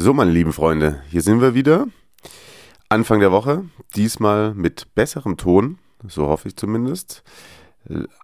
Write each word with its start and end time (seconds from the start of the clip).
So, 0.00 0.14
meine 0.14 0.30
lieben 0.30 0.52
Freunde, 0.52 1.02
hier 1.10 1.22
sind 1.22 1.40
wir 1.40 1.54
wieder. 1.54 1.88
Anfang 2.88 3.18
der 3.18 3.32
Woche, 3.32 3.64
diesmal 3.96 4.54
mit 4.54 4.94
besserem 4.94 5.36
Ton, 5.36 5.78
so 6.06 6.28
hoffe 6.28 6.46
ich 6.46 6.56
zumindest. 6.56 7.24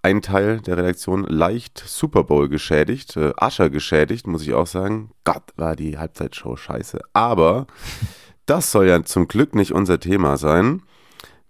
Ein 0.00 0.23
Teil 0.23 0.60
der 0.60 0.77
Redaktion 0.77 1.24
leicht 1.24 1.83
Super 1.84 2.23
Bowl 2.23 2.48
geschädigt, 2.48 3.16
äh, 3.16 3.33
Ascher 3.37 3.70
geschädigt, 3.70 4.28
muss 4.28 4.42
ich 4.42 4.55
auch 4.55 4.69
sagen. 4.69 5.10
Gott, 5.24 5.42
war 5.56 5.74
die 5.74 5.98
Halbzeitshow 5.98 6.55
scheiße. 6.55 7.00
Aber 7.12 7.66
das 8.47 8.70
soll 8.70 8.86
ja 8.86 9.02
zum 9.02 9.27
Glück 9.27 9.56
nicht 9.56 9.72
unser 9.72 9.98
Thema 9.98 10.36
sein. 10.36 10.80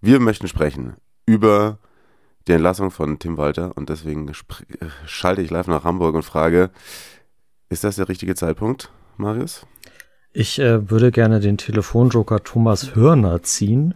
Wir 0.00 0.20
möchten 0.20 0.48
sprechen 0.48 0.94
über 1.26 1.78
die 2.48 2.52
Entlassung 2.52 2.90
von 2.90 3.18
Tim 3.18 3.36
Walter 3.36 3.76
und 3.76 3.90
deswegen 3.90 4.26
äh, 4.28 4.32
schalte 5.04 5.42
ich 5.42 5.50
live 5.50 5.66
nach 5.66 5.84
Hamburg 5.84 6.14
und 6.14 6.22
frage, 6.22 6.70
ist 7.68 7.84
das 7.84 7.96
der 7.96 8.08
richtige 8.08 8.34
Zeitpunkt, 8.34 8.90
Marius? 9.18 9.66
Ich 10.36 10.58
äh, 10.58 10.90
würde 10.90 11.12
gerne 11.12 11.38
den 11.38 11.58
Telefonjoker 11.58 12.42
Thomas 12.42 12.96
Hörner 12.96 13.42
ziehen. 13.44 13.94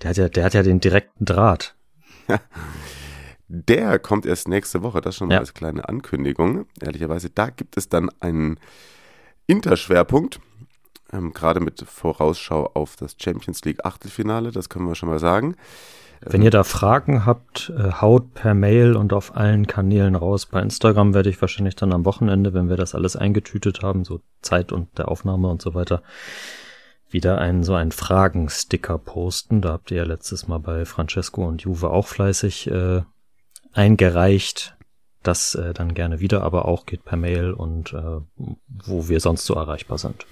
Der 0.00 0.10
hat 0.10 0.16
ja, 0.16 0.28
der 0.28 0.44
hat 0.44 0.54
ja 0.54 0.62
den 0.62 0.80
direkten 0.80 1.24
Draht. 1.24 1.74
Der 3.48 4.00
kommt 4.00 4.26
erst 4.26 4.48
nächste 4.48 4.82
Woche, 4.82 5.00
das 5.00 5.14
schon 5.16 5.28
mal 5.28 5.34
Ja. 5.34 5.40
als 5.40 5.54
kleine 5.54 5.88
Ankündigung. 5.88 6.66
Ehrlicherweise, 6.80 7.30
da 7.30 7.50
gibt 7.50 7.76
es 7.76 7.88
dann 7.88 8.10
einen 8.18 8.58
Interschwerpunkt, 9.46 10.40
ähm, 11.12 11.32
gerade 11.32 11.60
mit 11.60 11.80
Vorausschau 11.80 12.72
auf 12.74 12.96
das 12.96 13.14
Champions 13.20 13.64
League 13.64 13.84
Achtelfinale, 13.84 14.50
das 14.50 14.68
können 14.68 14.88
wir 14.88 14.96
schon 14.96 15.08
mal 15.08 15.20
sagen. 15.20 15.54
Wenn 16.28 16.42
ihr 16.42 16.50
da 16.50 16.64
Fragen 16.64 17.24
habt, 17.24 17.72
äh, 17.76 17.92
haut 17.92 18.34
per 18.34 18.54
Mail 18.54 18.96
und 18.96 19.12
auf 19.12 19.36
allen 19.36 19.68
Kanälen 19.68 20.16
raus. 20.16 20.46
Bei 20.46 20.60
Instagram 20.60 21.14
werde 21.14 21.30
ich 21.30 21.40
wahrscheinlich 21.40 21.76
dann 21.76 21.92
am 21.92 22.04
Wochenende, 22.04 22.52
wenn 22.52 22.68
wir 22.68 22.76
das 22.76 22.96
alles 22.96 23.14
eingetütet 23.14 23.82
haben, 23.82 24.04
so 24.04 24.20
Zeit 24.42 24.72
und 24.72 24.98
der 24.98 25.08
Aufnahme 25.08 25.48
und 25.48 25.62
so 25.62 25.74
weiter, 25.74 26.02
wieder 27.08 27.38
einen 27.38 27.62
so 27.62 27.74
einen 27.74 27.92
Fragensticker 27.92 28.98
posten. 28.98 29.60
Da 29.60 29.70
habt 29.70 29.92
ihr 29.92 29.98
ja 29.98 30.04
letztes 30.04 30.48
Mal 30.48 30.58
bei 30.58 30.84
Francesco 30.84 31.46
und 31.46 31.62
Juve 31.62 31.90
auch 31.90 32.08
fleißig 32.08 32.70
äh, 32.72 33.02
eingereicht. 33.72 34.76
Das 35.22 35.54
äh, 35.54 35.74
dann 35.74 35.94
gerne 35.94 36.18
wieder, 36.18 36.42
aber 36.42 36.66
auch 36.66 36.86
geht 36.86 37.04
per 37.04 37.16
Mail 37.16 37.52
und 37.52 37.92
äh, 37.92 38.20
wo 38.66 39.08
wir 39.08 39.20
sonst 39.20 39.46
so 39.46 39.54
erreichbar 39.54 39.98
sind. 39.98 40.26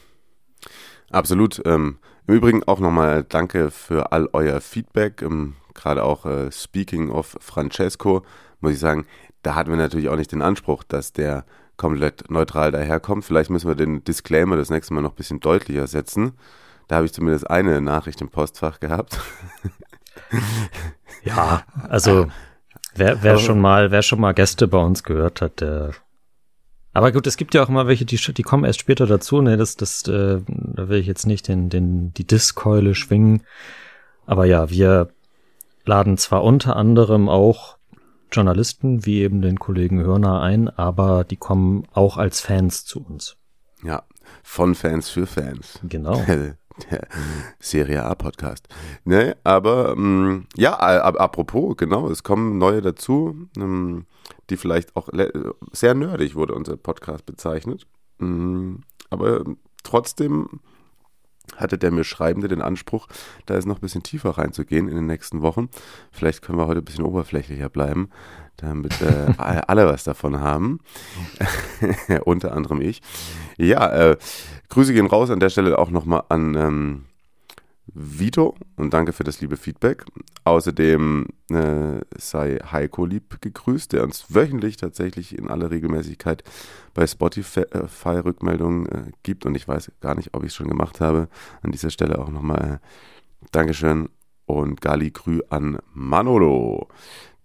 Absolut. 1.11 1.63
Ähm, 1.65 1.99
Im 2.27 2.35
Übrigen 2.35 2.65
auch 2.65 2.81
nochmal 2.81 3.23
danke 3.23 3.71
für 3.71 4.11
all 4.11 4.29
euer 4.33 4.61
Feedback. 4.61 5.23
Ähm, 5.23 5.55
gerade 5.75 6.03
auch 6.03 6.27
äh, 6.27 6.51
speaking 6.51 7.11
of 7.11 7.37
Francesco, 7.41 8.25
muss 8.61 8.73
ich 8.73 8.79
sagen, 8.79 9.07
da 9.43 9.55
hatten 9.55 9.71
wir 9.71 9.77
natürlich 9.77 10.09
auch 10.09 10.17
nicht 10.17 10.33
den 10.33 10.43
Anspruch, 10.43 10.85
dass 10.85 11.13
der 11.13 11.45
komplett 11.77 12.31
neutral 12.31 12.71
daherkommt. 12.71 13.25
Vielleicht 13.25 13.51
müssen 13.51 13.69
wir 13.69 13.75
den 13.75 14.05
Disclaimer 14.05 14.57
das 14.57 14.71
nächste 14.71 14.95
Mal 14.95 15.03
noch 15.03 15.13
ein 15.13 15.17
bisschen 15.17 15.41
deutlicher 15.41 15.87
setzen. 15.87 16.33
Da 16.89 16.97
habe 16.97 17.07
ich 17.07 17.13
zumindest 17.13 17.51
eine 17.51 17.81
Nachricht 17.81 18.21
im 18.21 18.29
Postfach 18.29 18.81
gehabt. 18.81 19.21
Ja, 21.25 21.65
also 21.89 22.27
wer, 22.95 23.23
wer 23.23 23.39
schon 23.39 23.61
mal, 23.61 23.91
wer 23.91 24.03
schon 24.03 24.21
mal 24.21 24.35
Gäste 24.35 24.69
bei 24.69 24.79
uns 24.79 25.03
gehört 25.03 25.41
hat, 25.41 25.61
der. 25.61 25.93
Aber 26.93 27.11
gut, 27.11 27.27
es 27.27 27.37
gibt 27.37 27.55
ja 27.55 27.65
auch 27.65 27.69
immer 27.69 27.89
welche, 27.89 28.05
die, 28.05 28.17
die 28.17 28.43
kommen 28.43 28.65
erst 28.65 28.81
später 28.81 29.07
dazu. 29.07 29.41
Ne, 29.41 29.57
das, 29.57 29.77
das, 29.77 30.07
äh, 30.07 30.41
da 30.47 30.89
will 30.89 31.01
ich 31.01 31.07
jetzt 31.07 31.27
nicht 31.27 31.49
den, 31.49 31.69
den, 31.69 32.13
die 32.15 32.27
Diskeule 32.27 32.95
schwingen. 32.95 33.43
Aber 34.27 34.45
ja, 34.45 34.71
wir 34.71 35.09
laden 35.85 36.17
zwar 36.17 36.45
unter 36.45 36.77
anderem 36.77 37.29
auch 37.29 37.79
Journalisten 38.33 39.07
wie 39.07 39.21
eben 39.21 39.43
den 39.43 39.59
Kollegen 39.59 40.01
Hörner 40.03 40.41
ein, 40.41 40.69
aber 40.69 41.25
die 41.25 41.37
kommen 41.37 41.85
auch 41.93 42.17
als 42.17 42.41
Fans 42.41 42.85
zu 42.85 43.05
uns. 43.05 43.37
Ja, 43.83 44.03
von 44.43 44.75
Fans 44.75 45.09
für 45.09 45.27
Fans. 45.27 45.79
Genau. 45.85 46.21
Der, 46.91 47.07
Serie 47.61 48.03
A 48.03 48.17
Podcast. 48.17 48.67
Ne, 49.05 49.37
aber 49.45 49.93
ähm, 49.97 50.47
ja, 50.57 50.73
a- 50.77 51.03
a- 51.03 51.17
apropos, 51.21 51.77
genau, 51.77 52.09
es 52.11 52.25
kommen 52.25 52.59
neue 52.59 52.83
dazu, 52.83 53.47
ähm, 53.57 54.07
die 54.51 54.57
vielleicht 54.57 54.97
auch 54.97 55.09
sehr 55.71 55.95
nerdig 55.95 56.35
wurde 56.35 56.55
unser 56.55 56.77
Podcast 56.77 57.27
bezeichnet. 57.27 57.87
Mm, 58.19 58.77
aber 59.09 59.45
trotzdem 59.85 60.49
hatte 61.57 61.79
der 61.79 61.91
mir 61.91 62.05
Schreibende 62.05 62.49
den 62.49 62.63
Anspruch, 62.63 63.07
da 63.47 63.55
jetzt 63.55 63.67
noch 63.67 63.79
ein 63.79 63.81
bisschen 63.81 64.03
tiefer 64.03 64.31
reinzugehen 64.31 64.89
in 64.89 64.97
den 64.97 65.07
nächsten 65.07 65.43
Wochen. 65.43 65.69
Vielleicht 66.11 66.43
können 66.43 66.59
wir 66.59 66.67
heute 66.67 66.81
ein 66.81 66.85
bisschen 66.85 67.05
oberflächlicher 67.05 67.69
bleiben, 67.69 68.11
damit 68.57 69.01
äh, 69.01 69.33
alle 69.39 69.87
was 69.87 70.05
davon 70.05 70.41
haben. 70.41 70.81
Unter 72.25 72.53
anderem 72.53 72.81
ich. 72.81 73.03
Ja, 73.57 73.91
äh, 73.93 74.17
Grüße 74.69 74.93
gehen 74.93 75.07
raus 75.07 75.31
an 75.31 75.41
der 75.41 75.51
Stelle 75.51 75.79
auch 75.79 75.91
nochmal 75.91 76.25
an 76.29 76.55
ähm, 76.55 77.05
Vito 77.95 78.57
und 78.77 78.93
danke 78.93 79.13
für 79.13 79.25
das 79.25 79.41
liebe 79.41 79.57
Feedback. 79.57 80.05
Außerdem 80.45 81.29
äh, 81.51 82.01
sei 82.17 82.59
Heiko 82.71 83.07
lieb 83.07 83.41
gegrüßt, 83.41 83.93
der 83.93 84.03
uns 84.03 84.35
wöchentlich 84.35 84.77
tatsächlich 84.77 85.39
in 85.39 85.49
aller 85.49 85.71
Regelmäßigkeit 85.71 86.43
bei 86.93 87.07
Spotify 87.07 87.63
Rückmeldungen 88.05 88.87
äh, 88.87 89.03
gibt 89.23 89.47
und 89.47 89.55
ich 89.55 89.69
weiß 89.69 89.93
gar 90.01 90.15
nicht, 90.17 90.35
ob 90.35 90.43
ich 90.43 90.49
es 90.49 90.55
schon 90.55 90.69
gemacht 90.69 91.01
habe. 91.01 91.29
An 91.63 91.71
dieser 91.71 91.91
Stelle 91.91 92.19
auch 92.19 92.31
nochmal 92.31 92.81
äh, 92.83 93.47
Dankeschön 93.53 94.09
und 94.47 94.81
Gali 94.81 95.11
Grü 95.11 95.41
an 95.49 95.79
Manolo, 95.93 96.89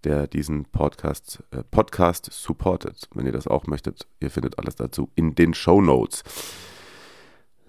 der 0.04 0.26
diesen 0.26 0.64
Podcast, 0.64 1.42
äh, 1.52 1.62
Podcast 1.70 2.28
supportet. 2.32 3.08
Wenn 3.14 3.26
ihr 3.26 3.32
das 3.32 3.46
auch 3.46 3.66
möchtet, 3.66 4.06
ihr 4.18 4.30
findet 4.30 4.58
alles 4.58 4.76
dazu 4.76 5.10
in 5.14 5.34
den 5.34 5.54
Show 5.54 5.80
Notes. 5.80 6.24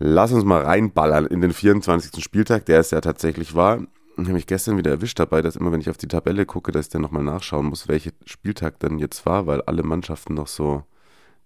Lass 0.03 0.31
uns 0.31 0.43
mal 0.45 0.63
reinballern 0.63 1.27
in 1.27 1.41
den 1.41 1.53
24. 1.53 2.23
Spieltag, 2.23 2.65
der 2.65 2.79
es 2.79 2.89
ja 2.89 3.01
tatsächlich 3.01 3.53
war. 3.53 3.81
Ich 4.17 4.23
habe 4.23 4.33
mich 4.33 4.47
gestern 4.47 4.75
wieder 4.79 4.89
erwischt 4.89 5.19
dabei, 5.19 5.43
dass 5.43 5.55
immer, 5.55 5.71
wenn 5.71 5.79
ich 5.79 5.91
auf 5.91 5.97
die 5.97 6.07
Tabelle 6.07 6.47
gucke, 6.47 6.71
dass 6.71 6.87
ich 6.87 6.91
dann 6.91 7.03
nochmal 7.03 7.21
nachschauen 7.21 7.67
muss, 7.67 7.87
welcher 7.87 8.09
Spieltag 8.25 8.79
dann 8.79 8.97
jetzt 8.97 9.27
war, 9.27 9.45
weil 9.45 9.61
alle 9.61 9.83
Mannschaften 9.83 10.33
noch 10.33 10.47
so 10.47 10.83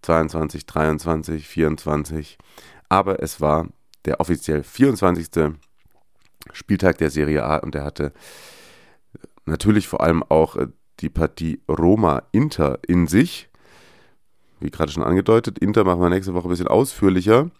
22, 0.03 0.65
23, 0.65 1.45
24. 1.45 2.37
Aber 2.87 3.21
es 3.21 3.41
war 3.41 3.67
der 4.05 4.21
offiziell 4.21 4.63
24. 4.63 5.53
Spieltag 6.53 6.97
der 6.99 7.09
Serie 7.09 7.43
A 7.43 7.57
und 7.57 7.75
der 7.75 7.83
hatte 7.83 8.13
natürlich 9.45 9.89
vor 9.89 9.99
allem 9.99 10.23
auch 10.23 10.55
äh, 10.55 10.67
die 11.01 11.09
Partie 11.09 11.61
Roma-Inter 11.67 12.79
in 12.87 13.07
sich. 13.07 13.49
Wie 14.61 14.71
gerade 14.71 14.93
schon 14.93 15.03
angedeutet, 15.03 15.59
Inter 15.59 15.83
machen 15.83 15.99
wir 15.99 16.09
nächste 16.09 16.33
Woche 16.33 16.47
ein 16.47 16.51
bisschen 16.51 16.69
ausführlicher. 16.69 17.51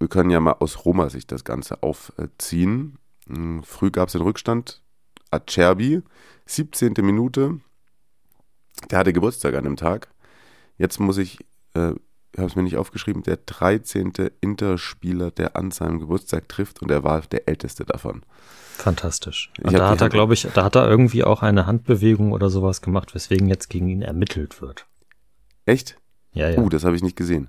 Wir 0.00 0.08
können 0.08 0.30
ja 0.30 0.40
mal 0.40 0.56
aus 0.58 0.84
Roma-Sicht 0.84 1.30
das 1.30 1.44
Ganze 1.44 1.82
aufziehen. 1.82 2.98
Hm, 3.28 3.62
Früh 3.62 3.90
gab 3.90 4.08
es 4.08 4.12
den 4.12 4.22
Rückstand. 4.22 4.82
Acerbi, 5.30 6.02
17. 6.46 6.94
Minute. 7.02 7.60
Der 8.90 8.98
hatte 8.98 9.12
Geburtstag 9.12 9.54
an 9.54 9.64
dem 9.64 9.76
Tag. 9.76 10.08
Jetzt 10.78 10.98
muss 11.00 11.18
ich, 11.18 11.38
äh, 11.74 11.90
ich 12.32 12.38
habe 12.38 12.46
es 12.46 12.56
mir 12.56 12.62
nicht 12.62 12.78
aufgeschrieben, 12.78 13.22
der 13.22 13.36
13. 13.36 14.12
Interspieler, 14.40 15.30
der 15.30 15.54
an 15.56 15.70
seinem 15.70 15.98
Geburtstag 15.98 16.48
trifft 16.48 16.80
und 16.80 16.90
er 16.90 17.04
war 17.04 17.20
der 17.20 17.46
älteste 17.46 17.84
davon. 17.84 18.22
Fantastisch. 18.72 19.52
Und 19.62 19.74
da 19.74 19.90
hat 19.90 20.00
er, 20.00 20.08
glaube 20.08 20.32
ich, 20.32 20.48
da 20.54 20.64
hat 20.64 20.76
er 20.76 20.88
irgendwie 20.88 21.24
auch 21.24 21.42
eine 21.42 21.66
Handbewegung 21.66 22.32
oder 22.32 22.48
sowas 22.48 22.80
gemacht, 22.80 23.14
weswegen 23.14 23.48
jetzt 23.48 23.68
gegen 23.68 23.90
ihn 23.90 24.00
ermittelt 24.00 24.62
wird. 24.62 24.86
Echt? 25.66 25.98
Ja, 26.32 26.48
ja. 26.48 26.58
Uh, 26.58 26.70
das 26.70 26.84
habe 26.84 26.96
ich 26.96 27.02
nicht 27.02 27.16
gesehen. 27.16 27.48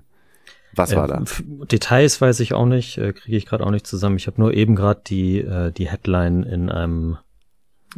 Was 0.74 0.94
war 0.96 1.04
Äh, 1.04 1.08
da? 1.08 1.20
f- 1.22 1.42
Details 1.46 2.20
weiß 2.20 2.40
ich 2.40 2.54
auch 2.54 2.66
nicht, 2.66 2.98
äh, 2.98 3.12
kriege 3.12 3.36
ich 3.36 3.46
gerade 3.46 3.64
auch 3.66 3.70
nicht 3.70 3.86
zusammen. 3.86 4.16
Ich 4.16 4.26
habe 4.26 4.40
nur 4.40 4.54
eben 4.54 4.74
gerade 4.76 5.02
die, 5.06 5.38
äh, 5.38 5.70
die 5.72 5.88
Headline 5.90 6.42
in 6.44 6.70
einem 6.70 7.18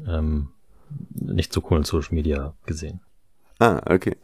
ähm, 0.09 0.49
nicht 1.11 1.53
so 1.53 1.61
coolen 1.61 1.85
Social 1.85 2.15
Media 2.15 2.55
gesehen. 2.67 3.01
Ah, 3.61 3.81
okay. 3.89 4.17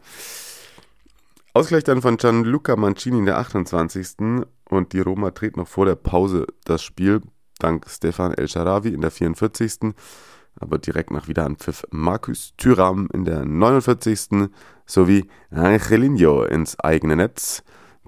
Ausgleich 1.52 1.85
dann 1.85 2.02
von 2.02 2.17
Gianluca 2.17 2.76
Mancini 2.76 3.19
in 3.19 3.26
der 3.26 3.38
28. 3.38 4.44
und 4.69 4.93
die 4.93 5.00
Roma 5.00 5.31
dreht 5.32 5.56
noch 5.56 5.67
vor 5.67 5.87
der 5.87 5.97
Pause 5.97 6.47
das 6.64 6.82
Spiel, 6.82 7.20
dank 7.58 7.87
Stefan 7.88 8.35
El 8.35 8.49
Sharawi 8.49 8.91
in 8.91 9.00
der 9.00 9.11
44. 9.11 9.93
Aber 10.56 10.79
direkt 10.79 11.11
nach 11.11 11.26
Wiederanpfiff 11.29 11.85
Markus 11.91 12.52
Thüram 12.56 13.08
in 13.12 13.25
der 13.25 13.44
49. 13.44 14.50
sowie 14.87 15.29
Angelino 15.50 16.43
ins 16.44 16.79
eigene 16.81 17.17
Netz. 17.17 17.62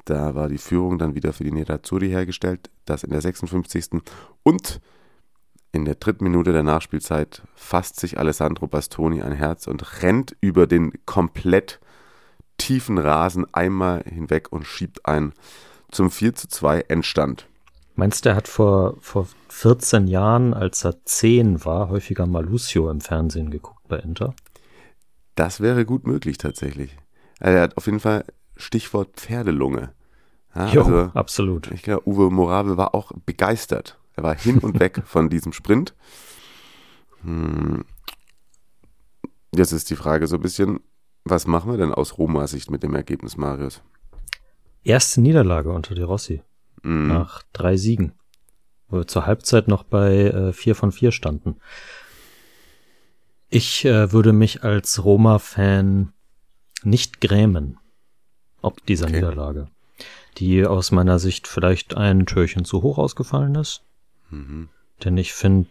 Da 0.04 0.34
war 0.34 0.48
die 0.48 0.58
Führung 0.58 0.98
dann 0.98 1.14
wieder 1.14 1.32
für 1.32 1.44
die 1.44 1.52
Nerazzurri 1.52 2.08
hergestellt, 2.08 2.70
das 2.84 3.04
in 3.04 3.10
der 3.10 3.20
56. 3.20 4.02
Und 4.42 4.80
in 5.70 5.84
der 5.84 5.94
dritten 5.94 6.24
Minute 6.24 6.52
der 6.52 6.62
Nachspielzeit 6.62 7.42
fasst 7.54 7.98
sich 7.98 8.18
Alessandro 8.18 8.66
Bastoni 8.66 9.22
ein 9.22 9.32
Herz 9.32 9.66
und 9.66 10.02
rennt 10.02 10.36
über 10.40 10.66
den 10.66 10.92
komplett 11.06 11.80
tiefen 12.58 12.98
Rasen 12.98 13.46
einmal 13.54 14.02
hinweg 14.04 14.52
und 14.52 14.66
schiebt 14.66 15.06
ein 15.06 15.32
zum 15.90 16.10
4 16.10 16.34
zu 16.34 16.48
2 16.48 16.80
Endstand. 16.88 17.48
Meinst 17.94 18.24
du, 18.24 18.30
er 18.30 18.36
hat 18.36 18.48
vor, 18.48 18.96
vor 19.00 19.28
14 19.48 20.06
Jahren, 20.08 20.54
als 20.54 20.84
er 20.84 21.04
10 21.04 21.64
war, 21.64 21.88
häufiger 21.88 22.26
mal 22.26 22.44
Lucio 22.44 22.90
im 22.90 23.00
Fernsehen 23.00 23.50
geguckt 23.50 23.86
bei 23.88 23.98
Inter? 23.98 24.34
Das 25.34 25.60
wäre 25.60 25.84
gut 25.84 26.06
möglich 26.06 26.38
tatsächlich. 26.38 26.96
Also 27.40 27.56
er 27.56 27.62
hat 27.62 27.76
auf 27.76 27.86
jeden 27.86 28.00
Fall 28.00 28.24
Stichwort 28.62 29.16
Pferdelunge. 29.16 29.92
Ja, 30.54 30.68
jo, 30.68 30.82
also, 30.82 31.10
absolut. 31.14 31.70
Ich 31.72 31.82
glaube, 31.82 32.08
Uwe 32.08 32.30
Morabel 32.30 32.76
war 32.76 32.94
auch 32.94 33.12
begeistert. 33.26 33.98
Er 34.14 34.22
war 34.22 34.34
hin 34.34 34.58
und 34.58 34.80
weg 34.80 35.02
von 35.06 35.30
diesem 35.30 35.52
Sprint. 35.52 35.94
Hm. 37.22 37.84
Jetzt 39.54 39.72
ist 39.72 39.90
die 39.90 39.96
Frage 39.96 40.26
so 40.26 40.36
ein 40.36 40.42
bisschen, 40.42 40.80
was 41.24 41.46
machen 41.46 41.70
wir 41.70 41.78
denn 41.78 41.92
aus 41.92 42.18
Roma 42.18 42.46
Sicht 42.46 42.70
mit 42.70 42.82
dem 42.82 42.94
Ergebnis, 42.94 43.36
Marius? 43.36 43.82
Erste 44.82 45.20
Niederlage 45.20 45.70
unter 45.70 45.94
De 45.94 46.04
Rossi. 46.04 46.42
Mm. 46.82 47.06
Nach 47.08 47.42
drei 47.52 47.76
Siegen. 47.76 48.12
Wo 48.88 48.98
wir 48.98 49.06
zur 49.06 49.26
Halbzeit 49.26 49.68
noch 49.68 49.84
bei 49.84 50.24
äh, 50.24 50.52
vier 50.52 50.74
von 50.74 50.90
vier 50.90 51.12
standen. 51.12 51.56
Ich 53.48 53.84
äh, 53.84 54.12
würde 54.12 54.32
mich 54.32 54.64
als 54.64 55.04
Roma-Fan 55.04 56.12
nicht 56.82 57.20
grämen, 57.20 57.78
ob 58.62 58.84
dieser 58.86 59.06
okay. 59.06 59.16
Niederlage, 59.16 59.68
die 60.38 60.64
aus 60.64 60.90
meiner 60.90 61.18
Sicht 61.18 61.46
vielleicht 61.46 61.96
ein 61.96 62.26
Türchen 62.26 62.64
zu 62.64 62.82
hoch 62.82 62.98
ausgefallen 62.98 63.54
ist. 63.56 63.82
Mhm. 64.30 64.68
Denn 65.04 65.16
ich 65.18 65.32
finde, 65.32 65.68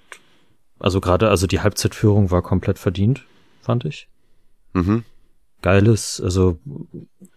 also 0.79 1.01
gerade, 1.01 1.29
also 1.29 1.47
die 1.47 1.61
Halbzeitführung 1.61 2.31
war 2.31 2.41
komplett 2.41 2.77
verdient, 2.77 3.25
fand 3.61 3.85
ich. 3.85 4.07
Mhm. 4.73 5.03
Geiles, 5.61 6.19
also 6.21 6.59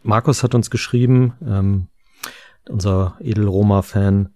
Markus 0.02 0.42
hat 0.42 0.54
uns 0.54 0.70
geschrieben, 0.70 1.34
ähm, 1.46 1.88
unser 2.68 3.16
Edel-Roma-Fan, 3.20 4.30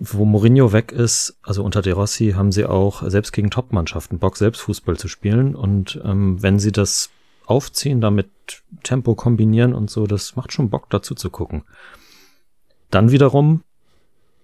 wo 0.00 0.24
Mourinho 0.24 0.72
weg 0.72 0.90
ist, 0.90 1.38
also 1.42 1.62
unter 1.62 1.80
De 1.80 1.92
Rossi, 1.92 2.32
haben 2.32 2.50
sie 2.50 2.66
auch 2.66 3.08
selbst 3.08 3.32
gegen 3.32 3.50
Top-Mannschaften 3.50 4.18
Bock, 4.18 4.36
selbst 4.36 4.60
Fußball 4.62 4.96
zu 4.96 5.06
spielen. 5.06 5.54
Und 5.54 6.00
ähm, 6.04 6.42
wenn 6.42 6.58
sie 6.58 6.72
das 6.72 7.10
aufziehen, 7.46 8.00
damit 8.00 8.28
Tempo 8.82 9.14
kombinieren 9.14 9.74
und 9.74 9.90
so, 9.90 10.06
das 10.06 10.36
macht 10.36 10.52
schon 10.52 10.70
Bock 10.70 10.90
dazu 10.90 11.14
zu 11.14 11.30
gucken. 11.30 11.64
Dann 12.90 13.10
wiederum, 13.10 13.62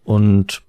und 0.05 0.62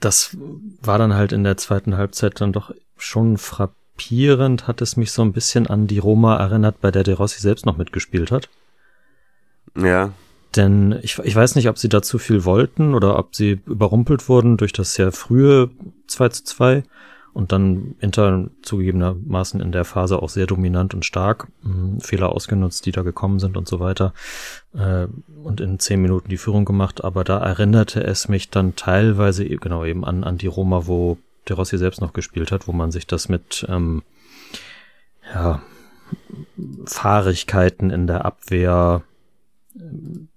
das 0.00 0.36
war 0.82 0.98
dann 0.98 1.14
halt 1.14 1.32
in 1.32 1.44
der 1.44 1.56
zweiten 1.56 1.96
Halbzeit 1.96 2.40
dann 2.40 2.52
doch 2.52 2.72
schon 2.96 3.38
frappierend, 3.38 4.66
hat 4.66 4.82
es 4.82 4.96
mich 4.96 5.12
so 5.12 5.22
ein 5.22 5.32
bisschen 5.32 5.66
an 5.66 5.86
die 5.86 5.98
Roma 5.98 6.36
erinnert, 6.36 6.80
bei 6.80 6.90
der 6.90 7.04
De 7.04 7.14
Rossi 7.14 7.40
selbst 7.40 7.66
noch 7.66 7.76
mitgespielt 7.76 8.30
hat. 8.30 8.48
Ja. 9.76 10.12
Denn 10.54 10.98
ich, 11.02 11.18
ich 11.18 11.36
weiß 11.36 11.54
nicht, 11.54 11.68
ob 11.68 11.78
sie 11.78 11.88
da 11.88 12.02
zu 12.02 12.18
viel 12.18 12.44
wollten 12.44 12.94
oder 12.94 13.18
ob 13.18 13.36
sie 13.36 13.60
überrumpelt 13.66 14.28
wurden 14.28 14.56
durch 14.56 14.72
das 14.72 14.94
sehr 14.94 15.12
frühe 15.12 15.70
2 16.06 16.28
zu 16.30 16.44
2 16.44 16.82
und 17.36 17.52
dann 17.52 17.96
Inter 18.00 18.48
zugegebenermaßen 18.62 19.60
in 19.60 19.70
der 19.70 19.84
Phase 19.84 20.22
auch 20.22 20.30
sehr 20.30 20.46
dominant 20.46 20.94
und 20.94 21.04
stark, 21.04 21.48
mh, 21.62 22.00
Fehler 22.00 22.30
ausgenutzt, 22.30 22.86
die 22.86 22.92
da 22.92 23.02
gekommen 23.02 23.40
sind 23.40 23.58
und 23.58 23.68
so 23.68 23.78
weiter 23.78 24.14
äh, 24.72 25.06
und 25.44 25.60
in 25.60 25.78
zehn 25.78 26.00
Minuten 26.00 26.30
die 26.30 26.38
Führung 26.38 26.64
gemacht, 26.64 27.04
aber 27.04 27.24
da 27.24 27.36
erinnerte 27.36 28.02
es 28.02 28.28
mich 28.28 28.48
dann 28.48 28.74
teilweise 28.74 29.44
e, 29.44 29.56
genau 29.56 29.84
eben 29.84 30.02
an, 30.06 30.24
an 30.24 30.38
die 30.38 30.46
Roma, 30.46 30.86
wo 30.86 31.18
der 31.46 31.56
Rossi 31.56 31.76
selbst 31.76 32.00
noch 32.00 32.14
gespielt 32.14 32.52
hat, 32.52 32.68
wo 32.68 32.72
man 32.72 32.90
sich 32.90 33.06
das 33.06 33.28
mit 33.28 33.66
ähm, 33.68 34.02
ja, 35.34 35.60
Fahrigkeiten 36.86 37.90
in 37.90 38.06
der 38.06 38.24
Abwehr 38.24 39.02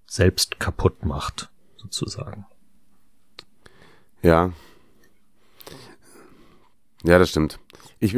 selbst 0.05 0.59
kaputt 0.59 1.05
macht, 1.05 1.49
sozusagen. 1.77 2.45
Ja. 4.21 4.51
Ja, 7.03 7.17
das 7.19 7.29
stimmt. 7.29 7.59
Ich, 7.99 8.15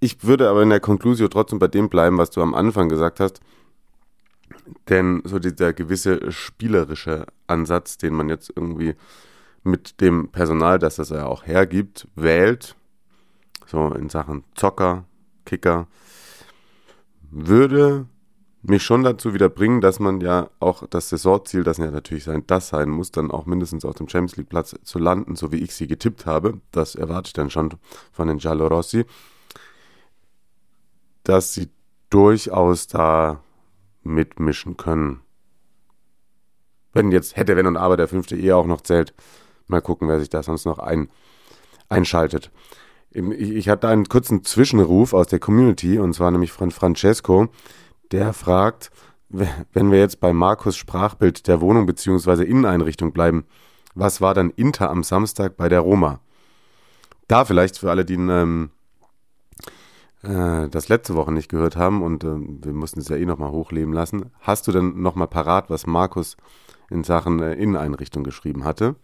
ich 0.00 0.24
würde 0.24 0.48
aber 0.48 0.62
in 0.62 0.70
der 0.70 0.80
Conclusio 0.80 1.28
trotzdem 1.28 1.58
bei 1.58 1.68
dem 1.68 1.88
bleiben, 1.88 2.18
was 2.18 2.30
du 2.30 2.42
am 2.42 2.54
Anfang 2.54 2.88
gesagt 2.88 3.20
hast. 3.20 3.40
Denn 4.88 5.22
so 5.24 5.38
dieser 5.38 5.72
gewisse 5.72 6.30
spielerische 6.30 7.26
Ansatz, 7.46 7.98
den 7.98 8.14
man 8.14 8.28
jetzt 8.28 8.52
irgendwie 8.54 8.94
mit 9.62 10.00
dem 10.00 10.28
Personal, 10.28 10.78
das 10.78 10.96
das 10.96 11.10
ja 11.10 11.26
auch 11.26 11.46
hergibt, 11.46 12.06
wählt, 12.14 12.76
so 13.66 13.88
in 13.92 14.08
Sachen 14.08 14.44
Zocker, 14.54 15.04
Kicker, 15.44 15.86
würde 17.30 18.06
mich 18.62 18.82
schon 18.82 19.02
dazu 19.02 19.32
wieder 19.32 19.48
bringen, 19.48 19.80
dass 19.80 20.00
man 20.00 20.20
ja 20.20 20.50
auch 20.60 20.86
das 20.86 21.08
Saisonziel, 21.08 21.64
das 21.64 21.78
ja 21.78 21.90
natürlich 21.90 22.24
sein, 22.24 22.44
das 22.46 22.68
sein 22.68 22.90
muss, 22.90 23.10
dann 23.10 23.30
auch 23.30 23.46
mindestens 23.46 23.84
auf 23.84 23.94
dem 23.94 24.08
Champions 24.08 24.36
League 24.36 24.48
Platz 24.48 24.74
zu 24.82 24.98
landen, 24.98 25.36
so 25.36 25.50
wie 25.52 25.58
ich 25.58 25.74
sie 25.74 25.86
getippt 25.86 26.26
habe. 26.26 26.60
Das 26.70 26.94
erwarte 26.94 27.28
ich 27.28 27.32
dann 27.32 27.50
schon 27.50 27.70
von 28.12 28.28
den 28.28 28.38
Giallo 28.38 28.66
Rossi, 28.66 29.06
dass 31.24 31.54
sie 31.54 31.70
durchaus 32.10 32.86
da 32.86 33.42
mitmischen 34.02 34.76
können. 34.76 35.20
Wenn 36.92 37.12
jetzt 37.12 37.36
hätte, 37.36 37.56
wenn 37.56 37.66
und 37.66 37.76
aber 37.76 37.96
der 37.96 38.08
fünfte 38.08 38.36
eher 38.36 38.56
auch 38.56 38.66
noch 38.66 38.80
zählt. 38.80 39.14
Mal 39.68 39.80
gucken, 39.80 40.08
wer 40.08 40.18
sich 40.18 40.28
da 40.28 40.42
sonst 40.42 40.64
noch 40.64 40.80
ein, 40.80 41.08
einschaltet. 41.88 42.50
Ich, 43.12 43.22
ich 43.22 43.68
hatte 43.68 43.88
einen 43.88 44.08
kurzen 44.08 44.44
Zwischenruf 44.44 45.14
aus 45.14 45.28
der 45.28 45.38
Community 45.38 45.98
und 45.98 46.12
zwar 46.14 46.30
nämlich 46.30 46.52
von 46.52 46.72
Francesco, 46.72 47.48
der 48.12 48.32
fragt, 48.32 48.90
wenn 49.28 49.90
wir 49.90 49.98
jetzt 49.98 50.20
bei 50.20 50.32
Markus 50.32 50.76
Sprachbild 50.76 51.46
der 51.46 51.60
Wohnung 51.60 51.86
bzw. 51.86 52.42
Inneneinrichtung 52.44 53.12
bleiben, 53.12 53.44
was 53.94 54.20
war 54.20 54.34
dann 54.34 54.50
Inter 54.50 54.90
am 54.90 55.02
Samstag 55.02 55.56
bei 55.56 55.68
der 55.68 55.80
Roma? 55.80 56.20
Da 57.28 57.44
vielleicht 57.44 57.78
für 57.78 57.90
alle, 57.90 58.04
die 58.04 58.14
ähm, 58.14 58.70
äh, 60.22 60.68
das 60.68 60.88
letzte 60.88 61.14
Woche 61.14 61.32
nicht 61.32 61.48
gehört 61.48 61.76
haben 61.76 62.02
und 62.02 62.24
äh, 62.24 62.36
wir 62.36 62.72
mussten 62.72 63.00
es 63.00 63.08
ja 63.08 63.16
eh 63.16 63.24
nochmal 63.24 63.52
hochleben 63.52 63.92
lassen, 63.92 64.30
hast 64.40 64.66
du 64.66 64.72
denn 64.72 65.00
nochmal 65.00 65.28
parat, 65.28 65.70
was 65.70 65.86
Markus 65.86 66.36
in 66.90 67.04
Sachen 67.04 67.40
äh, 67.40 67.54
Inneneinrichtung 67.54 68.24
geschrieben 68.24 68.64
hatte? 68.64 68.96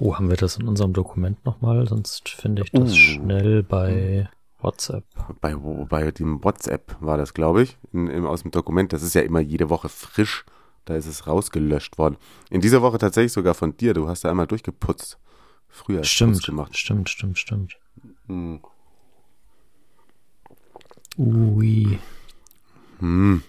Oh, 0.00 0.14
haben 0.14 0.30
wir 0.30 0.36
das 0.36 0.56
in 0.56 0.68
unserem 0.68 0.92
Dokument 0.92 1.44
nochmal? 1.44 1.86
Sonst 1.86 2.28
finde 2.28 2.62
ich 2.62 2.70
das 2.70 2.92
uh. 2.92 2.94
schnell 2.94 3.62
bei 3.62 4.28
WhatsApp. 4.60 5.04
Bei, 5.40 5.54
bei 5.54 6.10
dem 6.10 6.42
WhatsApp 6.42 6.96
war 7.00 7.16
das, 7.16 7.34
glaube 7.34 7.62
ich, 7.62 7.78
in, 7.92 8.08
in, 8.08 8.26
aus 8.26 8.42
dem 8.42 8.50
Dokument. 8.50 8.92
Das 8.92 9.02
ist 9.02 9.14
ja 9.14 9.22
immer 9.22 9.40
jede 9.40 9.70
Woche 9.70 9.88
frisch. 9.88 10.44
Da 10.84 10.96
ist 10.96 11.06
es 11.06 11.26
rausgelöscht 11.26 11.98
worden. 11.98 12.16
In 12.50 12.60
dieser 12.60 12.82
Woche 12.82 12.98
tatsächlich 12.98 13.32
sogar 13.32 13.54
von 13.54 13.76
dir. 13.76 13.94
Du 13.94 14.08
hast 14.08 14.24
da 14.24 14.30
einmal 14.30 14.46
durchgeputzt. 14.46 15.18
Früher 15.68 16.02
stimmt, 16.02 16.44
gemacht. 16.44 16.76
Stimmt, 16.76 17.10
stimmt, 17.10 17.38
stimmt. 17.38 17.78
Hm. 18.26 18.60
Ui. 21.18 21.98
Hm. 23.00 23.42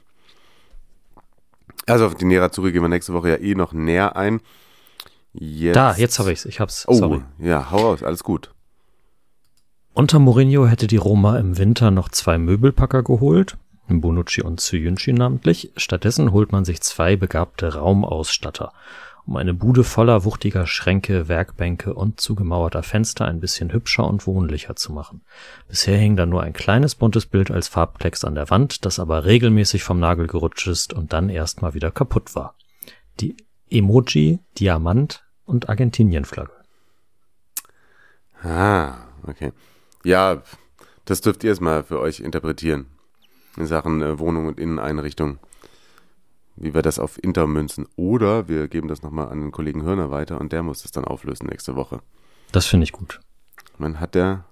Also 1.85 2.05
auf 2.05 2.15
die 2.15 2.25
Nerazzurri 2.25 2.71
gehen 2.71 2.81
wir 2.81 2.89
nächste 2.89 3.13
Woche 3.13 3.29
ja 3.29 3.35
eh 3.37 3.55
noch 3.55 3.73
näher 3.73 4.15
ein. 4.15 4.41
Jetzt. 5.33 5.75
Da, 5.75 5.95
jetzt 5.95 6.19
habe 6.19 6.31
ich's. 6.31 6.45
Ich 6.45 6.59
hab's. 6.59 6.87
Oh, 6.87 6.93
Sorry. 6.93 7.21
ja, 7.39 7.71
hau 7.71 7.77
raus, 7.77 8.03
alles 8.03 8.23
gut. 8.23 8.53
Unter 9.99 10.19
Mourinho 10.19 10.65
hätte 10.65 10.87
die 10.87 10.95
Roma 10.95 11.37
im 11.37 11.57
Winter 11.57 11.91
noch 11.91 12.07
zwei 12.07 12.37
Möbelpacker 12.37 13.03
geholt, 13.03 13.57
Bonucci 13.89 14.41
und 14.41 14.61
Zuyunchi 14.61 15.11
namentlich. 15.11 15.73
Stattdessen 15.75 16.31
holt 16.31 16.53
man 16.53 16.63
sich 16.63 16.79
zwei 16.79 17.17
begabte 17.17 17.75
Raumausstatter, 17.75 18.71
um 19.25 19.35
eine 19.35 19.53
Bude 19.53 19.83
voller 19.83 20.23
wuchtiger 20.23 20.67
Schränke, 20.67 21.27
Werkbänke 21.27 21.93
und 21.93 22.21
zugemauerter 22.21 22.81
Fenster 22.81 23.25
ein 23.25 23.41
bisschen 23.41 23.73
hübscher 23.73 24.07
und 24.07 24.25
wohnlicher 24.25 24.77
zu 24.77 24.93
machen. 24.93 25.19
Bisher 25.67 25.97
hing 25.97 26.15
da 26.15 26.25
nur 26.25 26.43
ein 26.43 26.53
kleines 26.53 26.95
buntes 26.95 27.25
Bild 27.25 27.51
als 27.51 27.67
Farbklecks 27.67 28.23
an 28.23 28.35
der 28.35 28.49
Wand, 28.49 28.85
das 28.85 28.99
aber 28.99 29.25
regelmäßig 29.25 29.83
vom 29.83 29.99
Nagel 29.99 30.27
gerutscht 30.27 30.67
ist 30.67 30.93
und 30.93 31.11
dann 31.11 31.27
erstmal 31.27 31.73
wieder 31.73 31.91
kaputt 31.91 32.35
war. 32.35 32.55
Die 33.19 33.35
Emoji, 33.69 34.39
Diamant 34.57 35.25
und 35.43 35.67
Argentinienflagge. 35.67 36.53
Ah, 38.41 38.93
okay. 39.27 39.51
Ja, 40.03 40.41
das 41.05 41.21
dürft 41.21 41.43
ihr 41.43 41.51
erstmal 41.51 41.83
für 41.83 41.99
euch 41.99 42.19
interpretieren. 42.19 42.87
In 43.57 43.67
Sachen 43.67 44.01
äh, 44.01 44.19
Wohnung 44.19 44.47
und 44.47 44.59
Inneneinrichtung. 44.59 45.39
Wie 46.55 46.73
wir 46.73 46.81
das 46.81 46.99
auf 46.99 47.21
Inter 47.23 47.47
münzen. 47.47 47.87
Oder 47.95 48.47
wir 48.47 48.67
geben 48.67 48.87
das 48.87 49.01
nochmal 49.01 49.29
an 49.29 49.41
den 49.41 49.51
Kollegen 49.51 49.83
Hörner 49.83 50.11
weiter 50.11 50.39
und 50.39 50.51
der 50.51 50.63
muss 50.63 50.81
das 50.81 50.91
dann 50.91 51.05
auflösen 51.05 51.47
nächste 51.47 51.75
Woche. 51.75 52.01
Das 52.51 52.65
finde 52.65 52.83
ich 52.83 52.91
gut. 52.91 53.19
Man 53.77 53.99
hat 53.99 54.15
der, 54.15 54.45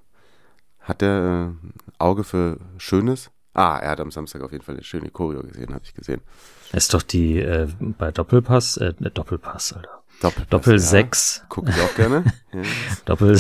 hat 0.79 1.01
der 1.01 1.53
äh, 1.63 1.69
Auge 1.99 2.23
für 2.23 2.59
Schönes, 2.77 3.29
Ah, 3.57 3.79
er 3.79 3.89
hat 3.89 3.99
am 3.99 4.11
Samstag 4.11 4.43
auf 4.43 4.51
jeden 4.51 4.63
Fall 4.63 4.75
eine 4.75 4.83
schöne 4.83 5.09
Choreo 5.09 5.41
gesehen, 5.41 5.73
habe 5.73 5.83
ich 5.83 5.95
gesehen. 5.95 6.21
Ist 6.73 6.93
doch 6.93 7.01
die 7.01 7.39
äh, 7.39 7.67
bei 7.79 8.11
Doppelpass, 8.11 8.77
äh, 8.77 8.93
Doppelpass, 8.93 9.73
Alter. 9.73 9.96
Doppelpass, 10.21 10.49
Doppel 10.49 10.73
ja. 10.73 10.79
6. 10.79 11.43
Gucke 11.49 11.69
ich 11.71 11.81
auch 11.81 11.95
gerne. 11.95 12.23
ja. 12.53 12.61
Doppel, 13.05 13.39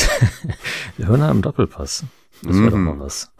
wir 0.97 1.07
hören 1.07 1.21
am 1.23 1.41
Doppelpass. 1.41 2.03
Das 2.43 2.55
wäre 2.55 2.69
doch 2.69 2.77
Mhm. 2.77 2.83
mal 2.83 2.99
was. 2.99 3.31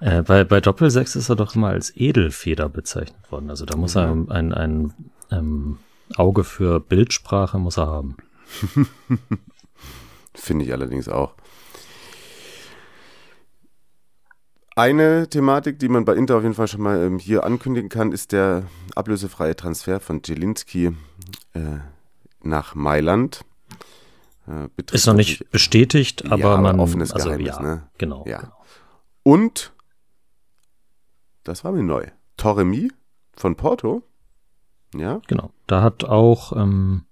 äh, 0.00 0.22
bei, 0.22 0.44
bei 0.44 0.60
Doppel 0.60 0.90
6 0.90 1.16
ist 1.16 1.28
er 1.28 1.34
doch 1.36 1.56
immer 1.56 1.68
als 1.68 1.92
Edelfeder 1.96 2.68
bezeichnet 2.68 3.30
worden. 3.32 3.50
Also 3.50 3.64
da 3.64 3.76
muss 3.76 3.96
er 3.96 4.12
ein, 4.12 4.52
ein 4.54 4.94
ähm, 5.32 5.78
Auge 6.16 6.44
für 6.44 6.78
Bildsprache 6.78 7.58
muss 7.58 7.78
er 7.78 7.88
haben. 7.88 8.16
Finde 10.34 10.64
ich 10.64 10.72
allerdings 10.72 11.08
auch. 11.08 11.34
Eine 14.74 15.28
Thematik, 15.28 15.78
die 15.80 15.88
man 15.88 16.04
bei 16.06 16.14
Inter 16.14 16.36
auf 16.36 16.42
jeden 16.42 16.54
Fall 16.54 16.68
schon 16.68 16.80
mal 16.82 17.02
ähm, 17.02 17.18
hier 17.18 17.44
ankündigen 17.44 17.90
kann, 17.90 18.10
ist 18.12 18.32
der 18.32 18.64
ablösefreie 18.94 19.54
Transfer 19.54 20.00
von 20.00 20.22
Jelinski 20.24 20.96
äh, 21.52 21.60
nach 22.42 22.74
Mailand. 22.74 23.44
Äh, 24.46 24.68
Ist 24.92 25.06
noch 25.06 25.14
nicht 25.14 25.50
bestätigt, 25.50 26.30
aber 26.30 26.54
Ja, 26.54 26.60
man 26.60 26.80
offenes 26.80 27.12
also 27.12 27.28
Geheimnis, 27.28 27.56
ja, 27.56 27.62
ne? 27.62 27.88
genau. 27.98 28.24
Ja. 28.26 28.40
genau. 28.40 28.64
Und, 29.22 29.72
das 31.44 31.64
war 31.64 31.72
mir 31.72 31.82
neu, 31.82 32.06
Torremi 32.36 32.90
von 33.36 33.56
Porto. 33.56 34.02
Ja, 34.94 35.20
Genau. 35.26 35.52
Da 35.66 35.82
hat 35.82 36.04
auch, 36.04 36.52
ähm, 36.54 37.04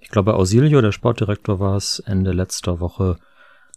ich 0.00 0.08
glaube, 0.08 0.34
Ausilio, 0.34 0.80
der 0.80 0.92
Sportdirektor 0.92 1.60
war 1.60 1.76
es, 1.76 2.00
Ende 2.00 2.32
letzter 2.32 2.80
Woche, 2.80 3.18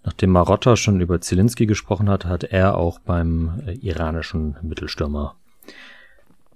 nachdem 0.03 0.31
Marotta 0.31 0.75
schon 0.75 1.01
über 1.01 1.21
Zielinski 1.21 1.65
gesprochen 1.65 2.09
hat, 2.09 2.25
hat 2.25 2.43
er 2.45 2.77
auch 2.77 2.99
beim 2.99 3.61
äh, 3.67 3.73
iranischen 3.73 4.57
Mittelstürmer 4.61 5.35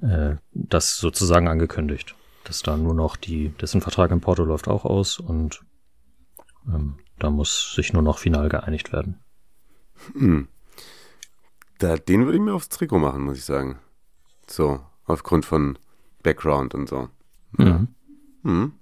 äh, 0.02 0.36
das 0.54 0.98
sozusagen 0.98 1.48
angekündigt, 1.48 2.16
dass 2.48 2.62
da 2.64 2.78
nur 2.78 2.94
noch 2.94 3.16
die, 3.16 3.50
dessen 3.50 3.82
Vertrag 3.82 4.12
in 4.12 4.22
Porto 4.22 4.44
läuft 4.44 4.68
auch 4.68 4.86
aus 4.86 5.20
und 5.20 5.62
ähm, 6.68 6.96
da 7.20 7.30
muss 7.30 7.74
sich 7.76 7.94
nur 7.94 8.02
noch 8.02 8.20
final 8.20 8.50
geeinigt 8.50 8.94
werden. 8.94 9.20
da, 11.80 11.98
den 11.98 12.26
würde 12.26 12.38
ich 12.38 12.44
mir 12.44 12.54
aufs 12.54 12.70
Trikot 12.70 13.00
machen, 13.00 13.24
muss 13.24 13.38
ich 13.38 13.46
sagen. 13.46 13.80
So, 14.48 14.80
aufgrund 15.06 15.46
von 15.46 15.78
Background 16.24 16.74
und 16.74 16.88
so. 16.88 17.10
Mhm. 17.58 17.88
Hm. 18.44 18.74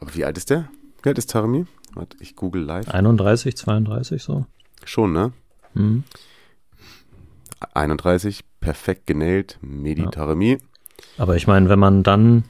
Aber 0.00 0.14
wie 0.14 0.24
alt 0.24 0.36
ist 0.38 0.50
der? 0.50 0.68
Wie 1.02 1.08
alt 1.08 1.18
ist 1.18 1.30
Taremi? 1.30 1.66
Warte, 1.94 2.16
ich 2.20 2.36
google 2.36 2.62
live. 2.62 2.88
31, 2.88 3.56
32 3.56 4.22
so. 4.22 4.46
Schon, 4.84 5.12
ne? 5.12 5.32
Mhm. 5.74 6.04
31, 7.74 8.44
perfekt 8.60 9.06
genäht. 9.06 9.58
Medi 9.62 10.02
Ja. 10.02 10.10
Taremi. 10.10 10.58
Aber 11.18 11.36
ich 11.36 11.46
meine, 11.46 11.68
wenn 11.68 11.78
man 11.78 12.02
dann, 12.02 12.44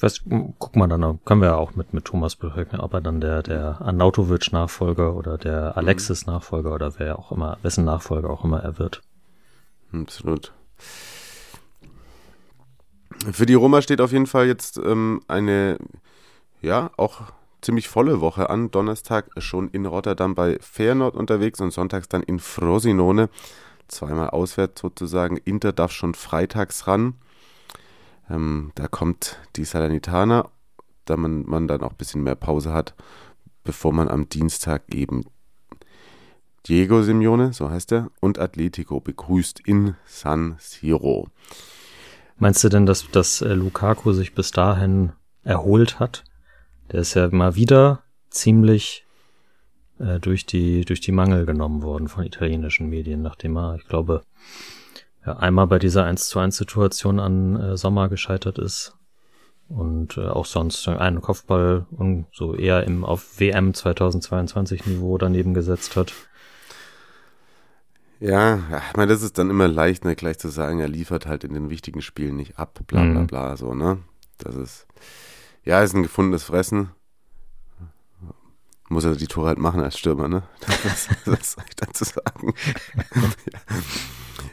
was, 0.00 0.22
guck 0.58 0.76
mal 0.76 0.88
dann, 0.88 1.20
können 1.24 1.40
wir 1.40 1.48
ja 1.48 1.56
auch 1.56 1.76
mit, 1.76 1.94
mit 1.94 2.04
Thomas 2.04 2.36
berechnen, 2.36 2.80
ob 2.80 2.94
er 2.94 3.00
dann 3.00 3.20
der, 3.20 3.42
der 3.42 3.80
Arnautovic-Nachfolger 3.80 5.14
oder 5.14 5.38
der 5.38 5.76
Alexis-Nachfolger 5.76 6.74
oder 6.74 6.98
wer 6.98 7.18
auch 7.18 7.32
immer, 7.32 7.58
wessen 7.62 7.84
Nachfolger 7.84 8.30
auch 8.30 8.44
immer 8.44 8.62
er 8.62 8.78
wird. 8.78 9.02
Absolut. 9.92 10.52
Für 13.32 13.46
die 13.46 13.54
Roma 13.54 13.80
steht 13.80 14.00
auf 14.00 14.12
jeden 14.12 14.26
Fall 14.26 14.46
jetzt 14.46 14.78
ähm, 14.78 15.22
eine, 15.28 15.78
ja, 16.60 16.90
auch 16.96 17.22
ziemlich 17.62 17.88
volle 17.88 18.20
Woche 18.20 18.50
an. 18.50 18.70
Donnerstag 18.70 19.30
schon 19.38 19.68
in 19.68 19.86
Rotterdam 19.86 20.34
bei 20.34 20.58
Feyenoord 20.60 21.14
unterwegs 21.14 21.60
und 21.60 21.72
sonntags 21.72 22.08
dann 22.08 22.22
in 22.22 22.38
Frosinone. 22.38 23.30
Zweimal 23.88 24.30
auswärts 24.30 24.80
sozusagen. 24.80 25.36
Inter 25.38 25.72
darf 25.72 25.92
schon 25.92 26.14
freitags 26.14 26.86
ran. 26.86 27.14
Ähm, 28.30 28.72
da 28.74 28.88
kommt 28.88 29.38
die 29.56 29.64
Salernitana, 29.64 30.48
da 31.04 31.16
man, 31.16 31.44
man 31.46 31.68
dann 31.68 31.82
auch 31.82 31.90
ein 31.90 31.96
bisschen 31.96 32.22
mehr 32.22 32.34
Pause 32.34 32.72
hat, 32.72 32.94
bevor 33.62 33.92
man 33.92 34.08
am 34.08 34.28
Dienstag 34.28 34.94
eben 34.94 35.24
Diego 36.66 37.02
Simeone, 37.02 37.52
so 37.52 37.68
heißt 37.68 37.92
er, 37.92 38.10
und 38.20 38.38
Atletico 38.38 39.00
begrüßt 39.00 39.60
in 39.60 39.96
San 40.06 40.56
Siro. 40.58 41.28
Meinst 42.38 42.64
du 42.64 42.68
denn, 42.68 42.86
dass, 42.86 43.10
dass 43.10 43.42
äh, 43.42 43.52
Lukaku 43.52 44.12
sich 44.12 44.34
bis 44.34 44.50
dahin 44.50 45.12
erholt 45.42 46.00
hat? 46.00 46.24
Der 46.90 47.00
ist 47.00 47.14
ja 47.14 47.28
mal 47.28 47.54
wieder 47.54 48.02
ziemlich 48.30 49.06
äh, 49.98 50.18
durch 50.18 50.46
die 50.46 50.84
durch 50.84 51.00
die 51.00 51.12
Mangel 51.12 51.46
genommen 51.46 51.82
worden 51.82 52.08
von 52.08 52.24
italienischen 52.24 52.88
Medien, 52.88 53.22
nachdem 53.22 53.56
er, 53.56 53.76
ich 53.76 53.86
glaube, 53.86 54.22
ja, 55.26 55.36
einmal 55.36 55.66
bei 55.66 55.78
dieser 55.78 56.04
1 56.04 56.28
zu 56.28 56.38
1 56.38 56.56
Situation 56.56 57.18
an 57.20 57.56
äh, 57.56 57.76
Sommer 57.76 58.08
gescheitert 58.08 58.58
ist 58.58 58.96
und 59.68 60.16
äh, 60.18 60.26
auch 60.26 60.46
sonst 60.46 60.86
einen 60.88 61.20
Kopfball 61.22 61.86
und 61.90 62.26
so 62.32 62.54
eher 62.54 62.84
im 62.84 63.04
auf 63.04 63.40
WM 63.40 63.72
2022 63.74 64.86
Niveau 64.86 65.16
daneben 65.18 65.54
gesetzt 65.54 65.96
hat. 65.96 66.12
Ja, 68.20 68.56
ich 68.90 68.96
meine, 68.96 69.12
das 69.12 69.22
ist 69.22 69.38
dann 69.38 69.50
immer 69.50 69.68
leicht, 69.68 70.04
ne, 70.04 70.14
gleich 70.14 70.38
zu 70.38 70.48
sagen, 70.48 70.80
er 70.80 70.88
liefert 70.88 71.26
halt 71.26 71.44
in 71.44 71.52
den 71.52 71.68
wichtigen 71.68 72.00
Spielen 72.00 72.36
nicht 72.36 72.58
ab, 72.58 72.80
bla 72.86 73.02
bla 73.04 73.20
Mhm. 73.22 73.26
bla, 73.26 73.56
so, 73.56 73.74
ne? 73.74 73.98
Das 74.38 74.54
ist, 74.54 74.86
ja, 75.64 75.82
ist 75.82 75.94
ein 75.94 76.02
gefundenes 76.02 76.44
Fressen. 76.44 76.90
Muss 78.94 79.04
er 79.04 79.16
die 79.16 79.26
Tore 79.26 79.48
halt 79.48 79.58
machen 79.58 79.80
als 79.80 79.98
Stürmer, 79.98 80.28
ne? 80.28 80.44
Was, 80.84 81.08
was 81.24 81.52
soll 81.52 81.64
ich 81.68 81.74
dazu 81.74 82.04
sagen? 82.04 82.54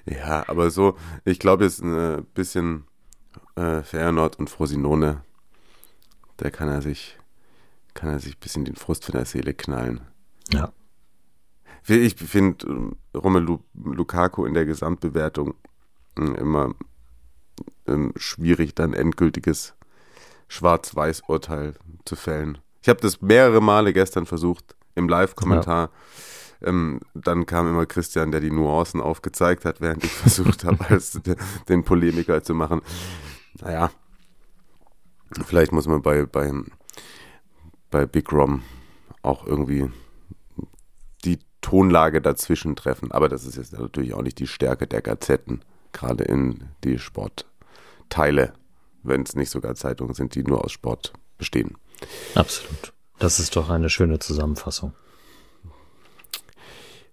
ja. 0.08 0.16
ja, 0.42 0.50
aber 0.50 0.72
so, 0.72 0.98
ich 1.26 1.38
glaube 1.38 1.64
jetzt 1.64 1.84
ein 1.84 2.26
bisschen 2.34 2.86
äh, 3.56 3.84
Feyenoord 3.84 4.40
und 4.40 4.50
Frosinone, 4.50 5.24
da 6.38 6.50
kann 6.50 6.70
er 6.70 6.82
sich, 6.82 7.20
kann 7.94 8.10
er 8.10 8.18
sich 8.18 8.34
ein 8.34 8.40
bisschen 8.40 8.66
den 8.66 8.76
Frust 8.76 9.06
von 9.06 9.14
der 9.14 9.26
Seele 9.26 9.54
knallen. 9.54 10.02
Ja. 10.52 10.74
Ich 11.88 12.16
finde 12.16 12.66
ähm, 12.66 12.96
Romelu 13.16 13.60
Lukaku 13.76 14.46
in 14.46 14.56
der 14.56 14.66
Gesamtbewertung 14.66 15.54
ähm, 16.18 16.34
immer 16.34 16.74
ähm, 17.86 18.12
schwierig, 18.16 18.74
dann 18.74 18.94
endgültiges 18.94 19.76
Schwarz-Weiß-Urteil 20.48 21.76
zu 22.06 22.16
fällen. 22.16 22.58
Ich 22.82 22.90
habe 22.90 23.00
das 23.00 23.22
mehrere 23.22 23.62
Male 23.62 23.94
gestern 23.94 24.26
versucht 24.26 24.76
im 24.96 25.08
Live-Kommentar. 25.08 25.90
Ähm, 26.64 27.00
dann 27.14 27.46
kam 27.46 27.68
immer 27.68 27.86
Christian, 27.86 28.32
der 28.32 28.40
die 28.40 28.52
Nuancen 28.52 29.02
aufgezeigt 29.02 29.66
hat, 29.66 29.82
während 29.82 30.04
ich 30.04 30.12
versucht 30.12 30.64
habe, 30.64 30.90
als 30.90 31.20
den 31.70 31.84
Polemiker 31.84 32.44
zu 32.44 32.54
machen. 32.54 32.82
Naja, 33.60 33.92
vielleicht 35.46 35.72
muss 35.72 35.88
man 35.88 36.02
bei, 36.02 36.26
bei, 36.26 36.52
bei 37.90 38.06
Big 38.06 38.32
Rom 38.32 38.64
auch 39.22 39.46
irgendwie 39.46 39.90
die 41.24 41.40
Tonlage 41.62 42.22
dazwischen 42.22 42.76
treffen. 42.76 43.12
Aber 43.12 43.30
das 43.30 43.46
ist 43.46 43.58
jetzt 43.58 43.74
natürlich 43.74 44.14
auch 44.14 44.24
nicht 44.24 44.40
die 44.40 44.48
Stärke 44.48 44.88
der 44.88 45.02
Gazetten, 45.02 45.62
gerade 45.92 46.24
in 46.24 46.64
die 46.84 46.98
Sportteile, 46.98 48.54
wenn 49.04 49.22
es 49.22 49.36
nicht 49.36 49.50
sogar 49.50 49.76
Zeitungen 49.76 50.14
sind, 50.14 50.36
die 50.36 50.44
nur 50.44 50.64
aus 50.64 50.72
Sport 50.72 51.14
bestehen. 51.38 51.76
Absolut. 52.36 52.94
Das 53.20 53.40
ist 53.40 53.56
doch 53.56 53.70
eine 53.70 53.90
schöne 53.90 54.20
Zusammenfassung. 54.20 54.94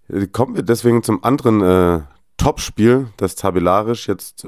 Äh, 0.09 0.27
Kommen 0.27 0.55
wir 0.55 0.63
deswegen 0.63 1.03
zum 1.03 1.23
anderen 1.23 1.61
äh, 1.61 2.01
Topspiel, 2.37 3.07
das 3.17 3.35
tabellarisch 3.35 4.07
jetzt 4.07 4.45
äh, 4.45 4.47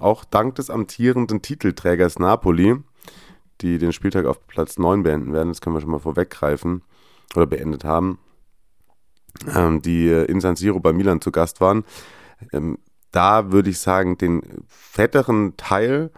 auch 0.00 0.24
dank 0.24 0.56
des 0.56 0.68
amtierenden 0.68 1.42
Titelträgers 1.42 2.18
Napoli, 2.18 2.76
die 3.60 3.78
den 3.78 3.92
Spieltag 3.92 4.26
auf 4.26 4.46
Platz 4.46 4.78
9 4.78 5.02
beenden 5.02 5.32
werden, 5.32 5.48
das 5.48 5.60
können 5.60 5.76
wir 5.76 5.80
schon 5.80 5.90
mal 5.90 6.00
vorweggreifen 6.00 6.82
oder 7.36 7.46
beendet 7.46 7.84
haben, 7.84 8.18
ähm, 9.54 9.80
die 9.80 10.08
äh, 10.08 10.24
in 10.24 10.40
San 10.40 10.56
Siro 10.56 10.80
bei 10.80 10.92
Milan 10.92 11.20
zu 11.20 11.30
Gast 11.30 11.60
waren. 11.60 11.84
Ähm, 12.52 12.78
da 13.12 13.52
würde 13.52 13.70
ich 13.70 13.78
sagen, 13.78 14.18
den 14.18 14.64
fetteren 14.66 15.56
Teil 15.56 16.10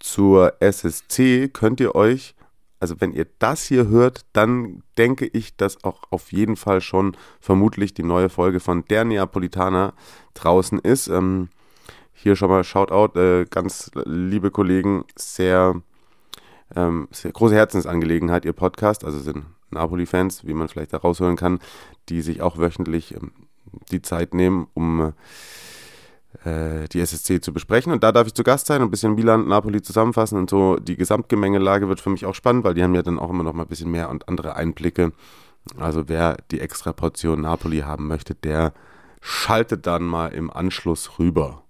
zur 0.00 0.54
SSC 0.60 1.48
könnt 1.48 1.80
ihr 1.80 1.94
euch, 1.94 2.34
also 2.80 3.00
wenn 3.00 3.12
ihr 3.12 3.26
das 3.38 3.64
hier 3.64 3.88
hört, 3.88 4.24
dann 4.32 4.82
denke 4.96 5.26
ich, 5.26 5.56
dass 5.56 5.82
auch 5.84 6.02
auf 6.10 6.32
jeden 6.32 6.56
Fall 6.56 6.80
schon 6.80 7.16
vermutlich 7.40 7.94
die 7.94 8.02
neue 8.02 8.28
Folge 8.28 8.60
von 8.60 8.84
Der 8.86 9.04
Neapolitaner 9.04 9.94
draußen 10.34 10.78
ist. 10.78 11.08
Ähm, 11.08 11.48
hier 12.12 12.36
schon 12.36 12.50
mal 12.50 12.64
Shoutout, 12.64 13.18
äh, 13.18 13.46
ganz 13.46 13.90
liebe 14.04 14.50
Kollegen, 14.50 15.04
sehr, 15.16 15.80
ähm, 16.74 17.08
sehr 17.10 17.32
große 17.32 17.54
Herzensangelegenheit, 17.54 18.44
ihr 18.44 18.52
Podcast, 18.52 19.04
also 19.04 19.18
sind 19.18 19.44
Napoli-Fans, 19.70 20.46
wie 20.46 20.54
man 20.54 20.68
vielleicht 20.68 20.92
da 20.92 20.98
raushören 20.98 21.36
kann, 21.36 21.60
die 22.08 22.22
sich 22.22 22.42
auch 22.42 22.58
wöchentlich 22.58 23.14
ähm, 23.14 23.32
die 23.90 24.02
Zeit 24.02 24.34
nehmen, 24.34 24.66
um 24.74 25.00
äh, 25.00 25.12
die 26.44 27.00
SSC 27.00 27.40
zu 27.40 27.52
besprechen. 27.52 27.92
Und 27.92 28.04
da 28.04 28.12
darf 28.12 28.26
ich 28.26 28.34
zu 28.34 28.42
Gast 28.44 28.66
sein 28.66 28.82
und 28.82 28.88
ein 28.88 28.90
bisschen 28.90 29.14
Milan, 29.14 29.48
Napoli 29.48 29.80
zusammenfassen 29.82 30.38
und 30.38 30.50
so. 30.50 30.76
Die 30.76 30.96
Gesamtgemengelage 30.96 31.88
wird 31.88 32.00
für 32.00 32.10
mich 32.10 32.26
auch 32.26 32.34
spannend, 32.34 32.64
weil 32.64 32.74
die 32.74 32.82
haben 32.82 32.94
ja 32.94 33.02
dann 33.02 33.18
auch 33.18 33.30
immer 33.30 33.42
noch 33.42 33.54
mal 33.54 33.62
ein 33.62 33.68
bisschen 33.68 33.90
mehr 33.90 34.10
und 34.10 34.28
andere 34.28 34.54
Einblicke. 34.54 35.12
Also 35.78 36.08
wer 36.08 36.36
die 36.50 36.60
extra 36.60 36.92
Portion 36.92 37.40
Napoli 37.40 37.80
haben 37.80 38.06
möchte, 38.08 38.34
der 38.34 38.72
schaltet 39.20 39.86
dann 39.86 40.04
mal 40.04 40.28
im 40.28 40.50
Anschluss 40.50 41.18
rüber. 41.18 41.64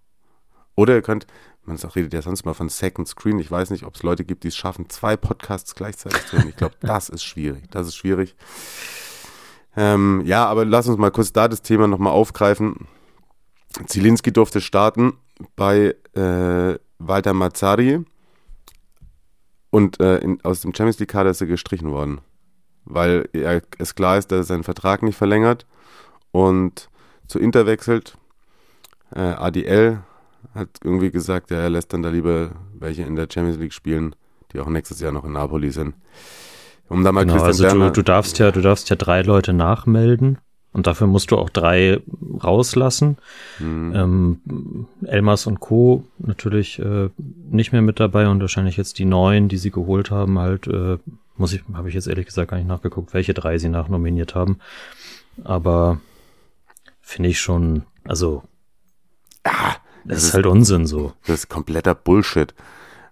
Oder 0.75 0.95
ihr 0.95 1.03
könnt, 1.03 1.27
man 1.65 1.77
redet 1.77 2.15
ja 2.15 2.23
sonst 2.23 2.45
mal 2.45 2.55
von 2.55 2.69
Second 2.69 3.09
Screen. 3.09 3.39
Ich 3.39 3.51
weiß 3.51 3.71
nicht, 3.71 3.85
ob 3.85 3.95
es 3.95 4.03
Leute 4.03 4.25
gibt, 4.25 4.45
die 4.45 4.49
es 4.49 4.57
schaffen, 4.57 4.89
zwei 4.89 5.17
Podcasts 5.17 5.75
gleichzeitig 5.75 6.27
zu 6.27 6.37
hören. 6.37 6.49
Ich 6.49 6.57
glaube, 6.57 6.75
das 6.81 7.09
ist 7.09 7.25
schwierig. 7.25 7.65
Das 7.71 7.87
ist 7.87 7.97
schwierig. 7.97 8.37
Ähm, 9.77 10.23
ja, 10.25 10.47
aber 10.47 10.65
lass 10.65 10.89
uns 10.89 10.99
mal 10.99 11.11
kurz 11.11 11.33
da 11.33 11.47
das 11.47 11.63
Thema 11.63 11.87
nochmal 11.87 12.13
aufgreifen. 12.13 12.89
Zielinski 13.87 14.33
durfte 14.33 14.61
starten 14.61 15.15
bei 15.57 15.95
äh, 16.15 16.79
Walter 16.99 17.33
Mazzari 17.33 18.05
und 19.71 20.01
äh, 20.01 20.19
in, 20.19 20.45
aus 20.45 20.63
dem 20.63 20.75
Champions 20.75 20.99
League 20.99 21.11
Kader 21.11 21.31
ist 21.31 21.41
er 21.41 21.47
gestrichen 21.47 21.91
worden, 21.91 22.21
weil 22.85 23.29
er, 23.33 23.63
es 23.79 23.95
klar 23.95 24.19
ist, 24.19 24.33
dass 24.33 24.39
er 24.41 24.45
seinen 24.45 24.65
Vertrag 24.65 25.03
nicht 25.03 25.17
verlängert 25.17 25.67
und 26.33 26.89
zu 27.27 27.39
Inter 27.39 27.67
wechselt. 27.67 28.17
Äh, 29.15 29.21
ADL 29.21 30.01
hat 30.55 30.69
irgendwie 30.83 31.11
gesagt, 31.11 31.51
ja, 31.51 31.59
er 31.59 31.71
lässt 31.71 31.93
dann 31.93 32.03
da 32.03 32.11
lieber 32.11 32.53
welche 32.75 33.03
in 33.03 33.17
der 33.17 33.29
Champions 33.33 33.59
League 33.59 33.73
spielen, 33.73 34.15
die 34.53 34.61
auch 34.61 34.69
nächstes 34.69 35.01
Jahr 35.01 35.13
noch 35.13 35.25
in 35.25 35.33
Napoli 35.33 35.71
sind. 35.71 35.95
Um 36.89 37.05
da 37.05 37.13
mal 37.13 37.27
genau, 37.27 37.43
also 37.43 37.69
du, 37.69 37.93
du 37.93 38.03
darfst 38.03 38.39
ja, 38.39 38.51
du 38.51 38.63
darfst 38.63 38.89
ja 38.89 38.97
drei 38.97 39.21
Leute 39.21 39.53
nachmelden 39.53 40.39
und 40.79 40.87
dafür 40.87 41.09
musst 41.09 41.33
du 41.33 41.37
auch 41.37 41.51
drei 41.51 42.01
rauslassen. 42.43 43.19
Mhm. 43.59 43.93
Ähm, 43.95 44.87
Elmas 45.05 45.49
und 45.49 45.59
Co. 45.59 46.05
natürlich 46.19 46.79
äh, 46.79 47.11
nicht 47.51 47.73
mehr 47.73 47.83
mit 47.83 47.99
dabei 47.99 48.29
und 48.29 48.41
wahrscheinlich 48.41 48.77
jetzt 48.77 49.01
die 49.01 49.05
neun, 49.05 49.49
die 49.49 49.59
sie 49.59 49.73
geholt 49.73 50.13
haben, 50.13 50.39
halt, 50.39 50.69
äh, 50.69 50.99
muss 51.37 51.53
ich, 51.53 51.65
habe 51.75 51.89
ich 51.89 51.97
jetzt 51.97 52.07
ehrlich 52.07 52.27
gesagt 52.27 52.53
gar 52.53 52.59
nicht 52.59 52.69
nachgeguckt, 52.69 53.13
welche 53.13 53.35
drei 53.35 53.59
sie 53.59 53.69
nachnominiert 53.69 54.37
haben. 54.37 54.61
Aber 55.43 56.01
finde 57.01 57.31
ich 57.31 57.41
schon, 57.41 57.83
also 58.05 58.45
ja, 59.45 59.79
das, 60.05 60.23
ist 60.23 60.35
halt 60.35 60.47
Unsinn 60.47 60.87
so. 60.87 61.13
Das 61.27 61.41
ist 61.41 61.49
kompletter 61.49 61.97
Bullshit. 61.97 62.55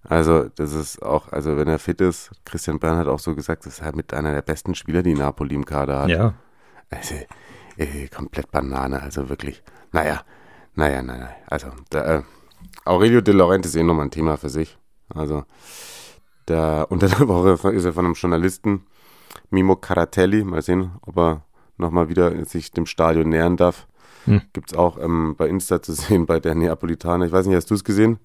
Also, 0.04 0.50
das 0.54 0.72
ist 0.72 1.02
auch, 1.02 1.32
also 1.32 1.56
wenn 1.56 1.66
er 1.66 1.80
fit 1.80 2.00
ist, 2.00 2.30
Christian 2.44 2.78
Bern 2.78 2.96
hat 2.96 3.08
auch 3.08 3.18
so 3.18 3.34
gesagt, 3.34 3.66
das 3.66 3.78
ist 3.78 3.82
halt 3.82 3.96
mit 3.96 4.14
einer 4.14 4.32
der 4.32 4.42
besten 4.42 4.76
Spieler, 4.76 5.02
die 5.02 5.14
Napoli 5.14 5.56
im 5.56 5.64
Kader 5.64 6.02
hat. 6.02 6.10
Ja. 6.10 6.34
Also, 6.90 7.16
äh, 7.76 8.08
komplett 8.08 8.50
Banane, 8.50 9.02
also 9.02 9.28
wirklich. 9.28 9.62
Naja, 9.92 10.22
naja, 10.74 11.02
naja. 11.02 11.30
Also, 11.46 11.68
da, 11.90 12.16
äh, 12.16 12.22
Aurelio 12.84 13.20
De 13.20 13.34
Laurenti 13.34 13.68
ist 13.68 13.76
eh 13.76 13.82
nochmal 13.82 14.06
ein 14.06 14.10
Thema 14.10 14.36
für 14.36 14.48
sich. 14.48 14.78
Also, 15.08 15.44
da, 16.46 16.82
unter 16.88 17.08
der 17.08 17.28
Woche 17.28 17.70
ist 17.72 17.84
er 17.84 17.92
von 17.92 18.04
einem 18.04 18.14
Journalisten, 18.14 18.86
Mimo 19.50 19.76
Caratelli, 19.76 20.44
mal 20.44 20.62
sehen, 20.62 20.92
ob 21.02 21.16
er 21.18 21.44
nochmal 21.76 22.08
wieder 22.08 22.44
sich 22.44 22.72
dem 22.72 22.86
Stadion 22.86 23.28
nähern 23.28 23.56
darf. 23.56 23.86
Hm. 24.24 24.42
Gibt 24.52 24.72
es 24.72 24.78
auch 24.78 24.98
ähm, 24.98 25.34
bei 25.36 25.48
Insta 25.48 25.82
zu 25.82 25.92
sehen 25.94 26.26
bei 26.26 26.40
der 26.40 26.54
Neapolitaner. 26.54 27.26
Ich 27.26 27.32
weiß 27.32 27.46
nicht, 27.46 27.56
hast 27.56 27.70
du 27.70 27.74
es 27.74 27.84
gesehen? 27.84 28.18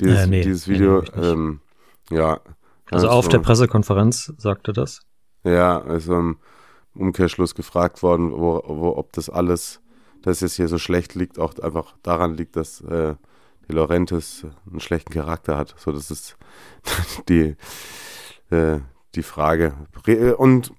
Dieses, 0.00 0.20
äh, 0.20 0.26
nee, 0.26 0.42
dieses 0.42 0.68
Video. 0.68 1.02
Nee, 1.02 1.22
ähm, 1.22 1.60
ja. 2.10 2.40
Also 2.90 3.08
auf 3.08 3.26
so, 3.26 3.30
der 3.30 3.38
Pressekonferenz 3.38 4.32
sagte 4.36 4.72
das? 4.72 5.00
Ja, 5.44 5.80
also 5.80 6.14
im 6.18 6.36
Umkehrschluss 6.94 7.54
gefragt 7.54 8.02
worden, 8.02 8.32
wo, 8.32 8.62
wo, 8.66 8.96
ob 8.96 9.12
das 9.12 9.30
alles, 9.30 9.80
dass 10.22 10.42
es 10.42 10.54
hier 10.54 10.68
so 10.68 10.78
schlecht 10.78 11.14
liegt, 11.14 11.38
auch 11.38 11.58
einfach 11.58 11.94
daran 12.02 12.34
liegt, 12.34 12.56
dass 12.56 12.80
äh, 12.82 13.14
die 13.68 13.72
Laurentis 13.72 14.46
einen 14.68 14.80
schlechten 14.80 15.12
Charakter 15.12 15.56
hat. 15.56 15.74
So, 15.78 15.92
das 15.92 16.10
ist 16.10 16.36
die, 17.28 17.56
äh, 18.50 18.80
die 19.14 19.22
Frage. 19.22 19.74
Und 20.36 20.72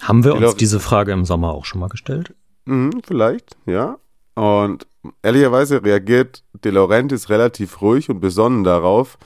haben 0.00 0.24
wir 0.24 0.34
uns 0.34 0.56
diese 0.56 0.80
Frage 0.80 1.12
im 1.12 1.24
Sommer 1.24 1.52
auch 1.52 1.64
schon 1.64 1.80
mal 1.80 1.88
gestellt? 1.88 2.34
Mhm, 2.64 3.02
vielleicht, 3.04 3.56
ja. 3.66 3.98
Und 4.34 4.86
ehrlicherweise 5.22 5.82
reagiert 5.82 6.44
De 6.64 6.72
Laurentiis 6.72 7.28
relativ 7.30 7.80
ruhig 7.80 8.10
und 8.10 8.20
besonnen 8.20 8.64
darauf, 8.64 9.18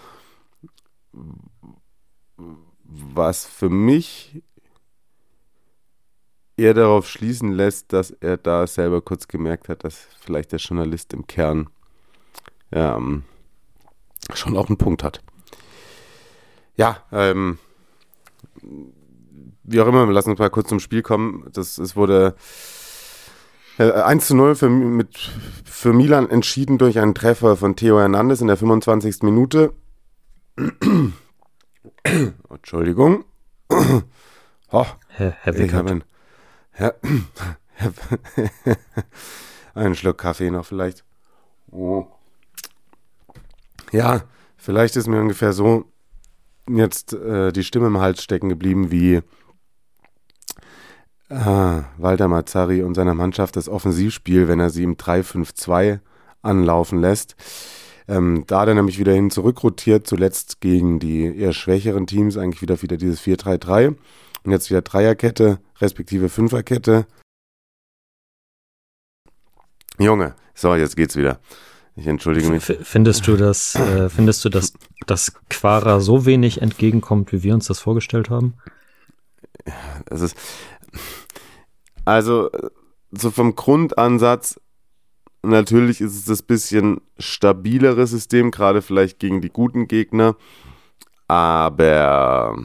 was 2.86 3.44
für 3.44 3.68
mich 3.68 4.42
eher 6.56 6.74
darauf 6.74 7.08
schließen 7.08 7.52
lässt, 7.52 7.92
dass 7.92 8.10
er 8.10 8.36
da 8.36 8.66
selber 8.66 9.00
kurz 9.00 9.28
gemerkt 9.28 9.68
hat, 9.68 9.84
dass 9.84 10.06
vielleicht 10.20 10.52
der 10.52 10.58
Journalist 10.58 11.12
im 11.12 11.26
Kern 11.26 11.68
ähm, 12.72 13.24
schon 14.32 14.56
auch 14.56 14.68
einen 14.68 14.78
Punkt 14.78 15.02
hat. 15.02 15.20
Ja, 16.76 16.98
ähm, 17.12 17.58
wie 19.62 19.80
auch 19.80 19.86
immer, 19.86 20.06
wir 20.06 20.12
lassen 20.12 20.30
uns 20.30 20.38
mal 20.38 20.50
kurz 20.50 20.68
zum 20.68 20.80
Spiel 20.80 21.02
kommen. 21.02 21.46
Das, 21.52 21.78
es 21.78 21.96
wurde 21.96 22.34
1 23.78 24.22
äh, 24.22 24.26
zu 24.26 24.36
0 24.36 24.54
für, 24.54 24.68
mit, 24.68 25.16
für 25.64 25.92
Milan 25.92 26.28
entschieden 26.28 26.78
durch 26.78 26.98
einen 26.98 27.14
Treffer 27.14 27.56
von 27.56 27.76
Theo 27.76 27.98
Hernandez 27.98 28.40
in 28.40 28.46
der 28.46 28.56
25. 28.56 29.22
Minute. 29.22 29.72
Entschuldigung. 32.50 33.24
Oh, 34.70 34.86
Herr, 35.06 35.30
Herr 35.42 35.56
ich 35.56 35.72
habe 35.72 35.90
ein, 35.90 36.04
Herr, 36.74 36.96
einen 39.74 39.94
Schluck 39.94 40.18
Kaffee 40.18 40.50
noch 40.50 40.66
vielleicht. 40.66 41.04
Oh. 41.70 42.06
Ja, 43.92 44.22
vielleicht 44.56 44.96
ist 44.96 45.06
mir 45.06 45.20
ungefähr 45.20 45.52
so 45.52 45.84
jetzt 46.68 47.12
äh, 47.12 47.52
die 47.52 47.64
Stimme 47.64 47.86
im 47.86 47.98
Hals 47.98 48.22
stecken 48.22 48.48
geblieben 48.48 48.90
wie 48.90 49.22
Ah, 51.30 51.84
Walter 51.96 52.28
Mazzari 52.28 52.82
und 52.82 52.94
seiner 52.94 53.14
Mannschaft 53.14 53.56
das 53.56 53.68
Offensivspiel, 53.68 54.46
wenn 54.46 54.60
er 54.60 54.70
sie 54.70 54.82
im 54.82 54.96
3-5-2 54.96 56.00
anlaufen 56.42 57.00
lässt. 57.00 57.34
Ähm, 58.06 58.44
da 58.46 58.60
hat 58.60 58.68
er 58.68 58.74
nämlich 58.74 58.98
wieder 58.98 59.12
hin 59.14 59.30
zurückrotiert, 59.30 60.06
zuletzt 60.06 60.60
gegen 60.60 60.98
die 60.98 61.24
eher 61.24 61.54
schwächeren 61.54 62.06
Teams, 62.06 62.36
eigentlich 62.36 62.60
wieder 62.60 62.82
wieder 62.82 62.98
dieses 62.98 63.22
4-3-3 63.22 63.96
und 64.44 64.52
jetzt 64.52 64.70
wieder 64.70 64.82
Dreierkette, 64.82 65.58
respektive 65.80 66.28
Fünferkette. 66.28 67.06
Junge, 69.98 70.34
so, 70.54 70.74
jetzt 70.74 70.96
geht's 70.96 71.16
wieder. 71.16 71.40
Ich 71.96 72.06
entschuldige 72.06 72.48
mich. 72.48 72.64
Findest 72.64 73.26
du, 73.26 73.36
dass, 73.36 73.76
äh, 73.76 74.08
findest 74.08 74.44
du, 74.44 74.48
dass, 74.48 74.72
dass 75.06 75.32
Quara 75.48 76.00
so 76.00 76.26
wenig 76.26 76.60
entgegenkommt, 76.60 77.32
wie 77.32 77.42
wir 77.42 77.54
uns 77.54 77.68
das 77.68 77.78
vorgestellt 77.78 78.30
haben? 78.30 78.54
Es 80.10 80.20
ist, 80.20 80.36
also, 82.04 82.50
so 83.12 83.30
vom 83.30 83.54
Grundansatz, 83.54 84.60
natürlich 85.42 86.00
ist 86.00 86.16
es 86.16 86.24
das 86.24 86.42
bisschen 86.42 87.00
stabilere 87.18 88.06
System, 88.06 88.50
gerade 88.50 88.82
vielleicht 88.82 89.20
gegen 89.20 89.40
die 89.40 89.50
guten 89.50 89.86
Gegner. 89.86 90.36
Aber, 91.28 92.58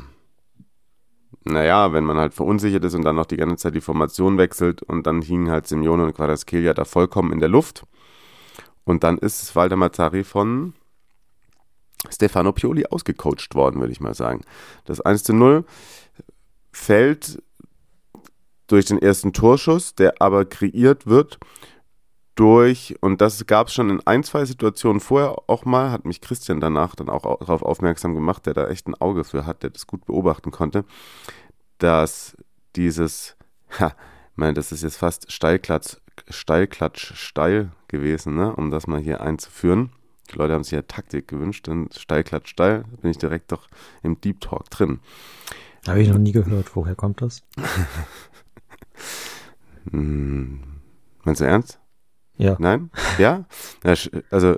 naja, 1.50 1.94
wenn 1.94 2.04
man 2.04 2.18
halt 2.18 2.34
verunsichert 2.34 2.84
ist 2.84 2.94
und 2.94 3.04
dann 3.04 3.16
noch 3.16 3.26
die 3.26 3.38
ganze 3.38 3.58
Zeit 3.58 3.76
die 3.76 3.82
Formation 3.82 4.38
wechselt 4.38 4.82
und 4.82 5.06
dann 5.06 5.22
hingen 5.22 5.50
halt 5.50 5.68
Simeone 5.68 6.06
und 6.06 6.16
Quadraskelia 6.16 6.74
da 6.74 6.86
vollkommen 6.86 7.32
in 7.32 7.40
der 7.40 7.50
Luft. 7.50 7.84
Und 8.84 9.04
dann 9.04 9.18
ist 9.18 9.56
Waldemar 9.56 9.90
Mazzari 9.90 10.24
von 10.24 10.74
Stefano 12.10 12.54
Pioli 12.54 12.86
ausgecoacht 12.86 13.54
worden, 13.54 13.80
würde 13.80 13.92
ich 13.92 14.00
mal 14.00 14.14
sagen. 14.14 14.42
Das 14.86 15.02
1 15.02 15.24
zu 15.24 15.34
0 15.34 15.66
fällt 16.72 17.42
durch 18.68 18.86
den 18.86 19.00
ersten 19.00 19.34
Torschuss, 19.34 19.96
der 19.96 20.22
aber 20.22 20.46
kreiert 20.46 21.08
wird 21.08 21.40
durch, 22.40 22.96
und 23.02 23.20
das 23.20 23.46
gab 23.48 23.68
es 23.68 23.74
schon 23.74 23.90
in 23.90 24.08
ein, 24.08 24.24
zwei 24.24 24.46
Situationen 24.46 25.02
vorher 25.02 25.36
auch 25.48 25.66
mal, 25.66 25.92
hat 25.92 26.06
mich 26.06 26.22
Christian 26.22 26.62
danach 26.62 26.96
dann 26.96 27.10
auch 27.10 27.24
darauf 27.40 27.62
aufmerksam 27.64 28.16
gemacht, 28.16 28.46
der 28.46 28.54
da 28.54 28.70
echt 28.70 28.88
ein 28.88 28.96
Auge 28.96 29.26
für 29.26 29.46
hat, 29.46 29.62
der 29.62 29.72
das 29.72 29.88
gut 29.88 30.06
beobachten 30.06 30.50
konnte, 30.50 30.86
dass 31.80 32.38
dieses, 32.78 33.36
ja, 33.80 33.88
ich 33.88 34.38
meine, 34.38 34.54
das 34.54 34.72
ist 34.72 34.84
jetzt 34.84 34.96
fast 34.96 35.30
Steilklatsch, 35.30 35.98
Steilklatsch, 36.30 37.14
steil 37.16 37.72
gewesen, 37.90 38.36
ne, 38.36 38.56
um 38.56 38.72
das 38.72 38.88
mal 38.88 39.02
hier 39.02 39.20
einzuführen. 39.20 39.92
Die 40.32 40.38
Leute 40.38 40.54
haben 40.54 40.64
sich 40.64 40.74
ja 40.74 40.84
Taktik 40.84 41.28
gewünscht, 41.28 41.68
dann 41.68 41.90
Steilklatsch, 41.92 42.50
steil, 42.50 42.86
bin 43.02 43.12
ich 43.12 43.18
direkt 43.18 43.52
doch 43.52 43.68
im 44.02 44.22
Deep 44.22 44.40
Talk 44.40 44.70
drin. 44.70 45.00
Habe 45.88 46.02
ich 46.02 46.08
noch 46.08 46.18
nie 46.18 46.32
gehört. 46.32 46.74
Woher 46.76 46.96
kommt 46.96 47.22
das? 47.22 47.44
Hm, 49.92 50.60
meinst 51.24 51.40
du 51.42 51.46
ernst? 51.46 51.79
Ja. 52.40 52.56
Nein? 52.58 52.90
Ja? 53.18 53.46
also 54.32 54.56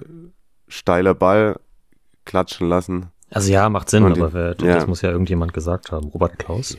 steiler 0.68 1.16
Ball 1.16 1.60
klatschen 2.26 2.70
lassen. 2.70 3.08
Also 3.32 3.52
ja, 3.52 3.68
macht 3.70 3.90
Sinn, 3.90 4.06
aber 4.06 4.34
wer, 4.34 4.56
ja. 4.62 4.76
das 4.76 4.88
muss 4.88 5.02
ja 5.02 5.10
irgendjemand 5.10 5.54
gesagt 5.54 5.92
haben. 5.92 6.08
Robert 6.10 6.38
Klaus? 6.38 6.78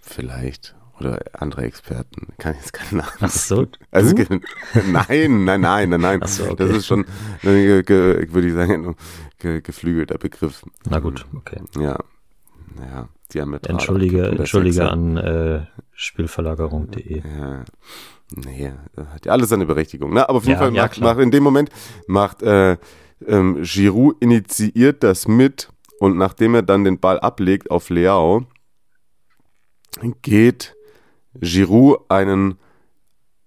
Vielleicht. 0.00 0.74
Oder 0.98 1.20
andere 1.34 1.62
Experten. 1.62 2.32
Kann 2.38 2.54
ich 2.54 2.60
jetzt 2.60 2.72
keine 2.72 3.02
Namen. 3.02 3.12
Ach 3.20 3.30
so. 3.30 3.66
Also, 3.90 4.16
nein, 4.16 5.44
nein, 5.44 5.60
nein, 5.60 5.88
nein, 5.90 6.00
nein. 6.00 6.22
So, 6.24 6.44
okay. 6.44 6.56
Das 6.56 6.70
ist 6.70 6.86
schon, 6.86 7.04
würde 7.42 8.46
ich 8.46 8.54
sagen, 8.54 8.96
ge, 9.38 9.60
geflügelter 9.60 10.18
Begriff. 10.18 10.62
Na 10.88 10.98
gut, 10.98 11.26
okay. 11.36 11.60
Ja. 11.78 11.98
Naja. 12.74 13.08
Entschuldige, 13.34 13.68
abkippt 13.68 14.30
und 14.30 14.32
der 14.32 14.40
entschuldige 14.40 14.74
Sechser- 14.76 14.90
an 14.90 15.16
äh, 15.18 15.66
Spielverlagerung.de. 15.92 17.22
Ja, 17.22 17.64
nee, 18.34 18.72
hat 18.96 19.26
ja 19.26 19.32
alles 19.32 19.48
seine 19.48 19.66
Berechtigung. 19.66 20.12
Ne? 20.12 20.28
Aber 20.28 20.38
auf 20.38 20.44
jeden 20.44 20.58
Ja, 20.58 20.66
Fall 20.66 20.74
ja, 20.74 20.82
macht, 20.82 21.00
macht 21.00 21.18
in 21.20 21.30
dem 21.30 21.42
Moment 21.42 21.70
macht 22.06 22.42
äh, 22.42 22.76
ähm, 23.26 23.62
Giroud 23.62 24.16
initiiert 24.20 25.02
das 25.02 25.26
mit 25.26 25.70
und 25.98 26.16
nachdem 26.16 26.54
er 26.54 26.62
dann 26.62 26.84
den 26.84 27.00
Ball 27.00 27.18
ablegt 27.18 27.70
auf 27.70 27.90
Leao, 27.90 28.44
geht 30.22 30.76
Giroud 31.34 31.98
einen, 32.08 32.58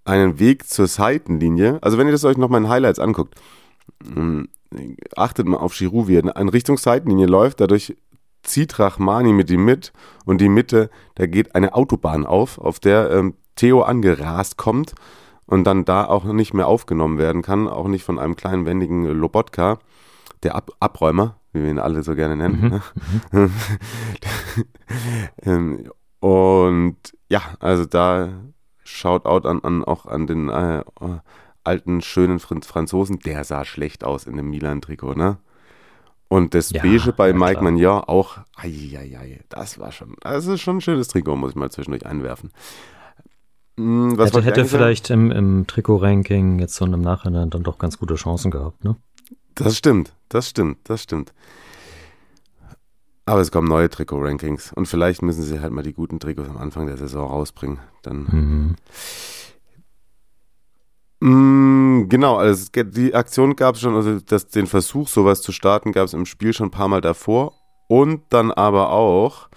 einen 0.03 0.39
Weg 0.39 0.67
zur 0.67 0.87
Seitenlinie. 0.87 1.79
Also 1.81 1.97
wenn 1.97 2.07
ihr 2.07 2.11
das 2.11 2.25
euch 2.25 2.37
noch 2.37 2.49
mal 2.49 2.57
in 2.57 2.69
Highlights 2.69 2.99
anguckt, 2.99 3.35
ähm, 4.15 4.49
achtet 5.15 5.47
mal 5.47 5.57
auf 5.57 5.77
Giroud, 5.77 6.07
wie 6.07 6.17
er 6.17 6.35
in 6.35 6.49
Richtung 6.49 6.77
Seitenlinie 6.77 7.27
läuft, 7.27 7.61
dadurch 7.61 7.95
zieht 8.43 8.79
Rachmani 8.79 9.33
mit 9.33 9.49
ihm 9.51 9.63
mit 9.63 9.93
und 10.25 10.41
die 10.41 10.49
Mitte, 10.49 10.89
da 11.15 11.27
geht 11.27 11.55
eine 11.55 11.75
Autobahn 11.75 12.25
auf, 12.25 12.57
auf 12.57 12.79
der 12.79 13.11
ähm, 13.11 13.35
Theo 13.55 13.81
angerast 13.83 14.57
kommt 14.57 14.93
und 15.45 15.65
dann 15.65 15.85
da 15.85 16.05
auch 16.05 16.25
nicht 16.25 16.53
mehr 16.53 16.67
aufgenommen 16.67 17.17
werden 17.17 17.41
kann, 17.41 17.67
auch 17.67 17.87
nicht 17.87 18.03
von 18.03 18.19
einem 18.19 18.35
kleinen 18.35 18.65
wendigen 18.65 19.05
Lobotka, 19.05 19.79
der 20.43 20.55
Ab 20.55 20.71
Abräumer, 20.79 21.35
wie 21.53 21.63
wir 21.63 21.69
ihn 21.69 21.79
alle 21.79 22.03
so 22.03 22.15
gerne 22.15 22.35
nennen. 22.35 22.81
Ne? 23.31 23.49
ähm, 25.43 25.91
und 26.19 26.97
ja, 27.29 27.41
also 27.59 27.85
da 27.85 28.29
Shoutout 28.83 29.47
an, 29.47 29.61
an 29.63 29.83
auch 29.83 30.05
an 30.05 30.27
den 30.27 30.49
äh, 30.49 30.83
alten, 31.63 32.01
schönen 32.01 32.39
Fran- 32.39 32.63
Franzosen, 32.63 33.19
der 33.19 33.43
sah 33.43 33.63
schlecht 33.65 34.03
aus 34.03 34.25
in 34.25 34.35
dem 34.37 34.49
Milan-Trikot, 34.49 35.13
ne? 35.13 35.37
Und 36.27 36.53
das 36.53 36.71
Ja, 36.71 36.81
Beige 36.81 37.11
bei 37.11 37.27
ja, 37.29 37.33
Mike 37.33 37.59
klar. 37.59 37.63
Magnon 37.63 38.03
auch, 38.05 38.37
ai, 38.55 39.39
das 39.49 39.79
war 39.79 39.91
schon, 39.91 40.15
das 40.21 40.47
ist 40.47 40.61
schon 40.61 40.77
ein 40.77 40.81
schönes 40.81 41.09
Trikot, 41.09 41.35
muss 41.35 41.51
ich 41.51 41.55
mal 41.57 41.69
zwischendurch 41.69 42.05
einwerfen. 42.05 42.51
Hm, 43.77 44.17
was 44.17 44.33
hätte 44.33 44.43
hätte 44.43 44.65
vielleicht 44.65 45.09
im, 45.09 45.31
im 45.31 45.65
Trikot-Ranking 45.67 46.59
jetzt 46.59 46.75
so 46.75 46.85
im 46.85 47.01
Nachhinein 47.01 47.49
dann 47.49 47.63
doch 47.63 47.77
ganz 47.77 47.97
gute 47.97 48.15
Chancen 48.15 48.51
gehabt, 48.51 48.83
ne? 48.83 48.95
Das 49.55 49.77
stimmt, 49.77 50.13
das 50.29 50.49
stimmt, 50.49 50.77
das 50.85 51.03
stimmt. 51.03 51.33
Aber 53.25 53.41
es 53.41 53.51
kommen 53.51 53.67
neue 53.67 53.89
Trikot-Rankings 53.89 54.73
und 54.73 54.87
vielleicht 54.87 55.21
müssen 55.21 55.43
sie 55.43 55.59
halt 55.59 55.71
mal 55.71 55.83
die 55.83 55.93
guten 55.93 56.19
Trikots 56.19 56.49
am 56.49 56.57
Anfang 56.57 56.87
der 56.87 56.97
Saison 56.97 57.29
rausbringen. 57.29 57.79
Dann. 58.01 58.75
Mhm. 61.19 61.27
Mm, 61.29 62.09
genau, 62.09 62.37
also 62.37 62.65
die 62.73 63.13
Aktion 63.13 63.55
gab 63.55 63.75
es 63.75 63.81
schon, 63.81 63.95
also 63.95 64.19
das, 64.19 64.47
den 64.47 64.65
Versuch, 64.65 65.07
sowas 65.07 65.41
zu 65.41 65.51
starten, 65.51 65.91
gab 65.91 66.05
es 66.05 66.13
im 66.13 66.25
Spiel 66.25 66.51
schon 66.51 66.67
ein 66.67 66.71
paar 66.71 66.87
Mal 66.87 67.01
davor. 67.01 67.53
Und 67.87 68.23
dann 68.29 68.51
aber 68.51 68.91
auch, 68.91 69.49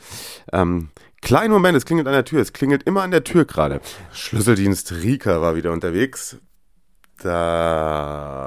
ähm, 0.53 0.91
kleinen 1.25 1.53
Moment, 1.53 1.77
es 1.77 1.85
klingelt 1.85 2.07
an 2.07 2.13
der 2.13 2.25
Tür, 2.25 2.41
es 2.41 2.53
klingelt 2.53 2.85
immer 2.85 3.03
an 3.03 3.11
der 3.11 3.25
Tür 3.25 3.45
gerade. 3.45 3.81
Schlüsseldienst 4.13 4.93
Rika 4.93 5.41
war 5.41 5.57
wieder 5.57 5.73
unterwegs. 5.73 6.37
Da 7.21 8.45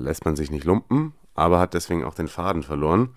lässt 0.00 0.24
man 0.24 0.36
sich 0.36 0.52
nicht 0.52 0.64
lumpen, 0.64 1.14
aber 1.34 1.58
hat 1.58 1.74
deswegen 1.74 2.04
auch 2.04 2.14
den 2.14 2.28
Faden 2.28 2.62
verloren. 2.62 3.14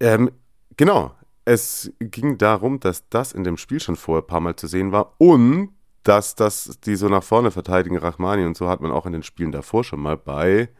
Ähm, 0.00 0.32
genau, 0.76 1.14
es 1.44 1.92
ging 2.00 2.38
darum, 2.38 2.80
dass 2.80 3.08
das 3.08 3.32
in 3.32 3.44
dem 3.44 3.56
Spiel 3.56 3.78
schon 3.80 3.94
vorher 3.96 4.24
ein 4.24 4.26
paar 4.26 4.40
Mal 4.40 4.56
zu 4.56 4.66
sehen 4.66 4.90
war 4.90 5.14
und 5.18 5.70
dass 6.02 6.34
das, 6.34 6.78
die 6.84 6.96
so 6.96 7.08
nach 7.08 7.22
vorne 7.22 7.50
verteidigen, 7.50 7.98
Rachmani 7.98 8.44
und 8.44 8.56
so, 8.56 8.68
hat 8.68 8.80
man 8.80 8.90
auch 8.90 9.06
in 9.06 9.12
den 9.12 9.22
Spielen 9.22 9.52
davor 9.52 9.84
schon 9.84 10.00
mal 10.00 10.16
bei 10.16 10.70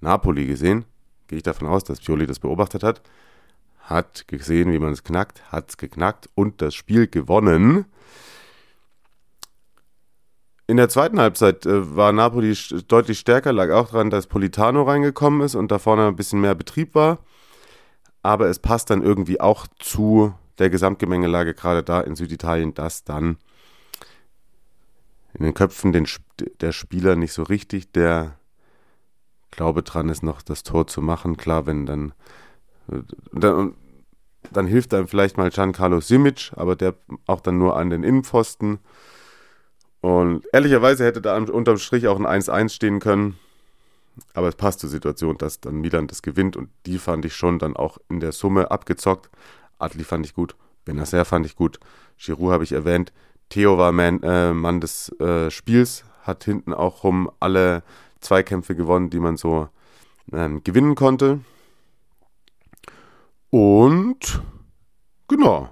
Napoli 0.00 0.46
gesehen. 0.46 0.84
Gehe 1.28 1.38
ich 1.38 1.42
davon 1.42 1.66
aus, 1.66 1.84
dass 1.84 2.00
Pioli 2.00 2.26
das 2.26 2.38
beobachtet 2.38 2.82
hat. 2.82 3.00
Hat 3.84 4.26
gesehen, 4.28 4.72
wie 4.72 4.78
man 4.78 4.92
es 4.92 5.04
knackt, 5.04 5.52
hat 5.52 5.70
es 5.70 5.76
geknackt 5.76 6.28
und 6.34 6.60
das 6.60 6.74
Spiel 6.74 7.06
gewonnen. 7.06 7.86
In 10.66 10.78
der 10.78 10.88
zweiten 10.88 11.20
Halbzeit 11.20 11.66
äh, 11.66 11.94
war 11.94 12.12
Napoli 12.12 12.56
deutlich 12.88 13.18
stärker, 13.18 13.52
lag 13.52 13.70
auch 13.70 13.90
daran, 13.90 14.10
dass 14.10 14.26
Politano 14.26 14.82
reingekommen 14.82 15.42
ist 15.42 15.54
und 15.54 15.70
da 15.70 15.78
vorne 15.78 16.06
ein 16.06 16.16
bisschen 16.16 16.40
mehr 16.40 16.54
Betrieb 16.54 16.94
war. 16.94 17.18
Aber 18.22 18.48
es 18.48 18.58
passt 18.58 18.88
dann 18.88 19.02
irgendwie 19.02 19.40
auch 19.40 19.66
zu 19.78 20.34
der 20.58 20.70
Gesamtgemengelage 20.70 21.52
gerade 21.52 21.82
da 21.82 22.00
in 22.00 22.16
Süditalien, 22.16 22.72
dass 22.72 23.04
dann 23.04 23.36
in 25.34 25.44
den 25.44 25.54
Köpfen 25.54 25.92
den, 25.92 26.08
der 26.60 26.72
Spieler 26.72 27.16
nicht 27.16 27.32
so 27.32 27.42
richtig 27.42 27.92
der 27.92 28.38
Glaube 29.50 29.82
dran 29.82 30.08
ist, 30.08 30.22
noch 30.22 30.42
das 30.42 30.62
Tor 30.62 30.86
zu 30.86 31.02
machen. 31.02 31.36
Klar, 31.36 31.66
wenn 31.66 31.86
dann, 31.86 32.14
dann, 33.32 33.74
dann 34.52 34.66
hilft 34.66 34.94
einem 34.94 35.08
vielleicht 35.08 35.36
mal 35.36 35.50
Giancarlo 35.50 36.00
Simic, 36.00 36.52
aber 36.56 36.76
der 36.76 36.94
auch 37.26 37.40
dann 37.40 37.58
nur 37.58 37.76
an 37.76 37.90
den 37.90 38.02
Innenpfosten. 38.02 38.78
Und 40.00 40.44
ehrlicherweise 40.52 41.04
hätte 41.04 41.22
da 41.22 41.36
unterm 41.36 41.78
Strich 41.78 42.08
auch 42.08 42.20
ein 42.20 42.42
1-1 42.42 42.70
stehen 42.70 43.00
können. 43.00 43.38
Aber 44.32 44.48
es 44.48 44.54
passt 44.54 44.80
zur 44.80 44.90
Situation, 44.90 45.38
dass 45.38 45.60
dann 45.60 45.76
Milan 45.76 46.06
das 46.06 46.22
gewinnt 46.22 46.56
und 46.56 46.68
die 46.86 46.98
fand 46.98 47.24
ich 47.24 47.34
schon 47.34 47.58
dann 47.58 47.74
auch 47.74 47.98
in 48.08 48.20
der 48.20 48.32
Summe 48.32 48.70
abgezockt. 48.70 49.30
Adli 49.78 50.04
fand 50.04 50.26
ich 50.26 50.34
gut, 50.34 50.54
Benacer 50.84 51.24
fand 51.24 51.46
ich 51.46 51.56
gut, 51.56 51.80
Giroud 52.18 52.52
habe 52.52 52.64
ich 52.64 52.72
erwähnt, 52.72 53.12
Theo 53.48 53.76
war 53.76 53.92
Man, 53.92 54.22
äh, 54.22 54.52
Mann 54.52 54.80
des 54.80 55.08
äh, 55.20 55.50
Spiels, 55.50 56.04
hat 56.22 56.44
hinten 56.44 56.72
auch 56.72 57.02
rum 57.04 57.30
alle 57.40 57.82
Zweikämpfe 58.20 58.74
gewonnen, 58.74 59.10
die 59.10 59.20
man 59.20 59.36
so 59.36 59.68
ähm, 60.32 60.62
gewinnen 60.64 60.94
konnte. 60.94 61.40
Und 63.54 64.42
genau. 65.28 65.70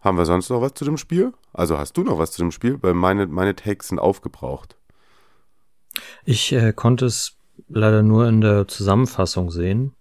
Haben 0.00 0.18
wir 0.18 0.26
sonst 0.26 0.50
noch 0.50 0.60
was 0.60 0.74
zu 0.74 0.84
dem 0.84 0.98
Spiel? 0.98 1.32
Also 1.54 1.78
hast 1.78 1.96
du 1.96 2.04
noch 2.04 2.18
was 2.18 2.32
zu 2.32 2.42
dem 2.42 2.50
Spiel? 2.50 2.76
Weil 2.82 2.92
meine, 2.92 3.26
meine 3.26 3.56
Takes 3.56 3.88
sind 3.88 3.98
aufgebraucht. 3.98 4.76
Ich 6.26 6.52
äh, 6.52 6.74
konnte 6.74 7.06
es 7.06 7.38
leider 7.68 8.02
nur 8.02 8.28
in 8.28 8.42
der 8.42 8.68
Zusammenfassung 8.68 9.50
sehen, 9.50 9.94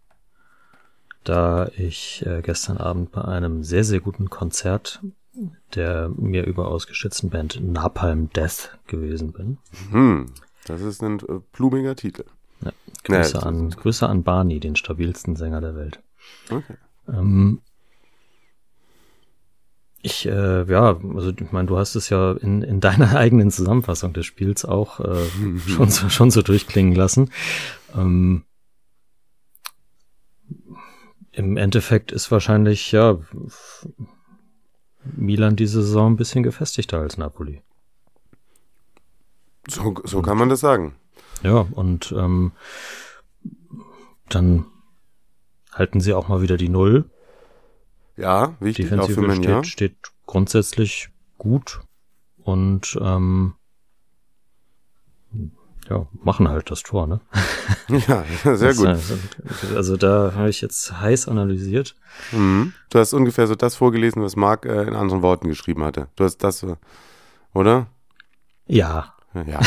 da 1.23 1.69
ich 1.77 2.25
äh, 2.25 2.41
gestern 2.41 2.75
Abend 2.75 3.13
bei 3.13 3.23
einem 3.23 3.63
sehr, 3.63 3.85
sehr 3.85 4.01
guten 4.01 4.29
Konzert 4.29 5.01
der 5.73 6.09
mir 6.09 6.45
überaus 6.45 6.85
geschätzten 6.85 7.29
Band 7.29 7.61
Napalm 7.63 8.29
Death 8.31 8.77
gewesen 8.87 9.31
bin. 9.31 9.57
Hm, 9.91 10.25
das 10.65 10.81
ist 10.81 11.01
ein 11.01 11.19
äh, 11.19 11.39
blumiger 11.53 11.95
Titel. 11.95 12.25
Grüße, 13.03 13.37
Ja, 13.37 13.43
an, 13.43 13.69
Grüße 13.71 14.07
an 14.07 14.23
Barney, 14.23 14.59
den 14.59 14.75
stabilsten 14.75 15.35
Sänger 15.35 15.61
der 15.61 15.75
Welt. 15.75 15.99
Okay. 16.49 16.75
Ähm, 17.07 17.61
ich, 20.03 20.25
äh, 20.25 20.63
ja, 20.63 20.99
also 21.15 21.29
ich 21.29 21.51
meine, 21.51 21.67
du 21.67 21.77
hast 21.77 21.95
es 21.95 22.09
ja 22.09 22.31
in, 22.33 22.61
in 22.63 22.79
deiner 22.79 23.15
eigenen 23.15 23.51
Zusammenfassung 23.51 24.13
des 24.13 24.25
Spiels 24.25 24.65
auch 24.65 24.99
äh, 24.99 25.25
schon, 25.67 25.89
so, 25.89 26.09
schon 26.09 26.31
so 26.31 26.41
durchklingen 26.41 26.95
lassen. 26.95 27.31
Ähm, 27.95 28.43
Im 31.31 31.57
Endeffekt 31.57 32.11
ist 32.11 32.31
wahrscheinlich, 32.31 32.91
ja, 32.91 33.19
Milan 35.03 35.55
diese 35.55 35.81
Saison 35.81 36.13
ein 36.13 36.17
bisschen 36.17 36.43
gefestigter 36.43 36.99
als 36.99 37.17
Napoli. 37.17 37.61
So, 39.67 39.95
so 40.03 40.21
kann 40.21 40.37
man 40.37 40.49
das 40.49 40.59
sagen. 40.59 40.95
Ja, 41.43 41.67
und 41.71 42.13
ähm, 42.17 42.51
dann 44.29 44.65
halten 45.73 46.01
sie 46.01 46.13
auch 46.13 46.27
mal 46.27 46.41
wieder 46.41 46.57
die 46.57 46.69
Null. 46.69 47.09
Ja, 48.17 48.55
wichtig 48.59 48.85
auch 48.85 48.89
für 48.89 48.95
Defensive 48.97 49.21
Mignon. 49.21 49.63
steht, 49.63 49.95
steht 49.95 50.11
grundsätzlich 50.25 51.09
gut 51.37 51.81
und 52.43 52.97
ähm, 53.01 53.55
ja, 55.89 56.07
machen 56.13 56.47
halt 56.47 56.71
das 56.71 56.83
Tor, 56.83 57.07
ne? 57.07 57.21
Ja, 58.07 58.23
sehr 58.55 58.73
gut. 58.73 58.87
Also, 58.87 59.15
also 59.75 59.97
da 59.97 60.33
habe 60.35 60.49
ich 60.49 60.61
jetzt 60.61 60.99
heiß 61.01 61.27
analysiert. 61.27 61.95
Mhm. 62.31 62.73
Du 62.89 62.99
hast 62.99 63.13
ungefähr 63.13 63.47
so 63.47 63.55
das 63.55 63.75
vorgelesen, 63.75 64.21
was 64.21 64.35
Marc 64.37 64.65
äh, 64.65 64.83
in 64.83 64.95
anderen 64.95 65.21
Worten 65.21 65.49
geschrieben 65.49 65.83
hatte. 65.83 66.07
Du 66.15 66.23
hast 66.23 66.37
das, 66.37 66.63
äh, 66.63 66.75
oder? 67.53 67.87
Ja, 68.67 69.15
Ja. 69.33 69.61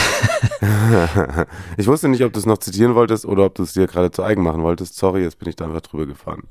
ich 1.76 1.86
wusste 1.86 2.08
nicht, 2.08 2.22
ob 2.22 2.32
du 2.32 2.38
es 2.38 2.46
noch 2.46 2.58
zitieren 2.58 2.94
wolltest 2.94 3.24
oder 3.24 3.46
ob 3.46 3.54
du 3.54 3.62
es 3.62 3.72
dir 3.72 3.86
gerade 3.86 4.10
zu 4.10 4.22
eigen 4.22 4.42
machen 4.42 4.62
wolltest. 4.62 4.96
Sorry, 4.96 5.22
jetzt 5.22 5.38
bin 5.38 5.48
ich 5.48 5.56
da 5.56 5.64
einfach 5.64 5.80
drüber 5.80 6.06
gefahren. 6.06 6.44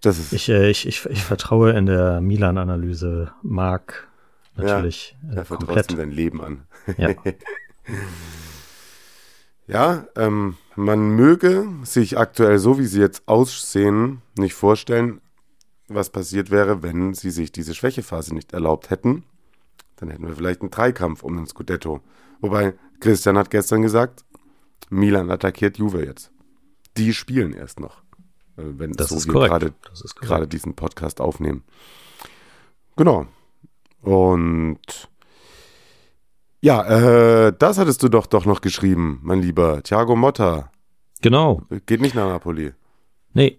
Das 0.00 0.18
ist. 0.18 0.32
ich, 0.32 0.48
äh, 0.48 0.70
ich, 0.70 0.86
ich, 0.86 1.06
ich 1.06 1.22
vertraue 1.22 1.72
in 1.72 1.86
der 1.86 2.20
Milan-Analyse 2.20 3.32
Marc 3.42 4.08
natürlich 4.56 5.16
er 5.28 5.42
äh, 5.42 5.44
vertraut 5.44 5.66
komplett. 5.66 5.92
ihm 5.92 5.98
dein 5.98 6.10
Leben 6.10 6.40
an. 6.42 6.62
Ja. 6.96 7.10
Ja, 9.70 10.08
ähm, 10.16 10.56
man 10.74 11.10
möge 11.10 11.68
sich 11.84 12.18
aktuell, 12.18 12.58
so 12.58 12.80
wie 12.80 12.86
sie 12.86 12.98
jetzt 12.98 13.28
aussehen, 13.28 14.20
nicht 14.36 14.54
vorstellen, 14.54 15.20
was 15.86 16.10
passiert 16.10 16.50
wäre, 16.50 16.82
wenn 16.82 17.14
sie 17.14 17.30
sich 17.30 17.52
diese 17.52 17.76
Schwächephase 17.76 18.34
nicht 18.34 18.52
erlaubt 18.52 18.90
hätten. 18.90 19.22
Dann 20.00 20.10
hätten 20.10 20.26
wir 20.26 20.34
vielleicht 20.34 20.62
einen 20.62 20.70
Dreikampf 20.70 21.22
um 21.22 21.36
den 21.36 21.46
Scudetto. 21.46 22.00
Wobei, 22.40 22.74
Christian 23.00 23.36
hat 23.36 23.50
gestern 23.50 23.82
gesagt, 23.82 24.24
Milan 24.88 25.30
attackiert 25.30 25.78
Juve 25.78 26.04
jetzt. 26.04 26.32
Die 26.96 27.12
spielen 27.14 27.52
erst 27.52 27.78
noch. 27.80 28.02
wenn 28.56 28.92
Das 28.92 29.10
so 29.10 29.16
ist 29.16 29.26
wir 29.32 29.48
gerade 30.20 30.48
diesen 30.48 30.74
Podcast 30.74 31.20
aufnehmen. 31.20 31.64
Genau. 32.96 33.26
Und 34.02 35.08
ja, 36.60 37.46
äh, 37.46 37.52
das 37.58 37.78
hattest 37.78 38.02
du 38.02 38.08
doch 38.08 38.26
doch 38.26 38.44
noch 38.44 38.60
geschrieben, 38.60 39.20
mein 39.22 39.40
lieber 39.40 39.82
Thiago 39.82 40.16
Motta. 40.16 40.70
Genau. 41.22 41.62
Geht 41.86 42.00
nicht 42.00 42.14
nach 42.14 42.28
Napoli. 42.28 42.72
Nee. 43.32 43.58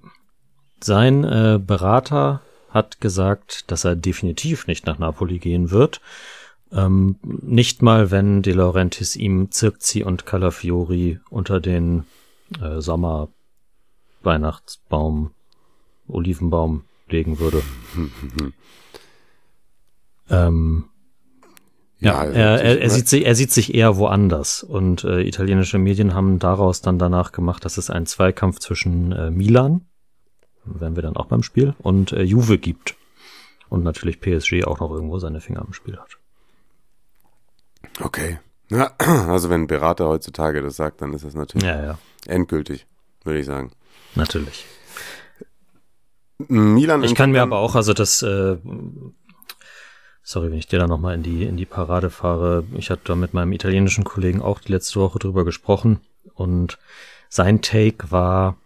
Sein 0.83 1.23
äh, 1.23 1.59
Berater 1.59 2.41
hat 2.71 3.01
gesagt, 3.01 3.69
dass 3.69 3.83
er 3.83 3.95
definitiv 3.95 4.67
nicht 4.67 4.85
nach 4.85 4.99
Napoli 4.99 5.39
gehen 5.39 5.71
wird. 5.71 6.01
Ähm, 6.71 7.17
nicht 7.21 7.81
mal, 7.81 8.11
wenn 8.11 8.41
De 8.41 8.53
Laurentiis 8.53 9.15
ihm 9.15 9.51
Zirkzi 9.51 10.03
und 10.03 10.25
Calafiori 10.25 11.19
unter 11.29 11.59
den 11.59 12.05
äh, 12.61 12.79
Sommer 12.79 13.27
Weihnachtsbaum, 14.23 15.31
Olivenbaum 16.07 16.85
legen 17.09 17.39
würde. 17.39 17.61
ähm, 20.29 20.85
ja, 21.99 22.17
also 22.17 22.33
er, 22.33 22.61
er, 22.61 22.81
er, 22.81 22.89
sieht 22.89 23.07
sich, 23.07 23.25
er 23.25 23.35
sieht 23.35 23.51
sich 23.51 23.75
eher 23.75 23.97
woanders. 23.97 24.63
Und 24.63 25.03
äh, 25.03 25.21
italienische 25.21 25.77
Medien 25.77 26.13
haben 26.13 26.39
daraus 26.39 26.81
dann 26.81 26.97
danach 26.97 27.31
gemacht, 27.31 27.63
dass 27.65 27.77
es 27.77 27.89
einen 27.89 28.07
Zweikampf 28.07 28.59
zwischen 28.59 29.11
äh, 29.11 29.29
Milan, 29.29 29.85
wären 30.79 30.95
wir 30.95 31.03
dann 31.03 31.17
auch 31.17 31.25
beim 31.25 31.43
Spiel, 31.43 31.73
und 31.79 32.11
äh, 32.13 32.23
Juve 32.23 32.57
gibt. 32.57 32.95
Und 33.69 33.83
natürlich 33.83 34.19
PSG 34.19 34.65
auch 34.65 34.79
noch 34.79 34.91
irgendwo 34.91 35.17
seine 35.19 35.39
Finger 35.41 35.63
im 35.65 35.73
Spiel 35.73 35.97
hat. 35.97 36.17
Okay. 38.01 38.39
Ja, 38.69 38.91
also 38.97 39.49
wenn 39.49 39.63
ein 39.63 39.67
Berater 39.67 40.07
heutzutage 40.07 40.61
das 40.61 40.75
sagt, 40.75 41.01
dann 41.01 41.13
ist 41.13 41.25
das 41.25 41.33
natürlich 41.33 41.67
Ja, 41.67 41.83
ja, 41.83 41.97
endgültig, 42.25 42.85
würde 43.23 43.39
ich 43.39 43.45
sagen. 43.45 43.71
natürlich. 44.15 44.65
Milan 46.47 47.03
Ich 47.03 47.15
kann 47.15 47.31
mir 47.31 47.43
aber 47.43 47.59
auch, 47.59 47.75
also 47.75 47.93
das, 47.93 48.23
äh, 48.23 48.57
sorry, 50.23 50.49
wenn 50.51 50.57
ich 50.57 50.67
dir 50.67 50.79
da 50.79 50.87
nochmal 50.87 51.15
in 51.15 51.23
die, 51.23 51.43
in 51.43 51.55
die 51.55 51.65
Parade 51.65 52.09
fahre. 52.09 52.63
Ich 52.73 52.89
hatte 52.89 53.03
da 53.05 53.15
mit 53.15 53.33
meinem 53.33 53.51
italienischen 53.51 54.03
Kollegen 54.03 54.41
auch 54.41 54.59
die 54.59 54.71
letzte 54.71 54.99
Woche 54.99 55.19
drüber 55.19 55.45
gesprochen 55.45 55.99
und 56.33 56.79
sein 57.29 57.61
Take 57.61 58.11
war, 58.11 58.57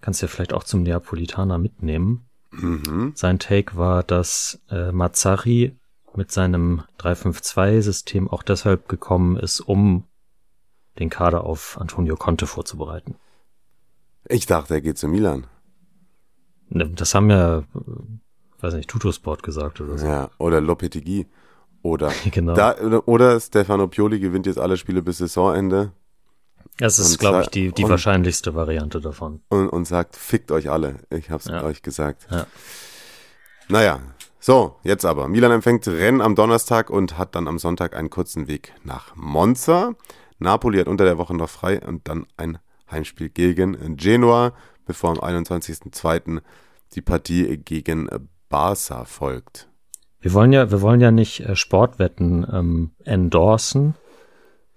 kannst 0.00 0.22
du 0.22 0.26
ja 0.26 0.30
vielleicht 0.30 0.52
auch 0.52 0.64
zum 0.64 0.82
Neapolitaner 0.82 1.58
mitnehmen. 1.58 2.26
Mhm. 2.52 3.12
Sein 3.14 3.38
Take 3.38 3.76
war, 3.76 4.02
dass 4.02 4.60
äh, 4.70 4.92
Mazzari 4.92 5.76
mit 6.16 6.32
seinem 6.32 6.82
3-5-2-System 6.98 8.28
auch 8.28 8.42
deshalb 8.42 8.88
gekommen 8.88 9.36
ist, 9.36 9.60
um 9.60 10.04
den 10.98 11.08
Kader 11.10 11.44
auf 11.44 11.78
Antonio 11.80 12.16
Conte 12.16 12.46
vorzubereiten. 12.46 13.14
Ich 14.28 14.46
dachte, 14.46 14.74
er 14.74 14.80
geht 14.80 14.98
zu 14.98 15.08
Milan. 15.08 15.46
Ne, 16.68 16.88
Das 16.90 17.14
haben 17.14 17.30
ja, 17.30 17.58
äh, 17.58 17.62
weiß 18.60 18.74
nicht, 18.74 18.90
Tutosport 18.90 19.42
gesagt 19.42 19.80
oder 19.80 19.98
so. 19.98 20.06
Ja, 20.06 20.30
oder 20.38 20.60
Lopetegui. 20.60 21.26
Oder, 21.82 22.12
Genau. 22.30 22.54
da, 22.54 22.76
oder, 22.78 23.06
oder 23.08 23.40
Stefano 23.40 23.86
Pioli 23.88 24.20
gewinnt 24.20 24.46
jetzt 24.46 24.58
alle 24.58 24.76
Spiele 24.76 25.02
bis 25.02 25.18
Saisonende 25.18 25.92
Das 26.80 26.98
ist, 26.98 27.18
glaube 27.18 27.42
ich, 27.42 27.48
die, 27.48 27.72
die 27.72 27.84
und- 27.84 27.90
wahrscheinlichste 27.90 28.54
Variante 28.54 29.00
davon. 29.00 29.40
und, 29.50 29.68
und 29.68 29.84
sagt, 29.86 30.16
fickt 30.16 30.50
euch 30.50 30.70
alle. 30.70 30.96
Ich 31.10 31.30
hab's 31.30 31.44
Ja. 31.46 31.62
euch 31.62 31.82
gesagt. 31.82 32.26
Ja. 32.30 32.46
Naja, 33.68 34.00
so, 34.40 34.76
jetzt 34.82 35.04
aber. 35.04 35.28
Milan 35.28 35.52
empfängt 35.52 35.86
Rennen 35.86 36.20
am 36.20 36.34
Donnerstag 36.34 36.90
und 36.90 37.18
hat 37.18 37.34
dann 37.34 37.46
am 37.46 37.58
Sonntag 37.58 37.94
einen 37.94 38.10
kurzen 38.10 38.48
Weg 38.48 38.72
nach 38.82 39.14
Monza. 39.14 39.92
Napoli 40.38 40.78
hat 40.78 40.88
unter 40.88 41.04
der 41.04 41.18
Woche 41.18 41.36
noch 41.36 41.50
frei 41.50 41.80
und 41.86 42.08
dann 42.08 42.26
ein 42.36 42.58
Heimspiel 42.90 43.28
gegen 43.28 43.96
Genua, 43.96 44.52
bevor 44.86 45.10
am 45.10 45.18
21.02. 45.20 46.40
die 46.94 47.02
Partie 47.02 47.58
gegen 47.58 48.08
Barca 48.48 49.04
folgt. 49.04 49.68
Wir 50.20 50.32
wollen 50.34 50.52
ja, 50.52 50.70
wir 50.70 50.80
wollen 50.82 51.00
ja 51.00 51.10
nicht 51.12 51.40
äh, 51.40 51.54
Sportwetten 51.54 52.46
ähm, 52.52 52.90
endorsen, 53.04 53.94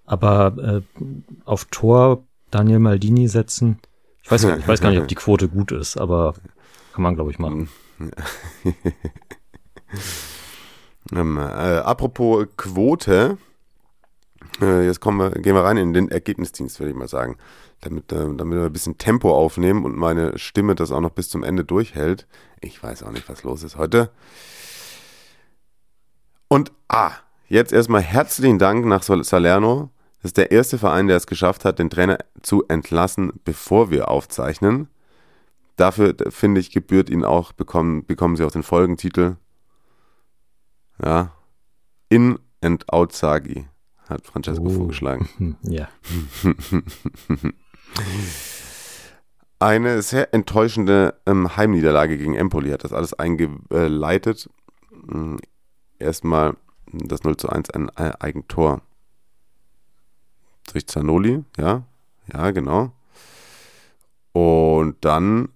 aber 0.05 0.55
äh, 0.57 1.01
auf 1.45 1.65
Tor 1.65 2.23
Daniel 2.51 2.79
Maldini 2.79 3.27
setzen. 3.27 3.79
Ich 4.23 4.31
weiß, 4.31 4.43
ich 4.43 4.67
weiß 4.67 4.81
gar 4.81 4.89
nicht, 4.89 5.01
ob 5.01 5.07
die 5.07 5.15
Quote 5.15 5.49
gut 5.49 5.71
ist, 5.71 5.97
aber 5.97 6.33
kann 6.93 7.03
man, 7.03 7.15
glaube 7.15 7.31
ich, 7.31 7.39
machen. 7.39 7.69
Ähm, 11.11 11.37
äh, 11.37 11.41
apropos 11.41 12.47
Quote, 12.57 13.37
äh, 14.61 14.85
jetzt 14.85 15.01
kommen 15.01 15.19
wir, 15.19 15.41
gehen 15.41 15.55
wir 15.55 15.63
rein 15.63 15.77
in 15.77 15.93
den 15.93 16.09
Ergebnisdienst, 16.09 16.79
würde 16.79 16.91
ich 16.91 16.97
mal 16.97 17.07
sagen. 17.07 17.37
Damit, 17.81 18.11
äh, 18.13 18.33
damit 18.35 18.57
wir 18.57 18.65
ein 18.65 18.73
bisschen 18.73 18.97
Tempo 18.97 19.35
aufnehmen 19.35 19.83
und 19.83 19.97
meine 19.97 20.37
Stimme 20.37 20.75
das 20.75 20.91
auch 20.91 21.01
noch 21.01 21.11
bis 21.11 21.29
zum 21.29 21.43
Ende 21.43 21.65
durchhält. 21.65 22.27
Ich 22.61 22.81
weiß 22.81 23.03
auch 23.03 23.11
nicht, 23.11 23.27
was 23.27 23.43
los 23.43 23.63
ist 23.63 23.77
heute. 23.77 24.11
Und 26.47 26.71
ah, 26.87 27.11
jetzt 27.53 27.71
erstmal 27.71 28.01
herzlichen 28.01 28.59
Dank 28.59 28.85
nach 28.85 29.03
Salerno. 29.03 29.89
Das 30.21 30.29
ist 30.29 30.37
der 30.37 30.51
erste 30.51 30.77
Verein, 30.77 31.07
der 31.07 31.17
es 31.17 31.27
geschafft 31.27 31.65
hat, 31.65 31.79
den 31.79 31.89
Trainer 31.89 32.17
zu 32.41 32.63
entlassen, 32.67 33.33
bevor 33.43 33.89
wir 33.91 34.09
aufzeichnen. 34.09 34.87
Dafür, 35.75 36.15
finde 36.29 36.61
ich, 36.61 36.71
gebührt 36.71 37.09
ihnen 37.09 37.25
auch, 37.25 37.51
bekommen, 37.51 38.05
bekommen 38.05 38.35
sie 38.35 38.43
auch 38.45 38.51
den 38.51 38.63
Folgentitel. 38.63 39.37
Ja. 41.03 41.31
In 42.09 42.39
and 42.61 42.91
out 42.91 43.13
Sagi, 43.13 43.67
hat 44.07 44.25
Francesco 44.25 44.65
Oh. 44.65 44.69
vorgeschlagen. 44.69 45.27
Hm, 45.37 45.55
ja. 45.63 45.87
Eine 49.59 50.01
sehr 50.01 50.33
enttäuschende 50.33 51.19
ähm, 51.25 51.55
Heimniederlage 51.55 52.17
gegen 52.17 52.35
Empoli 52.35 52.71
hat 52.71 52.83
das 52.83 52.93
alles 52.93 53.13
eingeleitet. 53.13 54.49
Mm, 54.91 55.37
Erstmal 55.99 56.55
das 56.93 57.23
0 57.23 57.37
zu 57.37 57.49
1 57.49 57.69
ein 57.71 57.89
äh, 57.95 58.13
Eigentor 58.19 58.81
durch 60.71 60.87
Zanoli, 60.87 61.43
ja, 61.57 61.83
ja, 62.31 62.51
genau. 62.51 62.93
Und 64.31 64.97
dann 65.01 65.49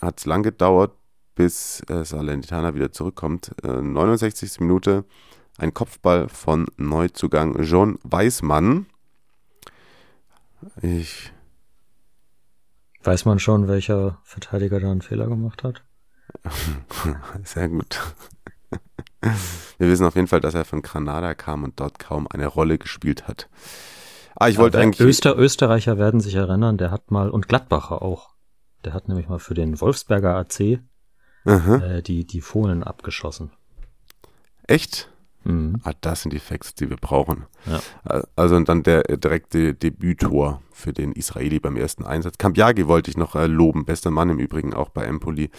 hat 0.00 0.18
es 0.18 0.26
lang 0.26 0.42
gedauert, 0.42 0.92
bis 1.34 1.82
äh, 1.88 2.04
Salernitana 2.04 2.74
wieder 2.74 2.92
zurückkommt. 2.92 3.52
Äh, 3.62 3.82
69. 3.82 4.60
Minute, 4.60 5.04
ein 5.58 5.74
Kopfball 5.74 6.28
von 6.28 6.66
Neuzugang 6.76 7.62
John 7.62 7.98
Weismann. 8.02 8.86
Ich 10.80 11.32
Weiß 13.04 13.24
man 13.24 13.40
schon, 13.40 13.66
welcher 13.66 14.18
Verteidiger 14.22 14.78
da 14.78 14.90
einen 14.90 15.02
Fehler 15.02 15.26
gemacht 15.26 15.64
hat? 15.64 15.82
Sehr 17.44 17.68
gut. 17.68 18.00
Wir 19.82 19.88
wissen 19.88 20.06
auf 20.06 20.14
jeden 20.14 20.28
Fall, 20.28 20.38
dass 20.38 20.54
er 20.54 20.64
von 20.64 20.80
Granada 20.80 21.34
kam 21.34 21.64
und 21.64 21.80
dort 21.80 21.98
kaum 21.98 22.28
eine 22.28 22.46
Rolle 22.46 22.78
gespielt 22.78 23.26
hat. 23.26 23.48
Ah, 24.36 24.46
ich 24.46 24.56
wollte 24.56 24.78
eigentlich. 24.78 25.00
Öster, 25.00 25.36
Österreicher 25.36 25.98
werden 25.98 26.20
sich 26.20 26.36
erinnern, 26.36 26.78
der 26.78 26.92
hat 26.92 27.10
mal, 27.10 27.28
und 27.30 27.48
Gladbacher 27.48 28.00
auch. 28.00 28.30
Der 28.84 28.94
hat 28.94 29.08
nämlich 29.08 29.28
mal 29.28 29.40
für 29.40 29.54
den 29.54 29.80
Wolfsberger 29.80 30.36
AC 30.36 30.60
äh, 30.60 32.00
die, 32.06 32.24
die 32.24 32.40
Fohlen 32.40 32.84
abgeschossen. 32.84 33.50
Echt? 34.68 35.10
Mhm. 35.42 35.80
Ah, 35.82 35.94
das 36.00 36.22
sind 36.22 36.32
die 36.32 36.38
Facts, 36.38 36.76
die 36.76 36.88
wir 36.88 36.96
brauchen. 36.96 37.46
Ja. 37.66 38.22
Also 38.36 38.54
und 38.54 38.68
dann 38.68 38.84
der 38.84 39.10
äh, 39.10 39.18
direkte 39.18 39.74
Debüttor 39.74 40.62
für 40.70 40.92
den 40.92 41.10
Israeli 41.10 41.58
beim 41.58 41.76
ersten 41.76 42.04
Einsatz. 42.04 42.38
Kampiagi 42.38 42.86
wollte 42.86 43.10
ich 43.10 43.16
noch 43.16 43.34
äh, 43.34 43.48
loben, 43.48 43.84
bester 43.84 44.12
Mann 44.12 44.30
im 44.30 44.38
Übrigen 44.38 44.74
auch 44.74 44.90
bei 44.90 45.02
Empoli, 45.06 45.50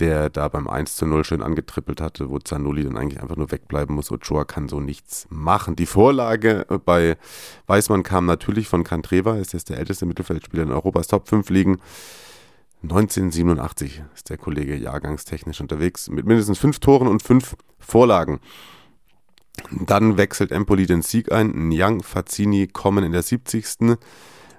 der 0.00 0.30
da 0.30 0.48
beim 0.48 0.68
1 0.68 0.96
zu 0.96 1.06
0 1.06 1.24
schön 1.24 1.42
angetrippelt 1.42 2.00
hatte, 2.00 2.30
wo 2.30 2.38
Zanoli 2.38 2.84
dann 2.84 2.96
eigentlich 2.96 3.22
einfach 3.22 3.36
nur 3.36 3.50
wegbleiben 3.50 3.94
muss. 3.94 4.10
Ochoa 4.10 4.44
kann 4.44 4.68
so 4.68 4.80
nichts 4.80 5.26
machen. 5.30 5.76
Die 5.76 5.86
Vorlage 5.86 6.66
bei 6.84 7.16
Weißmann 7.66 8.02
kam 8.02 8.26
natürlich 8.26 8.68
von 8.68 8.84
Cantreva, 8.84 9.36
ist 9.36 9.52
jetzt 9.52 9.70
der 9.70 9.78
älteste 9.78 10.06
Mittelfeldspieler 10.06 10.64
in 10.64 10.70
Europas 10.70 11.08
Top 11.08 11.28
5 11.28 11.50
Ligen. 11.50 11.78
1987 12.82 14.02
ist 14.14 14.30
der 14.30 14.38
Kollege 14.38 14.76
jahrgangstechnisch 14.76 15.60
unterwegs, 15.60 16.08
mit 16.08 16.26
mindestens 16.26 16.58
fünf 16.58 16.78
Toren 16.78 17.08
und 17.08 17.22
fünf 17.22 17.56
Vorlagen. 17.78 18.40
Dann 19.70 20.16
wechselt 20.16 20.52
Empoli 20.52 20.86
den 20.86 21.02
Sieg 21.02 21.32
ein. 21.32 21.68
Nyang, 21.68 22.02
Fazzini 22.02 22.66
kommen 22.66 23.04
in 23.04 23.12
der 23.12 23.22
70. 23.22 23.96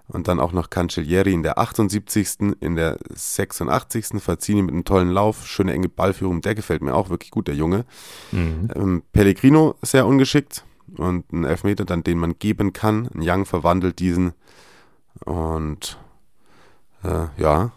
Und 0.10 0.28
dann 0.30 0.39
auch 0.39 0.54
noch 0.54 0.70
Cancellieri 0.70 1.34
in 1.34 1.43
der 1.43 1.58
78. 1.58 2.56
In 2.62 2.76
der 2.78 2.98
86. 3.13 4.22
Fazzini 4.22 4.62
mit 4.62 4.72
einem 4.74 4.86
tollen 4.86 5.10
Lauf. 5.10 5.46
Schöne 5.46 5.74
enge 5.74 5.89
Ballführung. 5.89 6.41
Der 6.41 6.56
gefällt 6.56 6.82
mir 6.82 6.96
auch 6.96 7.10
wirklich 7.10 7.32
gut, 7.32 7.48
der 7.48 7.56
Junge. 7.56 7.86
Mhm. 8.32 8.70
Ähm, 8.74 9.04
Pellegrino 9.12 9.76
sehr 9.82 10.06
ungeschickt. 10.08 10.63
Und 10.96 11.32
ein 11.34 11.43
Elfmeter 11.43 11.84
dann, 11.84 12.04
den 12.04 12.17
man 12.20 12.39
geben 12.39 12.72
kann. 12.72 13.10
Nyang 13.13 13.46
verwandelt 13.46 14.00
diesen. 14.00 14.34
Und 15.26 15.98
äh, 17.04 17.26
ja. 17.38 17.72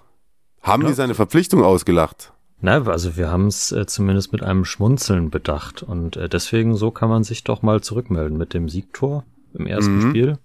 Haben 0.62 0.86
die 0.86 0.92
seine 0.92 1.14
Verpflichtung 1.14 1.64
ausgelacht? 1.64 2.32
Na, 2.60 2.82
also 2.84 3.16
wir 3.16 3.30
haben 3.30 3.46
es 3.46 3.72
äh, 3.72 3.86
zumindest 3.86 4.32
mit 4.32 4.42
einem 4.42 4.66
Schmunzeln 4.66 5.30
bedacht 5.30 5.82
und 5.82 6.16
äh, 6.16 6.28
deswegen 6.28 6.76
so 6.76 6.90
kann 6.90 7.08
man 7.08 7.24
sich 7.24 7.42
doch 7.42 7.62
mal 7.62 7.80
zurückmelden 7.80 8.36
mit 8.36 8.52
dem 8.52 8.68
Siegtor 8.68 9.24
im 9.54 9.66
ersten 9.66 9.96
Mhm. 9.96 10.10
Spiel. 10.10 10.38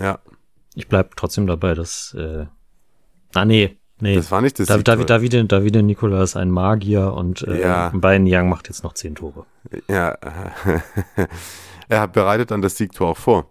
Ja. 0.00 0.18
Ich 0.76 0.86
bleib 0.88 1.16
trotzdem 1.16 1.46
dabei, 1.48 1.74
dass 1.74 2.14
äh, 2.16 2.46
Ah, 3.34 3.44
nee. 3.44 3.76
Nee. 3.98 4.14
Das 4.14 4.30
war 4.30 4.42
nicht 4.42 4.58
das 4.58 4.66
David. 4.68 4.86
David, 4.88 5.10
David, 5.10 5.50
David 5.52 5.74
Nikola 5.82 6.22
ist 6.22 6.36
ein 6.36 6.50
Magier 6.50 7.14
und 7.14 7.42
äh, 7.42 7.62
Ja. 7.62 7.90
Bayern 7.94 8.26
Young 8.28 8.48
macht 8.50 8.68
jetzt 8.68 8.84
noch 8.84 8.92
zehn 8.92 9.14
Tore. 9.14 9.46
Ja, 9.88 10.10
er 11.88 12.00
hat 12.00 12.12
bereitet 12.12 12.50
dann 12.50 12.60
das 12.62 12.76
Siegtor 12.76 13.08
auch 13.08 13.16
vor. 13.16 13.50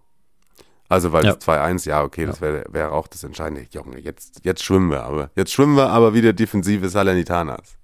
Also 0.87 1.11
weil 1.11 1.25
Ja. 1.25 1.33
das 1.33 1.47
2-1, 1.47 1.87
ja, 1.89 2.03
okay, 2.03 2.27
das 2.27 2.41
wäre 2.41 2.63
wäre 2.69 2.91
auch 2.91 3.07
das 3.07 3.23
Entscheidende. 3.23 3.65
Junge, 3.71 3.99
jetzt, 3.99 4.41
jetzt 4.45 4.63
schwimmen 4.63 4.91
wir, 4.91 5.03
aber 5.03 5.31
jetzt 5.35 5.51
schwimmen 5.51 5.75
wir 5.75 5.89
aber 5.89 6.13
wieder 6.13 6.31
defensive 6.31 6.89
Salernitanas. 6.89 7.75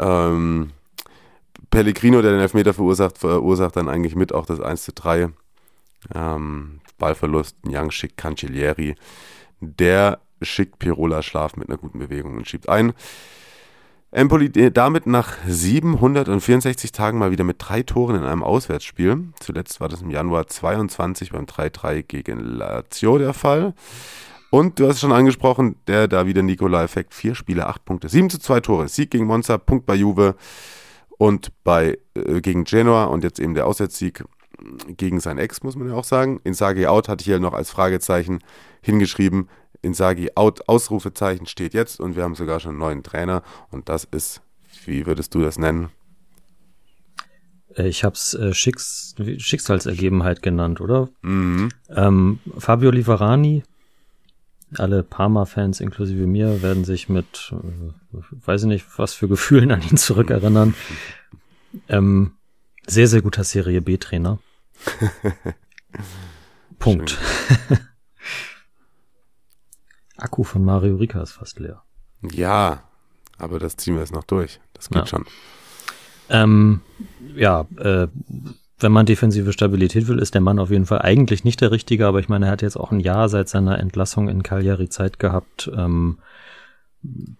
Ähm, 0.00 0.70
Pellegrino, 1.70 2.22
der 2.22 2.32
den 2.32 2.40
Elfmeter 2.40 2.74
verursacht, 2.74 3.18
verursacht 3.18 3.76
dann 3.76 3.88
eigentlich 3.88 4.16
mit 4.16 4.32
auch 4.34 4.46
das 4.46 4.60
1 4.60 4.82
zu 4.84 4.92
3. 4.92 5.28
Ähm, 6.14 6.80
Ballverlust, 6.98 7.56
Young 7.66 7.90
schickt 7.90 8.16
Cancellieri. 8.16 8.94
Der 9.60 10.20
schickt 10.42 10.78
Pirola 10.78 11.22
Schlaf 11.22 11.56
mit 11.56 11.68
einer 11.68 11.78
guten 11.78 11.98
Bewegung 11.98 12.36
und 12.36 12.48
schiebt 12.48 12.68
ein. 12.68 12.92
Empoli 14.10 14.46
äh, 14.54 14.70
damit 14.70 15.06
nach 15.06 15.36
764 15.46 16.92
Tagen 16.92 17.18
mal 17.18 17.32
wieder 17.32 17.42
mit 17.42 17.56
drei 17.58 17.82
Toren 17.82 18.16
in 18.16 18.24
einem 18.24 18.44
Auswärtsspiel. 18.44 19.32
Zuletzt 19.40 19.80
war 19.80 19.88
das 19.88 20.02
im 20.02 20.10
Januar 20.10 20.46
22 20.46 21.32
beim 21.32 21.46
3-3 21.46 22.02
gegen 22.02 22.38
Lazio 22.38 23.18
der 23.18 23.34
Fall. 23.34 23.74
Und 24.50 24.78
du 24.78 24.86
hast 24.86 24.94
es 24.94 25.00
schon 25.00 25.10
angesprochen, 25.10 25.74
der 25.88 26.06
da 26.06 26.26
wieder 26.26 26.42
Nikola-Effekt. 26.42 27.12
Vier 27.12 27.34
Spiele, 27.34 27.66
acht 27.66 27.84
Punkte. 27.84 28.08
7 28.08 28.30
zu 28.30 28.38
2 28.38 28.60
Tore. 28.60 28.86
Sieg 28.86 29.10
gegen 29.10 29.26
Monza, 29.26 29.58
Punkt 29.58 29.84
bei 29.84 29.96
Juve 29.96 30.36
und 31.18 31.50
bei, 31.64 31.98
äh, 32.14 32.40
gegen 32.40 32.62
Genoa 32.62 33.06
und 33.06 33.24
jetzt 33.24 33.40
eben 33.40 33.54
der 33.54 33.66
Auswärtssieg 33.66 34.22
gegen 34.96 35.20
sein 35.20 35.38
Ex, 35.38 35.62
muss 35.62 35.76
man 35.76 35.88
ja 35.88 35.94
auch 35.94 36.04
sagen. 36.04 36.40
Insagi 36.44 36.86
out 36.86 37.08
hatte 37.08 37.22
ich 37.22 37.26
hier 37.26 37.40
noch 37.40 37.52
als 37.54 37.70
Fragezeichen 37.70 38.40
hingeschrieben. 38.82 39.48
Insagi 39.82 40.30
out, 40.34 40.68
Ausrufezeichen 40.68 41.46
steht 41.46 41.74
jetzt 41.74 42.00
und 42.00 42.16
wir 42.16 42.22
haben 42.22 42.34
sogar 42.34 42.60
schon 42.60 42.70
einen 42.70 42.78
neuen 42.78 43.02
Trainer 43.02 43.42
und 43.70 43.88
das 43.88 44.04
ist, 44.04 44.40
wie 44.86 45.06
würdest 45.06 45.34
du 45.34 45.40
das 45.42 45.58
nennen? 45.58 45.90
Äh, 47.76 47.88
Ich 47.88 48.04
hab's 48.04 48.34
äh, 48.34 48.54
Schicks 48.54 49.14
Schicksalsergebenheit 49.38 50.42
genannt, 50.42 50.80
oder? 50.80 51.08
Mhm. 51.22 51.68
Ähm, 51.90 52.38
Fabio 52.58 52.90
Liverani, 52.90 53.62
alle 54.78 55.02
Parma-Fans 55.02 55.80
inklusive 55.80 56.26
mir 56.26 56.62
werden 56.62 56.84
sich 56.84 57.08
mit, 57.08 57.52
äh, 57.52 58.18
weiß 58.46 58.62
ich 58.62 58.68
nicht, 58.68 58.86
was 58.96 59.12
für 59.14 59.28
Gefühlen 59.28 59.70
an 59.70 59.82
ihn 59.82 59.96
zurückerinnern. 59.96 60.74
Ähm, 61.88 62.34
sehr, 62.86 63.08
sehr 63.08 63.20
guter 63.20 63.42
Serie 63.42 63.82
B-Trainer. 63.82 64.38
Punkt. 66.78 67.18
Akku 70.16 70.44
von 70.44 70.64
Mario 70.64 70.96
Rika 70.96 71.22
ist 71.22 71.32
fast 71.32 71.58
leer. 71.58 71.82
Ja, 72.22 72.84
aber 73.38 73.58
das 73.58 73.76
ziehen 73.76 73.94
wir 73.94 74.00
jetzt 74.00 74.12
noch 74.14 74.24
durch. 74.24 74.60
Das 74.72 74.88
geht 74.88 74.98
Ja. 75.02 75.06
schon. 75.06 75.26
Ähm, 76.30 76.80
ja, 77.34 77.66
äh, 77.76 78.08
wenn 78.78 78.92
man 78.92 79.06
defensive 79.06 79.52
Stabilität 79.52 80.08
will, 80.08 80.18
ist 80.18 80.34
der 80.34 80.40
Mann 80.40 80.58
auf 80.58 80.70
jeden 80.70 80.86
Fall 80.86 81.02
eigentlich 81.02 81.44
nicht 81.44 81.60
der 81.60 81.70
Richtige, 81.70 82.06
aber 82.06 82.20
ich 82.20 82.28
meine, 82.28 82.46
er 82.46 82.52
hat 82.52 82.62
jetzt 82.62 82.76
auch 82.76 82.92
ein 82.92 83.00
Jahr 83.00 83.28
seit 83.28 83.48
seiner 83.48 83.78
Entlassung 83.78 84.28
in 84.28 84.42
Cagliari 84.42 84.88
Zeit 84.88 85.18
gehabt, 85.18 85.70
ähm, 85.74 86.18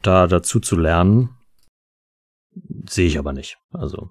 da 0.02 0.26
dazu 0.26 0.60
zu 0.60 0.76
lernen. 0.76 1.30
Sehe 2.88 3.06
ich 3.06 3.18
aber 3.18 3.32
nicht. 3.32 3.58
Also, 3.72 4.10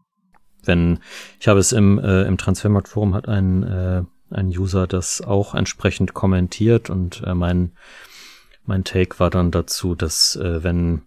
wenn, 0.65 0.99
ich 1.39 1.47
habe 1.47 1.59
es 1.59 1.71
im, 1.71 1.99
äh, 1.99 2.23
im 2.23 2.37
Transfermarktforum 2.37 3.13
hat 3.13 3.27
ein, 3.27 3.63
äh, 3.63 4.03
ein 4.31 4.47
User 4.47 4.87
das 4.87 5.21
auch 5.21 5.55
entsprechend 5.55 6.13
kommentiert 6.13 6.89
und 6.89 7.23
äh, 7.25 7.33
mein, 7.33 7.71
mein 8.65 8.83
Take 8.83 9.19
war 9.19 9.29
dann 9.29 9.51
dazu, 9.51 9.95
dass 9.95 10.35
äh, 10.35 10.63
wenn 10.63 11.03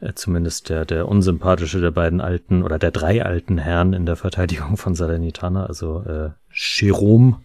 äh, 0.00 0.14
zumindest 0.14 0.68
der, 0.68 0.84
der 0.84 1.08
unsympathische 1.08 1.80
der 1.80 1.90
beiden 1.90 2.20
alten 2.20 2.62
oder 2.62 2.78
der 2.78 2.90
drei 2.90 3.24
alten 3.24 3.58
Herren 3.58 3.92
in 3.92 4.06
der 4.06 4.16
Verteidigung 4.16 4.76
von 4.76 4.94
Salernitana, 4.94 5.66
also 5.66 6.02
äh, 6.02 6.30
Jerome, 6.52 7.40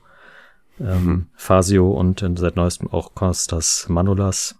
ähm, 0.80 1.28
Fasio 1.36 1.92
und 1.92 2.22
äh, 2.22 2.30
seit 2.36 2.56
neuestem 2.56 2.92
auch 2.92 3.16
Kostas 3.16 3.88
Manolas, 3.90 4.56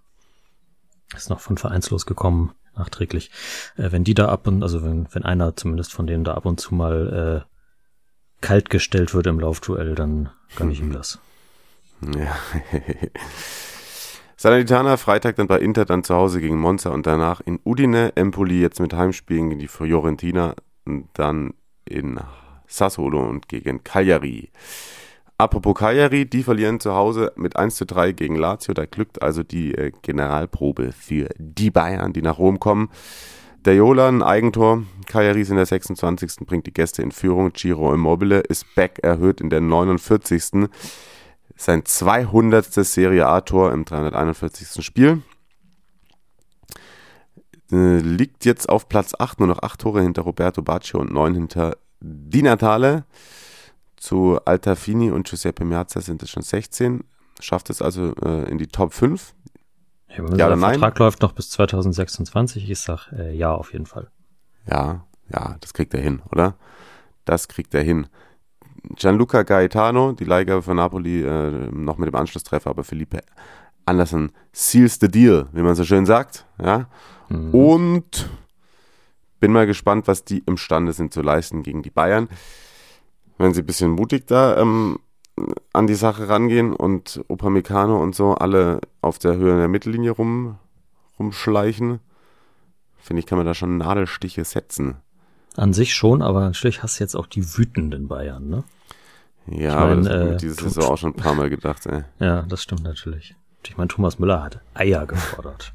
ist 1.16 1.30
noch 1.30 1.40
von 1.40 1.58
vereinslos 1.58 2.06
gekommen, 2.06 2.54
nachträglich. 2.76 3.32
Äh, 3.78 3.92
wenn 3.92 4.04
die 4.04 4.14
da 4.14 4.30
ab 4.30 4.48
und, 4.48 4.64
also 4.64 4.84
wenn, 4.84 5.08
wenn 5.12 5.24
einer 5.24 5.56
zumindest 5.56 5.94
von 5.94 6.08
denen 6.08 6.24
da 6.24 6.34
ab 6.34 6.46
und 6.46 6.60
zu 6.60 6.74
mal 6.76 7.46
äh, 7.46 7.54
kalt 8.42 8.70
gestellt 8.70 9.14
wird 9.14 9.28
im 9.28 9.40
Laufduell, 9.40 9.96
dann 9.96 10.30
gönn 10.56 10.72
ich 10.72 10.80
ihm 10.80 10.92
das. 10.92 11.20
Ja. 12.02 12.36
Salernitana 14.36 14.98
Freitag 14.98 15.38
dann 15.38 15.48
bei 15.48 15.60
Inter, 15.60 15.86
dann 15.86 16.04
zu 16.04 16.16
Hause 16.16 16.42
gegen 16.42 16.60
Monza 16.60 16.90
und 16.90 17.08
danach 17.08 17.40
in 17.40 17.62
Udine, 17.64 18.12
Empoli 18.16 18.60
jetzt 18.60 18.82
mit 18.82 18.94
Heimspielen 18.94 19.50
gegen 19.50 19.62
die 19.62 19.70
Fiorentina 19.70 20.56
und 20.86 21.08
dann 21.14 21.54
in 21.86 22.20
Sassuolo 22.68 23.26
und 23.26 23.48
gegen 23.48 23.86
Cagliari. 23.86 24.52
Apropos 25.38 25.76
Cagliari, 25.76 26.26
die 26.26 26.44
verlieren 26.44 26.80
zu 26.80 26.94
Hause 26.94 27.34
mit 27.36 27.56
1 27.56 27.76
zu 27.76 27.86
3 27.86 28.12
gegen 28.12 28.36
Lazio. 28.36 28.74
Da 28.74 28.86
glückt 28.86 29.22
also 29.22 29.44
die 29.44 29.74
äh, 29.74 29.92
Generalprobe 30.02 30.92
für 30.92 31.30
die 31.38 31.72
Bayern, 31.72 32.14
die 32.14 32.22
nach 32.22 32.38
Rom 32.38 32.60
kommen. 32.60 32.90
Der 33.66 33.76
Jola, 33.76 34.10
ein 34.10 34.22
Eigentor. 34.22 34.84
Ist 35.08 35.50
in 35.50 35.56
der 35.56 35.66
26. 35.66 36.46
bringt 36.46 36.66
die 36.66 36.74
Gäste 36.74 37.02
in 37.02 37.12
Führung. 37.12 37.54
Giro 37.54 37.94
Immobile 37.94 38.40
ist 38.40 38.66
back 38.76 39.00
erhöht 39.04 39.42
in 39.42 39.50
der 39.50 39.62
49. 39.62 40.70
Sein 41.56 41.86
200. 41.86 42.66
Serie 42.74 43.28
A-Tor 43.28 43.72
im 43.72 43.86
341. 43.86 44.84
Spiel. 44.84 45.22
Äh, 47.72 48.00
liegt 48.00 48.46
jetzt 48.46 48.70
auf 48.70 48.90
Platz 48.90 49.14
8, 49.18 49.40
nur 49.40 49.48
noch 49.48 49.64
8 49.64 49.82
Tore 49.82 50.02
hinter 50.02 50.24
Roberto 50.24 50.62
Baccio 50.62 51.00
und 51.00 51.12
9 51.12 51.34
hinter 51.34 51.78
Di 52.02 52.42
Natale. 52.42 53.06
Zu 54.04 54.38
Altafini 54.44 55.12
und 55.12 55.30
Giuseppe 55.30 55.64
Meazza 55.64 56.02
sind 56.02 56.22
es 56.24 56.30
schon 56.30 56.44
16. 56.44 57.06
Schafft 57.40 57.70
es 57.70 57.82
also 57.82 58.14
äh, 58.16 58.50
in 58.52 58.58
die 58.58 58.68
Top 58.68 58.94
5. 58.94 59.34
Ja, 60.10 60.18
wenn 60.18 60.26
Ja 60.32 60.36
der 60.36 60.48
oder 60.48 60.56
nein? 60.58 60.72
Vertrag 60.72 61.00
läuft 61.00 61.22
noch 61.22 61.32
bis 61.32 61.50
2026. 61.52 62.70
Ich 62.70 62.80
sag 62.82 63.14
äh, 63.14 63.34
ja, 63.34 63.56
auf 63.56 63.72
jeden 63.72 63.86
Fall. 63.86 64.12
Ja, 64.70 65.06
ja, 65.32 65.56
das 65.62 65.74
kriegt 65.74 65.94
er 65.94 66.02
hin, 66.02 66.22
oder? 66.34 66.56
Das 67.24 67.48
kriegt 67.48 67.74
er 67.74 67.82
hin. 67.82 68.08
Gianluca 68.98 69.44
Gaetano, 69.44 70.12
die 70.12 70.26
Leihgabe 70.26 70.64
von 70.64 70.76
Napoli, 70.76 71.22
äh, 71.22 71.72
noch 71.72 71.98
mit 71.98 72.10
dem 72.10 72.16
Anschlusstreffer, 72.16 72.72
aber 72.72 72.84
Felipe 72.84 73.22
Anderson 73.86 74.34
seals 74.52 74.98
the 75.00 75.08
deal, 75.08 75.48
wie 75.54 75.62
man 75.62 75.76
so 75.76 75.86
schön 75.86 76.06
sagt. 76.06 76.46
Ja? 76.62 76.90
Mhm. 77.30 77.56
Und 77.56 78.30
bin 79.40 79.54
mal 79.54 79.66
gespannt, 79.66 80.10
was 80.10 80.26
die 80.26 80.40
imstande 80.40 80.92
sind 80.92 81.14
zu 81.14 81.22
leisten 81.22 81.64
gegen 81.64 81.84
die 81.84 81.90
Bayern. 81.90 82.28
Wenn 83.44 83.54
sie 83.54 83.62
ein 83.62 83.66
bisschen 83.66 83.92
mutig 83.92 84.26
da 84.26 84.58
ähm, 84.58 85.00
an 85.74 85.86
die 85.86 85.96
Sache 85.96 86.30
rangehen 86.30 86.72
und 86.74 87.22
Upamecano 87.28 88.02
und 88.02 88.16
so 88.16 88.36
alle 88.36 88.80
auf 89.02 89.20
der 89.20 89.36
Höhe 89.36 89.58
der 89.58 89.68
Mittellinie 89.68 90.12
rum, 90.12 90.58
rumschleichen, 91.20 92.00
finde 93.00 93.20
ich, 93.20 93.26
kann 93.26 93.38
man 93.38 93.46
da 93.46 93.54
schon 93.54 93.76
Nadelstiche 93.78 94.46
setzen. 94.46 94.96
An 95.58 95.74
sich 95.74 95.94
schon, 95.94 96.22
aber 96.22 96.40
natürlich 96.40 96.84
hast 96.84 97.00
du 97.00 97.04
jetzt 97.04 97.16
auch 97.16 97.28
die 97.28 97.58
wütenden 97.58 98.08
Bayern, 98.08 98.48
ne? 98.48 98.64
Ja, 99.48 99.72
Ich 99.72 99.76
aber 99.76 99.96
mein, 99.96 100.04
das 100.06 100.14
hab 100.14 100.22
ich 100.22 100.34
äh, 100.36 100.38
diese 100.38 100.56
tut- 100.56 100.70
Saison 100.70 100.94
auch 100.94 100.98
schon 100.98 101.10
ein 101.12 101.18
paar 101.18 101.36
Mal 101.36 101.50
gedacht, 101.50 101.86
ey. 101.86 102.04
Ja, 102.20 102.44
das 102.44 102.64
stimmt 102.64 102.84
natürlich. 102.84 103.36
Ich 103.68 103.76
meine, 103.76 103.90
Thomas 103.90 104.20
Müller 104.20 104.42
hat 104.42 104.62
Eier 104.74 105.06
gefordert. 105.06 105.74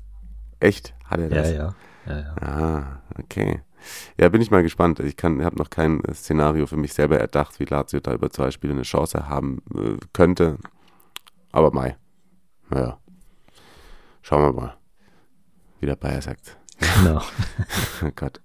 Echt? 0.59 0.94
Hat 1.04 1.20
er 1.20 1.28
ja, 1.28 1.37
das? 1.37 1.52
ja, 1.52 1.74
ja, 2.07 2.18
ja. 2.18 2.35
Ah, 2.40 3.02
okay. 3.20 3.61
Ja, 4.19 4.29
bin 4.29 4.41
ich 4.41 4.51
mal 4.51 4.62
gespannt. 4.62 5.01
Ich 5.01 5.17
habe 5.23 5.57
noch 5.57 5.71
kein 5.71 6.03
äh, 6.05 6.14
Szenario 6.14 6.67
für 6.67 6.77
mich 6.77 6.93
selber 6.93 7.19
erdacht, 7.19 7.61
wie 7.61 7.64
Lazio 7.64 8.01
da 8.01 8.12
über 8.12 8.31
zwei 8.31 8.51
Spiele 8.51 8.73
eine 8.73 8.83
Chance 8.83 9.29
haben 9.29 9.62
äh, 9.75 9.97
könnte. 10.12 10.59
Aber 11.53 11.73
Mai. 11.73 11.97
Naja. 12.71 12.99
Schauen 14.23 14.43
wir 14.43 14.53
mal. 14.53 14.77
Wie 15.81 15.87
der 15.87 15.97
Bayer 15.97 16.23
sagt. 16.23 16.57
Genau. 16.99 17.23
Oh 18.05 18.11
Gott. 18.14 18.41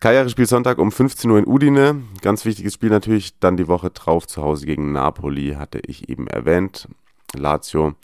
Cagliari 0.00 0.28
spielt 0.30 0.48
Sonntag 0.48 0.78
um 0.78 0.90
15 0.90 1.30
Uhr 1.30 1.38
in 1.38 1.46
Udine. 1.46 2.02
Ganz 2.22 2.44
wichtiges 2.44 2.74
Spiel 2.74 2.90
natürlich. 2.90 3.38
Dann 3.38 3.56
die 3.56 3.68
Woche 3.68 3.90
drauf 3.90 4.26
zu 4.26 4.42
Hause 4.42 4.66
gegen 4.66 4.92
Napoli, 4.92 5.54
hatte 5.54 5.78
ich 5.78 6.08
eben 6.08 6.26
erwähnt. 6.26 6.88
Lazio. 7.34 7.94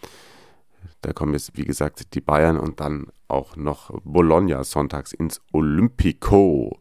Da 1.01 1.13
kommen 1.13 1.33
jetzt, 1.33 1.57
wie 1.57 1.65
gesagt, 1.65 2.15
die 2.15 2.21
Bayern 2.21 2.57
und 2.57 2.81
dann 2.81 3.09
auch 3.33 3.57
noch 3.57 3.91
Bologna 4.05 4.63
sonntags 4.65 5.13
ins 5.13 5.41
Olympico. 5.53 6.79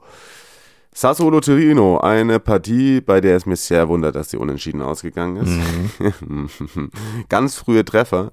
Sassuolo 0.93 1.39
Torino, 1.39 1.99
eine 1.99 2.39
Partie, 2.39 2.99
bei 2.99 3.21
der 3.21 3.37
es 3.37 3.45
mir 3.45 3.55
sehr 3.55 3.87
wundert, 3.87 4.15
dass 4.15 4.29
sie 4.29 4.37
unentschieden 4.37 4.81
ausgegangen 4.81 5.37
ist. 5.37 6.89
Ganz 7.29 7.55
frühe 7.55 7.85
Treffer. 7.85 8.31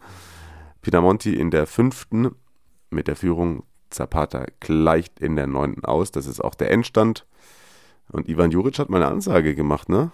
Pinamonti 0.83 1.35
in 1.35 1.51
der 1.51 1.67
fünften 1.67 2.35
mit 2.91 3.07
der 3.07 3.17
Führung. 3.17 3.63
Zapata 3.91 4.45
gleicht 4.61 5.19
in 5.19 5.37
der 5.37 5.47
neunten 5.47 5.85
aus. 5.85 6.11
Das 6.11 6.27
ist 6.27 6.45
auch 6.45 6.55
der 6.55 6.71
Endstand. 6.71 7.27
Und 8.11 8.29
Ivan 8.29 8.51
Juric 8.51 8.79
hat 8.79 8.91
mal 8.91 9.03
eine 9.03 9.13
Ansage 9.13 9.55
gemacht, 9.55 9.89
ne? 9.89 10.11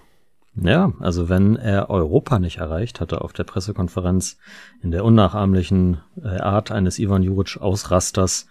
Ja, 0.56 0.92
also 1.00 1.28
wenn 1.28 1.56
er 1.56 1.90
Europa 1.90 2.38
nicht 2.38 2.58
erreicht, 2.58 3.00
hat 3.00 3.10
er 3.10 3.22
auf 3.22 3.32
der 3.32 3.42
Pressekonferenz 3.42 4.38
in 4.82 4.92
der 4.92 5.04
unnachahmlichen 5.04 6.00
äh, 6.22 6.28
Art 6.38 6.70
eines 6.70 7.00
Ivan 7.00 7.24
Juric 7.24 7.56
Ausrasters. 7.60 8.46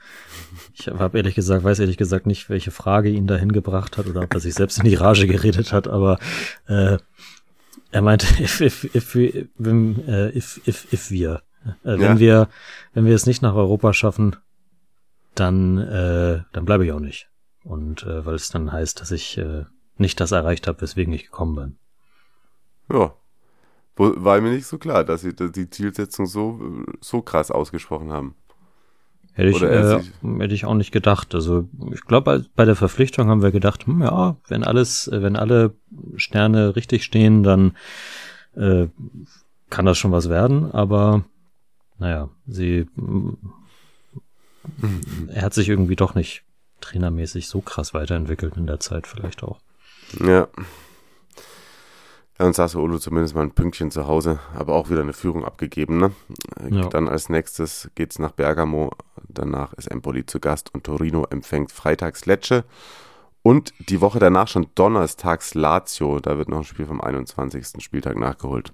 Ich 0.73 0.89
habe 0.89 1.17
ehrlich 1.17 1.33
gesagt, 1.35 1.63
weiß 1.63 1.79
ehrlich 1.79 1.95
gesagt 1.97 2.25
nicht, 2.27 2.49
welche 2.49 2.71
Frage 2.71 3.09
ihn 3.09 3.25
dahin 3.25 3.53
gebracht 3.53 3.97
hat 3.97 4.07
oder 4.07 4.21
ob 4.23 4.33
er 4.33 4.41
sich 4.41 4.53
selbst 4.53 4.79
in 4.79 4.83
die 4.85 4.95
Rage 4.95 5.27
geredet 5.27 5.71
hat, 5.71 5.87
aber 5.87 6.19
äh, 6.67 6.97
er 7.91 8.01
meinte, 8.01 8.25
if, 8.43 8.59
if, 8.59 8.83
if, 8.93 9.15
if, 9.15 9.45
äh, 9.55 10.37
if, 10.37 10.61
if, 10.67 10.91
if 10.91 11.09
wir, 11.09 11.41
äh, 11.83 11.97
wenn 11.97 12.01
Ja. 12.01 12.19
wir, 12.19 12.47
wenn 12.93 13.05
wir 13.05 13.15
es 13.15 13.25
nicht 13.25 13.41
nach 13.41 13.55
Europa 13.55 13.93
schaffen, 13.93 14.35
dann, 15.35 15.77
äh, 15.77 16.41
dann 16.51 16.65
bleibe 16.65 16.85
ich 16.85 16.91
auch 16.91 16.99
nicht. 16.99 17.29
Und 17.63 18.03
äh, 18.03 18.25
weil 18.25 18.35
es 18.35 18.49
dann 18.49 18.73
heißt, 18.73 18.99
dass 18.99 19.11
ich 19.11 19.37
äh, 19.37 19.63
nicht 19.95 20.19
das 20.19 20.33
erreicht 20.33 20.67
habe, 20.67 20.81
weswegen 20.81 21.13
ich 21.13 21.23
gekommen 21.23 21.55
bin. 21.55 21.77
Ja. 22.91 23.13
War 23.95 24.41
mir 24.41 24.51
nicht 24.51 24.65
so 24.65 24.79
klar, 24.79 25.03
dass 25.03 25.21
sie 25.21 25.35
die 25.35 25.69
Zielsetzung 25.69 26.25
so, 26.25 26.59
so 26.99 27.21
krass 27.21 27.51
ausgesprochen 27.51 28.11
haben. 28.11 28.35
Hätte 29.33 29.49
ich, 29.49 29.61
äh, 29.61 29.99
hätte 30.39 30.53
ich 30.53 30.65
auch 30.65 30.75
nicht 30.75 30.91
gedacht. 30.91 31.33
Also 31.33 31.67
ich 31.91 32.01
glaube, 32.01 32.45
bei 32.55 32.65
der 32.65 32.75
Verpflichtung 32.75 33.29
haben 33.29 33.41
wir 33.41 33.51
gedacht, 33.51 33.87
hm, 33.87 34.01
ja, 34.01 34.37
wenn 34.47 34.63
alles, 34.63 35.07
äh, 35.07 35.23
wenn 35.23 35.35
alle 35.35 35.73
Sterne 36.17 36.75
richtig 36.75 37.03
stehen, 37.03 37.41
dann 37.41 37.75
äh, 38.55 38.87
kann 39.71 39.85
das 39.85 39.97
schon 39.97 40.11
was 40.11 40.29
werden. 40.29 40.71
Aber 40.71 41.23
naja, 41.97 42.29
sie, 42.45 42.85
mm, 42.95 43.33
er 45.29 45.41
hat 45.41 45.55
sich 45.55 45.67
irgendwie 45.67 45.95
doch 45.95 46.13
nicht 46.13 46.43
trainermäßig 46.81 47.47
so 47.47 47.61
krass 47.61 47.95
weiterentwickelt 47.95 48.55
in 48.55 48.67
der 48.67 48.79
Zeit 48.79 49.07
vielleicht 49.07 49.41
auch. 49.43 49.59
Ja. 50.19 50.47
Ja, 52.39 52.47
und 52.47 52.55
Sassuolo 52.55 52.97
zumindest 52.97 53.35
mal 53.35 53.43
ein 53.43 53.51
Pünktchen 53.51 53.91
zu 53.91 54.07
Hause, 54.07 54.39
aber 54.55 54.73
auch 54.73 54.89
wieder 54.89 55.01
eine 55.01 55.13
Führung 55.13 55.45
abgegeben. 55.45 55.97
Ne? 55.99 56.11
Äh, 56.59 56.75
Ja. 56.75 56.87
Dann 56.89 57.07
als 57.07 57.29
nächstes 57.29 57.91
geht's 57.95 58.17
nach 58.17 58.31
Bergamo, 58.31 58.91
danach 59.27 59.73
ist 59.73 59.87
Empoli 59.87 60.25
zu 60.25 60.39
Gast 60.39 60.73
und 60.73 60.83
Torino 60.83 61.25
empfängt 61.29 61.71
freitags 61.71 62.25
Lecce. 62.25 62.63
Und 63.43 63.73
die 63.89 64.01
Woche 64.01 64.19
danach 64.19 64.47
schon 64.47 64.67
donnerstags 64.73 65.53
Lazio, 65.53 66.19
da 66.19 66.37
wird 66.37 66.49
noch 66.49 66.59
ein 66.59 66.63
Spiel 66.63 66.85
vom 66.85 67.01
21. 67.01 67.83
Spieltag 67.83 68.17
nachgeholt. 68.17 68.73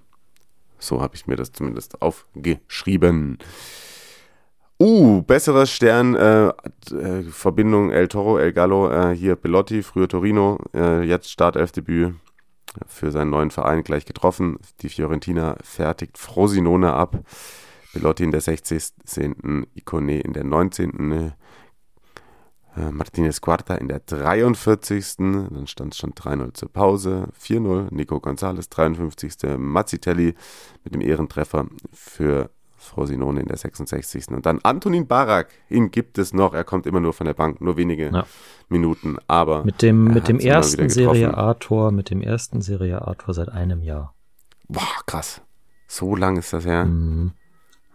So 0.77 1.01
habe 1.01 1.15
ich 1.15 1.27
mir 1.27 1.35
das 1.35 1.51
zumindest 1.51 2.01
aufgeschrieben. 2.01 3.39
Uh, 4.81 5.21
besserer 5.23 5.65
Stern, 5.65 6.15
äh, 6.15 6.47
äh, 6.47 7.23
Verbindung 7.23 7.91
El 7.91 8.07
Toro, 8.07 8.37
El 8.37 8.53
Gallo, 8.53 8.89
äh, 8.89 9.13
hier 9.13 9.35
Belotti, 9.35 9.83
früher 9.83 10.07
Torino, 10.07 10.57
äh, 10.73 11.01
jetzt 11.03 11.29
Startelfdebüt 11.29 12.13
für 12.87 13.11
seinen 13.11 13.29
neuen 13.29 13.51
Verein 13.51 13.83
gleich 13.83 14.05
getroffen. 14.05 14.57
Die 14.81 14.89
Fiorentina 14.89 15.55
fertigt 15.63 16.17
Frosinone 16.17 16.93
ab. 16.93 17.19
Belotti 17.93 18.23
in 18.23 18.31
der 18.31 18.41
60. 18.41 18.93
Ikone 19.73 20.19
in 20.19 20.33
der 20.33 20.43
19. 20.43 21.33
Äh, 22.75 22.91
Martinez 22.91 23.41
Quarta 23.41 23.75
in 23.75 23.87
der 23.87 23.99
43. 23.99 25.17
Dann 25.17 25.67
stand 25.67 25.93
es 25.93 25.99
schon 25.99 26.13
3-0 26.13 26.53
zur 26.53 26.71
Pause. 26.71 27.27
4-0. 27.41 27.93
Nico 27.93 28.19
Gonzalez, 28.19 28.69
53. 28.69 29.57
Mazzitelli 29.57 30.35
mit 30.83 30.93
dem 30.93 31.01
Ehrentreffer 31.01 31.67
für 31.91 32.51
Frosinone 32.79 33.41
in 33.41 33.47
der 33.47 33.57
66. 33.57 34.29
Und 34.29 34.45
dann 34.45 34.59
Antonin 34.63 35.05
Barak. 35.07 35.49
Ihn 35.69 35.91
gibt 35.91 36.17
es 36.17 36.33
noch. 36.33 36.53
Er 36.53 36.63
kommt 36.63 36.85
immer 36.87 36.99
nur 36.99 37.13
von 37.13 37.25
der 37.25 37.33
Bank, 37.33 37.61
nur 37.61 37.77
wenige 37.77 38.09
Ja. 38.09 38.25
Minuten. 38.69 39.17
Aber 39.27 39.63
Mit 39.65 39.81
dem, 39.81 40.05
mit 40.05 40.27
dem 40.27 40.39
ersten 40.39 40.89
Serie. 40.89 41.35
A-Tor, 41.37 41.91
mit 41.91 42.09
dem 42.09 42.21
ersten 42.21 42.61
Serie 42.61 43.05
A-Tor 43.07 43.33
seit 43.33 43.49
einem 43.49 43.83
Jahr. 43.83 44.15
Boah, 44.67 44.87
krass. 45.05 45.41
So 45.87 46.15
lang 46.15 46.37
ist 46.37 46.53
das 46.53 46.65
her. 46.65 46.85
Mhm. 46.85 47.31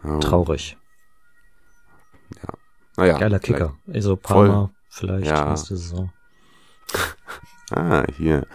Oh, 0.04 0.18
Traurig. 0.18 0.76
Naja, 2.96 3.18
Geiler 3.18 3.38
Kicker. 3.38 3.74
Also 3.92 4.16
Palmer 4.16 4.70
vielleicht 4.88 5.26
Ja. 5.26 5.48
nächste 5.50 5.76
Saison. 5.76 6.12
Ah, 7.70 8.04
hier. 8.18 8.46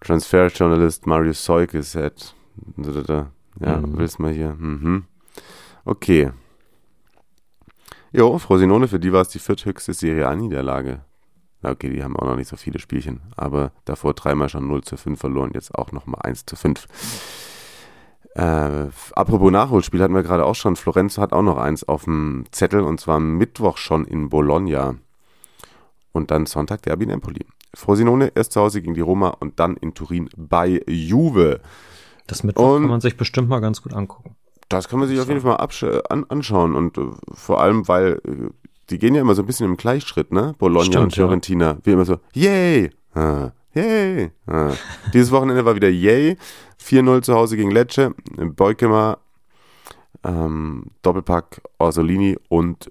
Transferjournalist 0.00 1.06
Marius 1.08 1.44
Seukes 1.44 1.96
hat. 1.96 2.34
Ja, 2.76 3.76
Mhm. 3.78 3.98
willst 3.98 4.20
mal 4.20 4.32
hier. 4.32 4.54
Mhm. 4.54 5.04
Okay. 5.88 6.32
Jo, 8.12 8.36
Frosinone, 8.38 8.88
für 8.88 9.00
die 9.00 9.10
war 9.10 9.22
es 9.22 9.30
die 9.30 9.38
vierthöchste 9.38 9.94
Serie 9.94 10.28
A-Niederlage. 10.28 11.00
Okay, 11.62 11.88
die 11.88 12.04
haben 12.04 12.14
auch 12.14 12.26
noch 12.26 12.36
nicht 12.36 12.48
so 12.48 12.56
viele 12.56 12.78
Spielchen, 12.78 13.20
aber 13.36 13.72
davor 13.86 14.12
dreimal 14.12 14.50
schon 14.50 14.68
0 14.68 14.84
zu 14.84 14.98
5 14.98 15.18
verloren, 15.18 15.52
jetzt 15.54 15.74
auch 15.74 15.90
nochmal 15.92 16.20
1 16.24 16.44
zu 16.44 16.56
5. 16.56 16.86
Äh, 18.34 18.88
apropos 19.12 19.50
Nachholspiel 19.50 20.02
hatten 20.02 20.14
wir 20.14 20.22
gerade 20.22 20.44
auch 20.44 20.54
schon. 20.56 20.76
Florenz 20.76 21.16
hat 21.16 21.32
auch 21.32 21.40
noch 21.42 21.56
eins 21.56 21.84
auf 21.84 22.04
dem 22.04 22.44
Zettel 22.50 22.82
und 22.82 23.00
zwar 23.00 23.16
am 23.16 23.38
Mittwoch 23.38 23.78
schon 23.78 24.04
in 24.04 24.28
Bologna. 24.28 24.94
Und 26.12 26.30
dann 26.30 26.44
Sonntag 26.44 26.82
Derby 26.82 27.04
in 27.04 27.10
Empoli. 27.10 27.46
Frosinone 27.74 28.30
erst 28.34 28.52
zu 28.52 28.60
Hause 28.60 28.82
gegen 28.82 28.92
die 28.94 29.00
Roma 29.00 29.30
und 29.30 29.58
dann 29.58 29.78
in 29.78 29.94
Turin 29.94 30.28
bei 30.36 30.82
Juve. 30.86 31.60
Das 32.26 32.42
Mittwoch 32.44 32.74
Und- 32.74 32.82
kann 32.82 32.90
man 32.90 33.00
sich 33.00 33.16
bestimmt 33.16 33.48
mal 33.48 33.60
ganz 33.60 33.80
gut 33.80 33.94
angucken. 33.94 34.36
Das 34.68 34.88
kann 34.88 34.98
man 34.98 35.08
sich 35.08 35.20
auf 35.20 35.28
jeden 35.28 35.40
Fall 35.40 35.52
mal 35.52 35.60
absch- 35.64 36.02
an 36.10 36.24
anschauen 36.28 36.74
und 36.74 36.98
äh, 36.98 37.02
vor 37.32 37.60
allem, 37.60 37.88
weil 37.88 38.20
äh, 38.26 38.50
die 38.90 38.98
gehen 38.98 39.14
ja 39.14 39.20
immer 39.22 39.34
so 39.34 39.42
ein 39.42 39.46
bisschen 39.46 39.66
im 39.66 39.76
Gleichschritt, 39.76 40.32
ne? 40.32 40.54
Bologna 40.58 40.84
Stimmt, 40.84 41.04
und 41.04 41.14
Fiorentina. 41.14 41.78
Wie 41.84 41.92
immer 41.92 42.04
so, 42.04 42.18
yay! 42.34 42.90
Ah, 43.14 43.50
yay! 43.74 44.30
Ah. 44.46 44.72
Dieses 45.12 45.30
Wochenende 45.30 45.64
war 45.64 45.74
wieder 45.74 45.88
yay. 45.88 46.36
4-0 46.82 47.22
zu 47.22 47.34
Hause 47.34 47.56
gegen 47.56 47.70
Lecce. 47.70 48.14
Beukema, 48.36 49.18
ähm, 50.24 50.84
Doppelpack, 51.02 51.60
Orsolini 51.78 52.36
und 52.48 52.88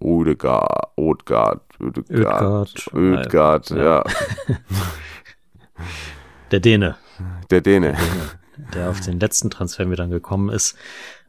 Odegaard, 0.00 0.88
Odegaard, 0.96 1.62
Odegaard, 1.80 2.92
Odegaard, 2.92 3.70
ja. 3.70 3.76
ja, 3.76 4.04
Der 6.50 6.60
Däne, 6.60 6.96
der 7.50 7.60
Däne. 7.60 7.96
Der 8.74 8.90
auf 8.90 9.00
den 9.00 9.20
letzten 9.20 9.50
Transfer 9.50 9.90
wieder 9.90 10.06
gekommen 10.08 10.48
ist. 10.50 10.76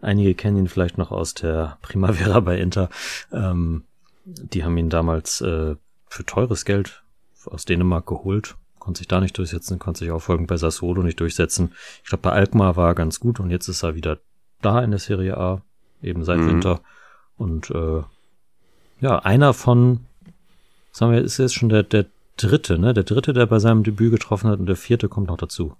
Einige 0.02 0.36
kennen 0.36 0.58
ihn 0.58 0.68
vielleicht 0.68 0.98
noch 0.98 1.12
aus 1.12 1.34
der 1.34 1.78
Primavera 1.82 2.40
bei 2.40 2.58
Inter. 2.58 2.90
Ähm, 3.32 3.84
die 4.26 4.64
haben 4.64 4.78
ihn 4.78 4.90
damals 4.90 5.42
äh, 5.42 5.76
für 6.08 6.26
teures 6.26 6.66
Geld 6.66 7.04
aus 7.46 7.66
Dänemark 7.66 8.06
geholt. 8.06 8.56
Konnte 8.80 9.00
sich 9.00 9.08
da 9.08 9.22
nicht 9.22 9.38
durchsetzen, 9.38 9.80
konnte 9.80 10.00
sich 10.00 10.12
auch 10.12 10.22
folgend 10.22 10.48
bei 10.48 10.58
Sassuolo 10.58 11.04
nicht 11.04 11.20
durchsetzen. 11.20 11.74
Ich 12.04 12.10
glaube, 12.10 12.24
bei 12.24 12.32
Alkmaar 12.32 12.76
war 12.76 12.90
er 12.90 12.96
ganz 12.96 13.20
gut 13.20 13.40
und 13.40 13.50
jetzt 13.50 13.68
ist 13.68 13.84
er 13.84 13.96
wieder 13.96 14.20
da 14.62 14.82
in 14.82 14.92
der 14.92 15.00
Serie 15.00 15.38
A, 15.38 15.62
eben 16.02 16.24
seit 16.26 16.40
Mhm. 16.40 16.48
Winter. 16.48 16.82
Und 17.38 17.70
äh, 17.72 18.02
ja, 19.00 19.20
einer 19.20 19.54
von, 19.54 20.02
sagen 20.92 21.14
wir, 21.14 21.22
ist 21.22 21.38
jetzt 21.38 21.54
schon 21.56 21.70
der, 21.70 21.84
der 21.84 22.06
dritte, 22.38 22.78
ne? 22.78 22.94
Der 22.94 23.04
dritte, 23.04 23.34
der 23.34 23.46
bei 23.46 23.60
seinem 23.60 23.84
Debüt 23.84 24.12
getroffen 24.12 24.50
hat 24.50 24.60
und 24.60 24.66
der 24.66 24.76
vierte 24.76 25.10
kommt 25.10 25.28
noch 25.28 25.38
dazu. 25.38 25.76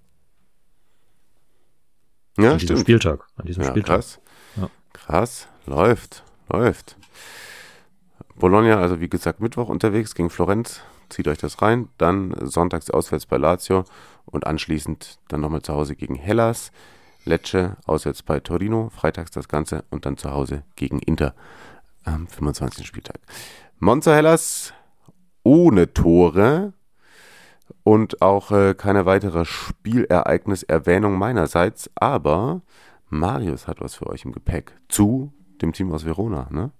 Ja, 2.38 2.52
an 2.52 2.60
stimmt. 2.60 2.80
Spieltag. 2.80 3.26
An 3.36 3.46
diesem 3.46 3.62
Ja, 3.62 3.70
Spieltag. 3.70 3.96
krass. 3.96 4.20
Ja. 4.56 4.70
Krass. 4.92 5.48
Läuft. 5.66 6.24
Läuft. 6.50 6.96
Bologna, 8.36 8.78
also 8.78 9.00
wie 9.00 9.08
gesagt, 9.08 9.40
Mittwoch 9.40 9.68
unterwegs 9.68 10.14
gegen 10.14 10.30
Florenz. 10.30 10.80
Zieht 11.08 11.28
euch 11.28 11.38
das 11.38 11.62
rein. 11.62 11.88
Dann 11.98 12.34
sonntags 12.40 12.90
auswärts 12.90 13.26
bei 13.26 13.36
Lazio 13.36 13.84
und 14.26 14.46
anschließend 14.46 15.18
dann 15.28 15.40
nochmal 15.40 15.62
zu 15.62 15.72
Hause 15.74 15.94
gegen 15.94 16.16
Hellas. 16.16 16.72
Lecce 17.24 17.76
auswärts 17.86 18.22
bei 18.22 18.40
Torino. 18.40 18.90
Freitags 18.90 19.30
das 19.30 19.48
Ganze 19.48 19.84
und 19.90 20.04
dann 20.06 20.16
zu 20.16 20.30
Hause 20.32 20.64
gegen 20.76 20.98
Inter 20.98 21.34
am 22.04 22.26
25. 22.26 22.86
Spieltag. 22.86 23.20
Monza 23.78 24.14
Hellas 24.14 24.72
ohne 25.42 25.92
Tore 25.92 26.72
und 27.82 28.22
auch 28.22 28.50
äh, 28.50 28.74
keine 28.74 29.06
weitere 29.06 29.44
Spielereigniserwähnung 29.44 31.18
meinerseits, 31.18 31.90
aber 31.94 32.62
Marius 33.08 33.68
hat 33.68 33.80
was 33.80 33.94
für 33.94 34.08
euch 34.08 34.24
im 34.24 34.32
Gepäck 34.32 34.72
zu 34.88 35.32
dem 35.62 35.72
Team 35.72 35.92
aus 35.92 36.04
Verona, 36.04 36.48
ne? 36.50 36.70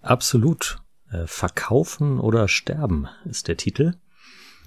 Absolut. 0.00 0.78
Äh, 1.10 1.26
Verkaufen 1.26 2.18
oder 2.18 2.48
sterben 2.48 3.08
ist 3.24 3.48
der 3.48 3.56
Titel. 3.56 3.94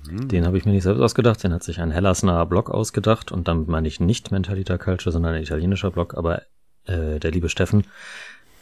Den 0.08 0.46
habe 0.46 0.58
ich 0.58 0.66
mir 0.66 0.72
nicht 0.72 0.84
selbst 0.84 1.02
ausgedacht, 1.02 1.44
den 1.44 1.52
hat 1.52 1.64
sich 1.64 1.80
ein 1.82 1.90
Hellasnaher 1.90 2.46
Blog 2.46 2.70
ausgedacht 2.70 3.32
und 3.32 3.48
damit 3.48 3.68
meine 3.68 3.88
ich 3.88 4.00
nicht 4.00 4.32
Mentalita 4.32 4.78
Culture, 4.78 5.12
sondern 5.12 5.34
ein 5.34 5.42
italienischer 5.42 5.90
Blog, 5.90 6.16
aber 6.16 6.44
äh, 6.86 7.20
der 7.20 7.32
liebe 7.32 7.50
Steffen 7.50 7.88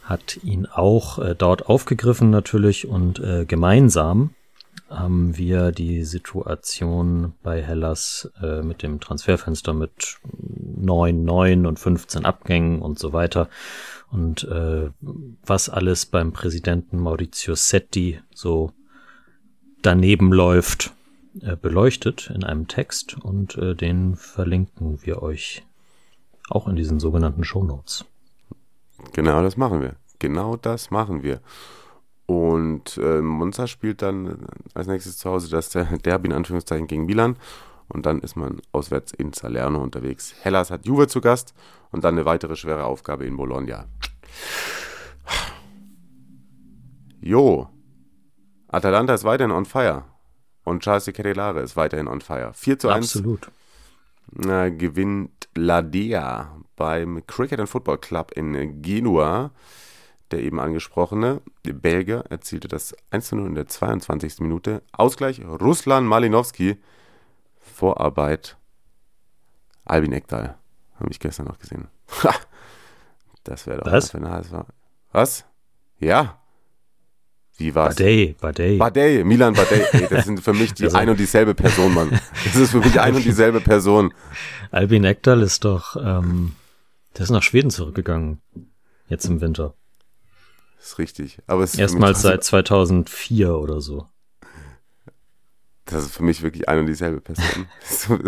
hat 0.03 0.39
ihn 0.43 0.65
auch 0.65 1.19
äh, 1.19 1.35
dort 1.35 1.67
aufgegriffen 1.67 2.29
natürlich 2.29 2.87
und 2.87 3.19
äh, 3.19 3.45
gemeinsam 3.45 4.31
haben 4.89 5.37
wir 5.37 5.71
die 5.71 6.03
Situation 6.03 7.33
bei 7.41 7.61
Hellas 7.61 8.31
äh, 8.41 8.61
mit 8.61 8.83
dem 8.83 8.99
Transferfenster 8.99 9.73
mit 9.73 10.19
9, 10.31 11.23
9 11.23 11.65
und 11.65 11.79
15 11.79 12.25
Abgängen 12.25 12.81
und 12.81 12.99
so 12.99 13.13
weiter 13.13 13.49
und 14.11 14.43
äh, 14.43 14.89
was 15.45 15.69
alles 15.69 16.05
beim 16.05 16.31
Präsidenten 16.31 16.99
Maurizio 16.99 17.55
Setti 17.55 18.19
so 18.33 18.71
daneben 19.81 20.31
läuft 20.31 20.93
äh, 21.41 21.55
beleuchtet 21.55 22.29
in 22.29 22.43
einem 22.43 22.67
Text 22.67 23.17
und 23.17 23.57
äh, 23.57 23.75
den 23.75 24.15
verlinken 24.15 24.99
wir 25.03 25.23
euch 25.23 25.63
auch 26.49 26.67
in 26.67 26.75
diesen 26.75 26.99
sogenannten 26.99 27.43
Shownotes. 27.43 28.05
Genau 29.13 29.41
das 29.41 29.57
machen 29.57 29.81
wir. 29.81 29.95
Genau 30.19 30.55
das 30.55 30.91
machen 30.91 31.23
wir. 31.23 31.41
Und 32.33 32.97
äh, 32.97 33.21
Monza 33.21 33.67
spielt 33.67 34.01
dann 34.01 34.47
als 34.73 34.87
nächstes 34.87 35.17
zu 35.19 35.29
Hause 35.29 35.51
das 35.51 35.69
Derby 35.69 36.29
in 36.29 36.33
Anführungszeichen 36.33 36.87
gegen 36.87 37.05
Milan. 37.05 37.37
Und 37.89 38.07
dann 38.07 38.21
ist 38.21 38.35
man 38.35 38.59
auswärts 38.71 39.11
in 39.11 39.33
Salerno 39.33 39.83
unterwegs. 39.83 40.33
Hellas 40.41 40.71
hat 40.71 40.87
Juve 40.87 41.07
zu 41.07 41.21
Gast 41.21 41.53
und 41.91 42.03
dann 42.03 42.15
eine 42.15 42.25
weitere 42.25 42.55
schwere 42.55 42.85
Aufgabe 42.85 43.25
in 43.25 43.37
Bologna. 43.37 43.85
Jo. 47.21 47.69
Atalanta 48.67 49.13
ist 49.13 49.25
weiterhin 49.25 49.51
on 49.51 49.65
fire. 49.65 50.05
Und 50.63 50.81
Charles 50.81 51.05
de 51.05 51.13
Ketelare 51.13 51.61
ist 51.61 51.75
weiterhin 51.75 52.07
on 52.07 52.21
fire. 52.21 52.51
4 52.53 52.79
zu 52.79 52.89
1 52.89 53.15
Absolut. 53.15 53.51
äh, 54.47 54.71
gewinnt 54.71 55.49
Ladea 55.55 56.57
beim 56.75 57.21
Cricket 57.27 57.59
and 57.59 57.69
Football 57.69 57.99
Club 57.99 58.31
in 58.31 58.81
Genua. 58.81 59.51
Der 60.33 60.41
eben 60.41 60.59
angesprochene 60.59 61.41
Belgier 61.61 62.23
erzielte 62.31 62.67
das 62.67 62.95
1 63.11 63.27
zu 63.27 63.35
0 63.35 63.49
in 63.49 63.53
der 63.53 63.67
22. 63.67 64.39
Minute. 64.39 64.81
Ausgleich 64.91 65.39
Ruslan 65.45 66.07
Malinowski. 66.07 66.77
Vorarbeit 67.59 68.57
Albin 69.85 70.11
Ekdal. 70.11 70.57
Habe 70.99 71.11
ich 71.11 71.19
gestern 71.19 71.45
noch 71.45 71.59
gesehen. 71.59 71.87
Das 73.43 73.67
wäre 73.67 73.81
doch 73.81 73.91
Was? 73.91 74.09
für 74.09 74.17
eine 74.17 74.31
HSV. 74.31 74.53
Was? 75.11 75.45
Ja. 75.99 76.39
Wie 77.57 77.75
war's? 77.75 77.95
Badei, 77.95 78.35
Badei. 78.41 78.77
Badei, 78.77 79.23
Milan 79.23 79.53
Badei. 79.53 79.81
Ey, 79.91 80.07
das 80.09 80.25
sind 80.25 80.39
für 80.41 80.53
mich 80.53 80.73
die 80.73 80.85
Also- 80.85 80.97
ein 80.97 81.09
und 81.09 81.19
dieselbe 81.19 81.53
Person, 81.53 81.93
Mann. 81.93 82.09
Das 82.43 82.55
ist 82.55 82.71
für 82.71 82.79
mich 82.79 82.99
ein 82.99 83.13
und 83.13 83.23
dieselbe 83.23 83.61
Person. 83.61 84.11
Albin 84.71 85.03
Ekdal 85.03 85.43
ist 85.43 85.63
doch, 85.63 85.95
ähm, 85.95 86.55
der 87.15 87.21
ist 87.25 87.29
nach 87.29 87.43
Schweden 87.43 87.69
zurückgegangen. 87.69 88.41
Jetzt 89.09 89.25
im 89.25 89.41
Winter. 89.41 89.75
Das 90.83 90.91
ist 90.91 90.97
richtig. 90.97 91.37
Aber 91.47 91.63
es 91.63 91.75
Erstmals 91.75 92.21
seit 92.23 92.43
2004 92.43 93.55
oder 93.55 93.79
so. 93.79 94.05
Das 95.85 96.03
ist 96.03 96.13
für 96.13 96.23
mich 96.23 96.41
wirklich 96.41 96.67
ein 96.67 96.79
und 96.79 96.87
dieselbe 96.87 97.21
Person. 97.21 97.67
So, 97.85 98.19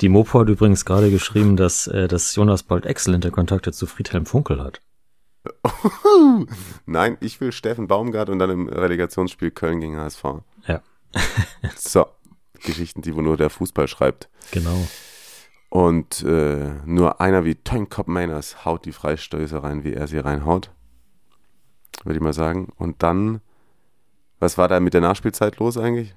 Die 0.00 0.08
Mopo 0.08 0.40
hat 0.40 0.48
übrigens 0.48 0.84
gerade 0.84 1.12
geschrieben, 1.12 1.56
dass, 1.56 1.86
äh, 1.86 2.08
dass 2.08 2.34
Jonas 2.34 2.64
bald 2.64 2.86
exzellente 2.86 3.30
Kontakte 3.30 3.70
zu 3.70 3.86
Friedhelm 3.86 4.26
Funkel 4.26 4.60
hat. 4.60 4.80
Nein, 6.86 7.18
ich 7.20 7.40
will 7.40 7.52
Steffen 7.52 7.86
Baumgart 7.86 8.28
und 8.28 8.40
dann 8.40 8.50
im 8.50 8.68
Relegationsspiel 8.68 9.52
Köln 9.52 9.78
gegen 9.78 9.96
HSV. 9.98 10.24
Ja, 10.66 10.82
So, 11.76 12.06
Geschichten, 12.64 13.02
die 13.02 13.14
wo 13.14 13.20
nur 13.20 13.36
der 13.36 13.50
Fußball 13.50 13.86
schreibt. 13.86 14.28
genau. 14.50 14.88
Und 15.68 16.24
äh, 16.24 16.80
nur 16.84 17.20
einer 17.20 17.44
wie 17.44 17.54
Tonkop 17.54 18.08
Mainers 18.08 18.64
haut 18.64 18.86
die 18.86 18.92
Freistöße 18.92 19.62
rein, 19.62 19.84
wie 19.84 19.94
er 19.94 20.08
sie 20.08 20.18
reinhaut. 20.18 20.72
Würde 22.04 22.18
ich 22.18 22.22
mal 22.22 22.32
sagen. 22.32 22.72
Und 22.76 23.02
dann, 23.02 23.40
was 24.38 24.58
war 24.58 24.68
da 24.68 24.80
mit 24.80 24.94
der 24.94 25.00
Nachspielzeit 25.00 25.58
los 25.58 25.76
eigentlich? 25.76 26.14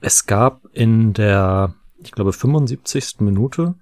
Es 0.00 0.26
gab 0.26 0.66
in 0.72 1.12
der, 1.14 1.74
ich 1.98 2.12
glaube, 2.12 2.32
75. 2.32 3.20
Minute 3.20 3.74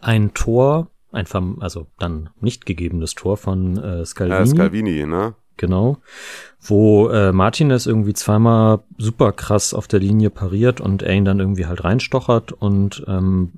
ein 0.00 0.34
Tor, 0.34 0.88
ein 1.12 1.26
verm 1.26 1.58
also 1.60 1.86
dann 1.98 2.30
nicht 2.40 2.66
gegebenes 2.66 3.14
Tor 3.14 3.36
von 3.36 3.76
äh, 3.78 4.04
Scalvini. 4.04 4.42
Äh, 4.42 4.46
Scalvini, 4.46 5.06
ne? 5.06 5.34
Genau. 5.56 5.98
Wo 6.60 7.08
äh, 7.08 7.32
Martinez 7.32 7.86
irgendwie 7.86 8.14
zweimal 8.14 8.80
super 8.96 9.32
krass 9.32 9.74
auf 9.74 9.88
der 9.88 9.98
Linie 9.98 10.30
pariert 10.30 10.80
und 10.80 11.02
er 11.02 11.14
ihn 11.14 11.24
dann 11.24 11.40
irgendwie 11.40 11.66
halt 11.66 11.82
reinstochert 11.82 12.52
und 12.52 13.04
ähm, 13.08 13.52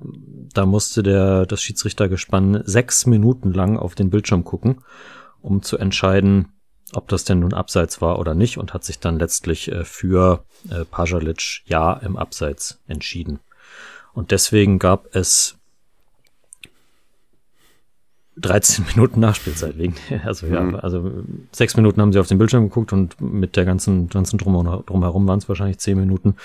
da 0.53 0.65
musste 0.65 1.03
der 1.03 1.45
das 1.45 1.61
Schiedsrichtergespann 1.61 2.63
sechs 2.65 3.05
Minuten 3.05 3.53
lang 3.53 3.77
auf 3.77 3.93
den 3.93 4.09
Bildschirm 4.09 4.43
gucken, 4.43 4.81
um 5.41 5.61
zu 5.61 5.77
entscheiden, 5.77 6.53
ob 6.93 7.07
das 7.07 7.23
denn 7.23 7.39
nun 7.39 7.53
Abseits 7.53 8.01
war 8.01 8.19
oder 8.19 8.33
nicht 8.33 8.57
und 8.57 8.73
hat 8.73 8.83
sich 8.83 8.99
dann 8.99 9.19
letztlich 9.19 9.71
äh, 9.71 9.85
für 9.85 10.43
äh, 10.69 10.85
Pajalic 10.85 11.61
ja 11.65 11.93
im 11.93 12.17
Abseits 12.17 12.79
entschieden. 12.87 13.39
Und 14.13 14.31
deswegen 14.31 14.77
gab 14.77 15.15
es 15.15 15.57
13 18.37 18.85
Minuten 18.95 19.19
Nachspielzeit 19.19 19.77
wegen, 19.77 19.95
also 20.25 20.47
ja, 20.47 20.61
Mhm. 20.61 20.75
also 20.75 21.23
sechs 21.51 21.75
Minuten 21.75 22.01
haben 22.01 22.13
sie 22.13 22.19
auf 22.19 22.27
den 22.27 22.37
Bildschirm 22.37 22.63
geguckt 22.63 22.93
und 22.93 23.19
mit 23.21 23.55
der 23.55 23.65
ganzen, 23.65 24.09
ganzen 24.09 24.37
Drum, 24.37 24.83
drumherum 24.85 25.27
waren 25.27 25.39
es 25.39 25.47
wahrscheinlich 25.49 25.79
zehn 25.79 25.99
Minuten 25.99 26.35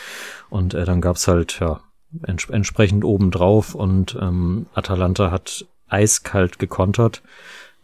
und 0.51 0.75
äh, 0.75 0.85
dann 0.85 1.01
gab's 1.01 1.27
halt, 1.29 1.59
ja, 1.61 1.81
ents 2.23 2.49
entsprechend 2.49 3.05
obendrauf 3.05 3.75
und 3.75 4.17
ähm, 4.21 4.67
Atalanta 4.75 5.31
hat 5.31 5.67
eiskalt 5.89 6.59
gekontert. 6.59 7.23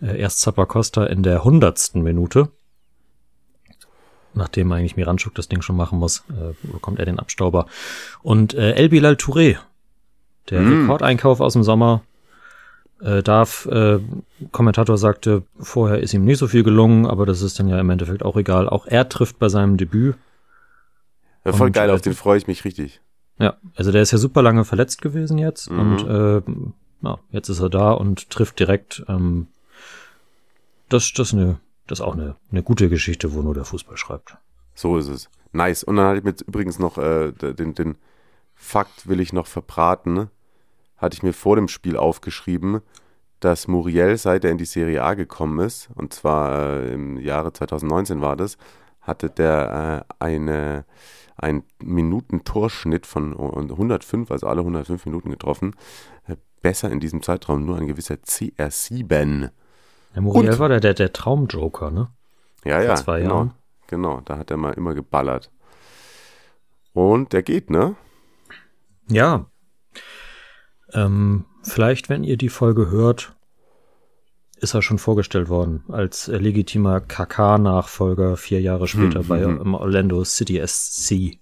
Äh, 0.02 0.18
erst 0.18 0.40
Zappacosta 0.40 1.04
in 1.06 1.22
der 1.22 1.44
hundertsten 1.44 2.02
Minute, 2.02 2.48
nachdem 4.34 4.72
eigentlich 4.72 4.96
Miranchuk 4.96 5.34
das 5.34 5.48
Ding 5.48 5.62
schon 5.62 5.76
machen 5.76 5.98
muss, 5.98 6.24
äh, 6.30 6.54
bekommt 6.66 6.98
er 6.98 7.04
den 7.06 7.18
Abstauber. 7.18 7.66
Und 8.22 8.54
äh, 8.54 8.72
El 8.72 8.88
Bilal 8.88 9.14
Touré, 9.14 9.58
der 10.50 10.60
Mm. 10.62 10.82
Rekordeinkauf 10.82 11.40
aus 11.40 11.52
dem 11.52 11.62
Sommer, 11.62 12.02
äh, 13.00 13.22
darf, 13.22 13.66
äh, 13.66 13.98
Kommentator 14.52 14.96
sagte, 14.96 15.42
vorher 15.58 16.00
ist 16.00 16.14
ihm 16.14 16.24
nicht 16.24 16.38
so 16.38 16.46
viel 16.48 16.62
gelungen, 16.62 17.04
aber 17.06 17.26
das 17.26 17.42
ist 17.42 17.58
dann 17.58 17.68
ja 17.68 17.78
im 17.78 17.90
Endeffekt 17.90 18.24
auch 18.24 18.36
egal. 18.36 18.68
Auch 18.68 18.86
er 18.86 19.08
trifft 19.08 19.38
bei 19.38 19.48
seinem 19.48 19.76
Debüt. 19.76 20.16
Ja, 21.44 21.52
voll 21.52 21.66
Und, 21.68 21.72
geil, 21.72 21.90
äh, 21.90 21.92
auf 21.92 22.00
den 22.00 22.14
freue 22.14 22.38
ich 22.38 22.46
mich 22.46 22.64
richtig. 22.64 23.00
Ja, 23.38 23.54
also 23.74 23.90
der 23.92 24.02
ist 24.02 24.12
ja 24.12 24.18
super 24.18 24.42
lange 24.42 24.64
verletzt 24.64 25.02
gewesen 25.02 25.38
jetzt 25.38 25.70
Mhm. 25.70 25.78
und 25.80 26.04
äh, 26.08 26.42
ja, 27.02 27.18
jetzt 27.30 27.48
ist 27.48 27.60
er 27.60 27.70
da 27.70 27.92
und 27.92 28.30
trifft 28.30 28.60
direkt. 28.60 29.04
Ähm, 29.08 29.48
das, 30.92 31.12
das, 31.12 31.32
eine, 31.32 31.60
das 31.86 32.00
ist 32.00 32.04
auch 32.04 32.14
eine, 32.14 32.36
eine 32.50 32.62
gute 32.62 32.88
Geschichte, 32.88 33.34
wo 33.34 33.42
nur 33.42 33.54
der 33.54 33.64
Fußball 33.64 33.96
schreibt. 33.96 34.36
So 34.74 34.96
ist 34.98 35.08
es. 35.08 35.30
Nice. 35.52 35.84
Und 35.84 35.96
dann 35.96 36.06
hatte 36.06 36.18
ich 36.18 36.24
mir 36.24 36.34
übrigens 36.46 36.78
noch 36.78 36.98
äh, 36.98 37.32
den, 37.32 37.74
den 37.74 37.96
Fakt 38.54 39.08
will 39.08 39.20
ich 39.20 39.32
noch 39.32 39.46
verbraten. 39.46 40.30
Hatte 40.96 41.14
ich 41.14 41.22
mir 41.22 41.32
vor 41.32 41.56
dem 41.56 41.68
Spiel 41.68 41.96
aufgeschrieben, 41.96 42.80
dass 43.40 43.66
Muriel, 43.66 44.16
seit 44.16 44.44
er 44.44 44.52
in 44.52 44.58
die 44.58 44.64
Serie 44.64 45.02
A 45.02 45.14
gekommen 45.14 45.58
ist, 45.58 45.88
und 45.96 46.14
zwar 46.14 46.82
äh, 46.82 46.94
im 46.94 47.18
Jahre 47.18 47.52
2019 47.52 48.20
war 48.20 48.36
das, 48.36 48.56
hatte 49.00 49.28
der 49.30 50.06
äh, 50.08 50.14
eine 50.24 50.84
einen 51.36 51.64
Minuten-Torschnitt 51.82 53.06
von 53.06 53.32
105, 53.36 54.30
also 54.30 54.46
alle 54.46 54.60
105 54.60 55.06
Minuten 55.06 55.30
getroffen. 55.30 55.74
Äh, 56.26 56.36
besser 56.60 56.90
in 56.90 57.00
diesem 57.00 57.22
Zeitraum 57.22 57.64
nur 57.66 57.76
ein 57.76 57.86
gewisser 57.86 58.14
CR7. 58.14 59.50
Der 60.14 60.22
Muriel 60.22 60.50
Und- 60.50 60.58
war 60.58 60.68
der, 60.68 60.80
der, 60.80 60.94
der 60.94 61.12
Traumjoker, 61.12 61.90
ne? 61.90 62.08
Ja, 62.64 62.80
ja, 62.80 62.94
zwei 62.96 63.20
genau. 63.20 63.34
Jahren. 63.34 63.54
Genau, 63.88 64.20
da 64.24 64.38
hat 64.38 64.50
er 64.50 64.56
mal 64.56 64.72
immer 64.74 64.94
geballert. 64.94 65.50
Und 66.92 67.32
der 67.32 67.42
geht, 67.42 67.70
ne? 67.70 67.96
Ja. 69.08 69.46
Ähm, 70.92 71.44
vielleicht, 71.62 72.08
wenn 72.08 72.24
ihr 72.24 72.36
die 72.36 72.48
Folge 72.48 72.90
hört, 72.90 73.34
ist 74.56 74.74
er 74.74 74.82
schon 74.82 74.98
vorgestellt 74.98 75.48
worden 75.48 75.84
als 75.88 76.28
legitimer 76.28 77.00
KK-Nachfolger 77.00 78.36
vier 78.36 78.60
Jahre 78.60 78.86
später 78.86 79.20
Hm, 79.20 79.28
bei 79.28 79.42
hm, 79.42 79.60
ähm, 79.60 79.74
Orlando 79.74 80.22
City 80.24 80.62
SC. 80.64 81.38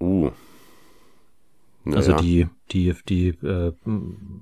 Uh. 0.00 0.30
Ja, 1.84 1.96
Also 1.96 2.14
die, 2.16 2.48
die, 2.70 2.94
die 3.08 3.28
äh, 3.28 3.72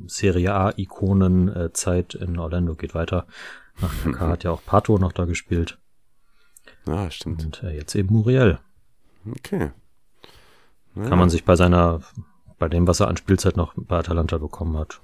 Serie 0.06 0.54
A-Ikonen-Zeit 0.54 2.14
in 2.14 2.38
Orlando 2.38 2.74
geht 2.74 2.94
weiter. 2.94 3.26
Nach 3.80 3.92
KK 4.04 4.20
hat 4.28 4.44
ja 4.44 4.50
auch 4.52 4.64
Pato 4.64 4.98
noch 4.98 5.12
da 5.12 5.24
gespielt. 5.24 5.78
Ja, 6.86 7.10
stimmt. 7.10 7.44
Und 7.44 7.62
äh, 7.62 7.74
jetzt 7.76 7.94
eben 7.94 8.12
Muriel. 8.12 8.58
Okay. 9.28 9.70
Ja, 10.94 11.08
Kann 11.08 11.18
man 11.18 11.30
sich 11.30 11.44
bei 11.44 11.56
seiner, 11.56 12.00
bei 12.58 12.68
dem, 12.68 12.86
was 12.86 13.00
er 13.00 13.08
an 13.08 13.16
Spielzeit 13.16 13.56
noch 13.56 13.72
bei 13.76 13.98
Atalanta 13.98 14.38
bekommen 14.38 14.76
hat, 14.76 15.00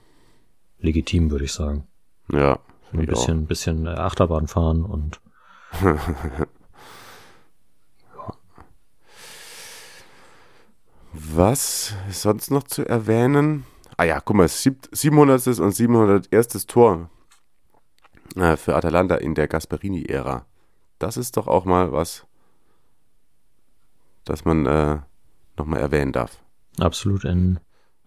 legitim, 0.81 1.31
würde 1.31 1.45
ich 1.47 1.53
sagen. 1.53 1.87
Ja, 2.31 2.59
Ein 2.93 3.01
ich 3.01 3.09
auch. 3.09 3.15
bisschen, 3.15 3.47
bisschen 3.47 3.87
äh, 3.87 3.91
Achterbahn 3.91 4.49
fahren 4.49 4.85
und 4.85 5.21
Was 11.21 11.95
ist 12.09 12.23
sonst 12.23 12.51
noch 12.51 12.63
zu 12.65 12.87
erwähnen? 12.87 13.65
Ah 13.97 14.05
ja, 14.05 14.21
guck 14.21 14.37
mal, 14.37 14.49
sieb- 14.49 14.89
700. 14.93 15.59
und 15.59 15.73
701. 15.75 16.67
Tor 16.67 17.11
äh, 18.37 18.57
für 18.57 18.77
Atalanta 18.77 19.17
in 19.17 19.35
der 19.35 19.49
Gasperini-Ära. 19.49 20.47
Das 21.01 21.17
ist 21.17 21.37
doch 21.37 21.49
auch 21.49 21.65
mal 21.65 21.91
was, 21.93 22.25
das 24.25 24.45
man 24.45 24.67
äh, 24.67 24.99
nochmal 25.57 25.81
erwähnen 25.81 26.13
darf. 26.13 26.39
absolut 26.79 27.25
in 27.25 27.59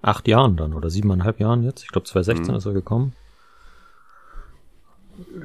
acht 0.01 0.28
Jahren 0.28 0.55
dann 0.57 0.74
oder 0.74 0.89
siebeneinhalb 0.89 1.39
Jahren 1.39 1.64
jetzt. 1.64 1.84
Ich 1.84 1.89
glaube 1.89 2.07
2016 2.07 2.53
Mhm. 2.53 2.57
ist 2.57 2.66
er 2.66 2.74
gekommen. 2.74 3.14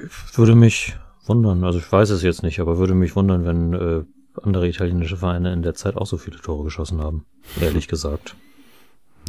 Ich 0.06 0.38
würde 0.38 0.54
mich 0.54 0.96
wundern, 1.26 1.64
also 1.64 1.78
ich 1.78 1.90
weiß 1.90 2.10
es 2.10 2.22
jetzt 2.22 2.42
nicht, 2.44 2.60
aber 2.60 2.78
würde 2.78 2.94
mich 2.94 3.16
wundern, 3.16 3.44
wenn 3.44 3.72
äh, 3.74 4.04
andere 4.44 4.68
italienische 4.68 5.16
Vereine 5.16 5.52
in 5.52 5.62
der 5.62 5.74
Zeit 5.74 5.96
auch 5.96 6.06
so 6.06 6.16
viele 6.16 6.38
Tore 6.38 6.64
geschossen 6.64 7.00
haben. 7.00 7.26
Ehrlich 7.60 7.88
gesagt. 7.88 8.36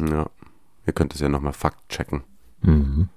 Ja. 0.00 0.26
Ihr 0.86 0.92
könnt 0.92 1.14
es 1.14 1.20
ja 1.20 1.28
nochmal 1.28 1.52
Fakt 1.52 1.88
checken. 1.90 2.24
Mhm. 2.62 3.08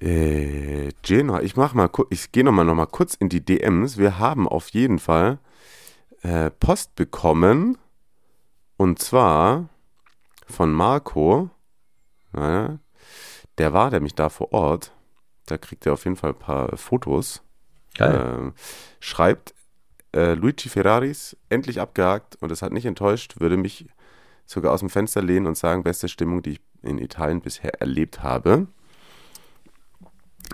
Äh, 0.00 0.90
Genoa, 1.02 1.42
ich 1.42 1.56
mach 1.56 1.74
mal, 1.74 1.90
ich 2.10 2.32
gehe 2.32 2.44
nochmal 2.44 2.64
noch 2.64 2.74
mal 2.74 2.86
kurz 2.86 3.14
in 3.14 3.28
die 3.28 3.44
DMs. 3.44 3.98
Wir 3.98 4.18
haben 4.18 4.48
auf 4.48 4.70
jeden 4.70 4.98
Fall 4.98 5.38
äh, 6.22 6.50
Post 6.50 6.94
bekommen 6.94 7.78
und 8.76 9.00
zwar 9.00 9.68
von 10.46 10.72
Marco. 10.72 11.50
Naja, 12.32 12.78
der 13.58 13.72
war 13.72 13.90
nämlich 13.90 14.14
da 14.14 14.28
vor 14.28 14.52
Ort. 14.52 14.92
Da 15.46 15.58
kriegt 15.58 15.84
er 15.86 15.94
auf 15.94 16.04
jeden 16.04 16.16
Fall 16.16 16.30
ein 16.30 16.38
paar 16.38 16.76
Fotos. 16.76 17.42
Geil. 17.96 18.52
Äh, 18.54 18.60
schreibt 19.00 19.54
äh, 20.14 20.34
Luigi 20.34 20.68
Ferraris, 20.68 21.36
endlich 21.48 21.80
abgehakt 21.80 22.36
und 22.40 22.50
es 22.52 22.62
hat 22.62 22.72
nicht 22.72 22.86
enttäuscht, 22.86 23.40
würde 23.40 23.56
mich 23.56 23.86
sogar 24.46 24.72
aus 24.72 24.80
dem 24.80 24.90
Fenster 24.90 25.22
lehnen 25.22 25.46
und 25.46 25.56
sagen, 25.56 25.82
beste 25.82 26.08
Stimmung, 26.08 26.42
die 26.42 26.52
ich 26.52 26.60
in 26.82 26.98
Italien 26.98 27.40
bisher 27.40 27.80
erlebt 27.80 28.22
habe. 28.22 28.66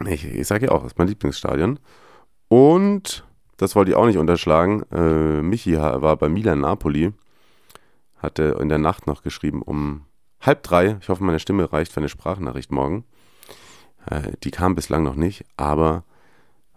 Ich, 0.06 0.24
ich 0.24 0.46
sage 0.46 0.66
ja 0.66 0.72
auch, 0.72 0.82
das 0.82 0.92
ist 0.92 0.98
mein 0.98 1.08
Lieblingsstadion. 1.08 1.78
Und 2.48 3.24
das 3.56 3.76
wollte 3.76 3.92
ich 3.92 3.96
auch 3.96 4.06
nicht 4.06 4.18
unterschlagen. 4.18 4.82
Äh, 4.90 5.42
Michi 5.42 5.76
war 5.76 6.16
bei 6.16 6.28
Milan 6.28 6.60
Napoli, 6.60 7.12
hatte 8.16 8.58
in 8.60 8.68
der 8.68 8.78
Nacht 8.78 9.06
noch 9.06 9.22
geschrieben 9.22 9.62
um 9.62 10.06
halb 10.40 10.62
drei. 10.62 10.98
Ich 11.00 11.08
hoffe, 11.08 11.22
meine 11.22 11.38
Stimme 11.38 11.72
reicht 11.72 11.92
für 11.92 12.00
eine 12.00 12.08
Sprachnachricht 12.08 12.72
morgen. 12.72 13.04
Äh, 14.10 14.32
die 14.42 14.50
kam 14.50 14.74
bislang 14.74 15.04
noch 15.04 15.14
nicht, 15.14 15.44
aber 15.56 16.04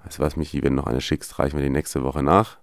weißt 0.04 0.20
du 0.20 0.24
was, 0.24 0.36
Michi, 0.36 0.64
wenn 0.64 0.76
du 0.76 0.82
noch 0.82 0.88
eine 0.88 1.02
schickst, 1.02 1.40
reichen 1.40 1.58
wir 1.58 1.64
die 1.64 1.72
nächste 1.72 2.04
Woche 2.04 2.22
nach. 2.22 2.60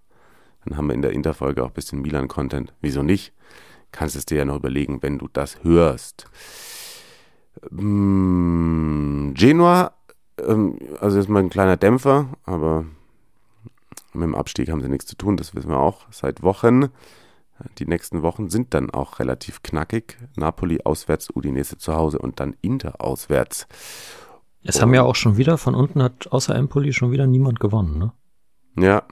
Dann 0.65 0.77
haben 0.77 0.89
wir 0.89 0.95
in 0.95 1.03
der 1.03 1.13
Interfolge 1.13 1.63
auch 1.63 1.69
ein 1.69 1.75
bisschen 1.75 2.03
Milan-Content. 2.03 2.73
Wieso 2.81 3.03
nicht? 3.03 3.33
Kannst 3.93 4.17
es 4.17 4.27
dir 4.27 4.39
ja 4.39 4.45
noch 4.45 4.57
überlegen, 4.57 5.03
wenn 5.03 5.19
du 5.19 5.29
das 5.33 5.63
hörst. 5.63 6.27
Hm, 7.71 9.35
Genua, 9.37 9.93
ähm, 10.39 10.79
also 11.01 11.19
ist 11.19 11.29
mal 11.29 11.41
ein 11.41 11.51
kleiner 11.51 11.77
Dämpfer, 11.77 12.29
aber 12.45 12.85
mit 14.13 14.25
dem 14.25 14.35
Abstieg 14.35 14.71
haben 14.71 14.81
sie 14.81 14.89
nichts 14.89 15.07
zu 15.07 15.17
tun, 15.17 15.37
das 15.37 15.55
wissen 15.55 15.71
wir 15.71 15.79
auch 15.79 16.07
seit 16.11 16.43
Wochen. 16.43 16.89
Die 17.79 17.87
nächsten 17.87 18.23
Wochen 18.23 18.51
sind 18.51 18.75
dann 18.75 18.91
auch 18.91 19.21
relativ 19.21 19.63
knackig. 19.63 20.19
Napoli 20.37 20.81
auswärts, 20.85 21.31
Udinese 21.35 21.79
zu 21.79 21.95
Hause 21.95 22.19
und 22.19 22.41
dann 22.41 22.57
Inter 22.63 23.01
auswärts. 23.01 23.69
Es 24.65 24.81
haben 24.81 24.95
ja 24.95 25.03
auch 25.03 25.15
schon 25.15 25.37
wieder, 25.37 25.59
von 25.59 25.75
unten 25.75 26.03
hat 26.03 26.33
außer 26.33 26.55
Empoli 26.55 26.93
schon 26.93 27.13
wieder 27.13 27.27
niemand 27.27 27.61
gewonnen, 27.61 27.99
ne? 27.99 28.13
Ja. 28.77 29.03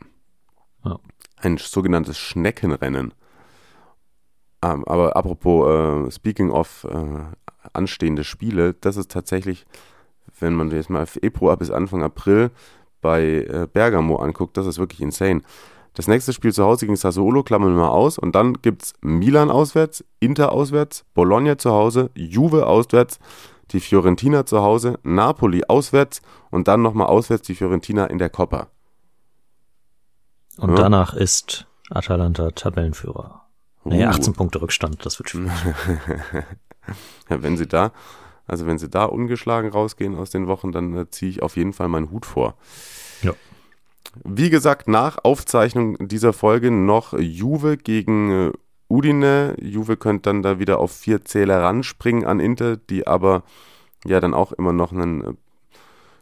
Ja. 0.85 0.99
Ein 1.43 1.59
sogenanntes 1.59 2.19
Schneckenrennen. 2.19 3.15
Ähm, 4.63 4.85
aber 4.87 5.17
apropos, 5.17 5.69
äh, 5.69 6.11
speaking 6.13 6.51
of 6.51 6.87
äh, 6.89 7.25
anstehende 7.73 8.23
Spiele, 8.23 8.75
das 8.75 8.97
ist 8.97 9.11
tatsächlich, 9.11 9.67
wenn 10.39 10.55
man 10.55 10.71
jetzt 10.71 10.89
mal 10.89 11.05
Februar 11.05 11.57
bis 11.57 11.73
Anfang 11.73 12.05
April 12.05 12.53
bei 13.01 13.23
äh, 13.23 13.67
Bergamo 13.73 14.17
anguckt, 14.17 14.57
das 14.57 14.67
ist 14.67 14.79
wirklich 14.79 15.01
insane. 15.01 15.43
Das 15.95 16.07
nächste 16.07 16.33
Spiel 16.33 16.53
zu 16.53 16.65
Hause 16.65 16.87
gegen 16.87 16.97
Sassuolo 16.97 17.43
klammern 17.43 17.75
wir 17.75 17.83
mal 17.83 17.89
aus 17.89 18.19
und 18.19 18.37
dann 18.37 18.55
gibt 18.63 18.85
es 18.85 18.95
Milan 19.03 19.51
auswärts, 19.51 20.05
Inter 20.21 20.53
auswärts, 20.53 21.05
Bologna 21.13 21.59
zu 21.59 21.73
Hause, 21.73 22.11
Juve 22.15 22.69
auswärts, 22.69 23.19
die 23.73 23.81
Fiorentina 23.81 24.47
zu 24.47 24.63
Hause, 24.63 25.01
Napoli 25.03 25.65
auswärts 25.67 26.23
und 26.51 26.69
dann 26.69 26.83
nochmal 26.83 27.09
auswärts 27.09 27.49
die 27.49 27.57
Fiorentina 27.57 28.07
in 28.07 28.19
der 28.19 28.31
Coppa. 28.31 28.69
Und 30.59 30.71
Ja. 30.71 30.77
danach 30.77 31.15
ist 31.15 31.67
Atalanta 31.91 32.51
Tabellenführer. 32.51 33.43
Nee, 33.85 34.05
Uh. 34.05 34.09
18 34.09 34.33
Punkte 34.35 34.63
Rückstand, 34.63 35.05
das 35.05 35.19
wird 35.19 35.31
schwierig. 35.31 35.51
Ja, 37.31 37.43
wenn 37.45 37.57
sie 37.57 37.69
da, 37.69 37.93
also 38.49 38.67
wenn 38.67 38.77
sie 38.77 38.89
da 38.89 39.05
ungeschlagen 39.05 39.71
rausgehen 39.71 40.17
aus 40.17 40.31
den 40.31 40.49
Wochen, 40.49 40.73
dann 40.73 40.97
äh, 40.97 41.09
ziehe 41.09 41.31
ich 41.31 41.43
auf 41.43 41.57
jeden 41.57 41.73
Fall 41.73 41.87
meinen 41.87 42.11
Hut 42.11 42.27
vor. 42.27 42.57
Ja. 43.23 43.33
Wie 44.25 44.51
gesagt, 44.51 44.89
nach 44.89 45.19
Aufzeichnung 45.23 45.97
dieser 46.09 46.33
Folge 46.33 46.73
noch 46.73 47.13
Juve 47.17 47.77
gegen 47.77 48.49
äh, 48.49 48.53
Udine. 48.89 49.55
Juve 49.61 49.97
könnte 49.97 50.23
dann 50.31 50.43
da 50.43 50.59
wieder 50.59 50.81
auf 50.81 50.91
vier 50.91 51.25
Zähler 51.25 51.63
ranspringen 51.63 52.27
an 52.27 52.41
Inter, 52.41 52.77
die 52.77 53.07
aber 53.07 53.45
ja 54.05 54.19
dann 54.19 54.35
auch 54.35 54.51
immer 54.53 54.73
noch 54.73 54.91
ein 54.91 55.23
äh, 55.25 55.33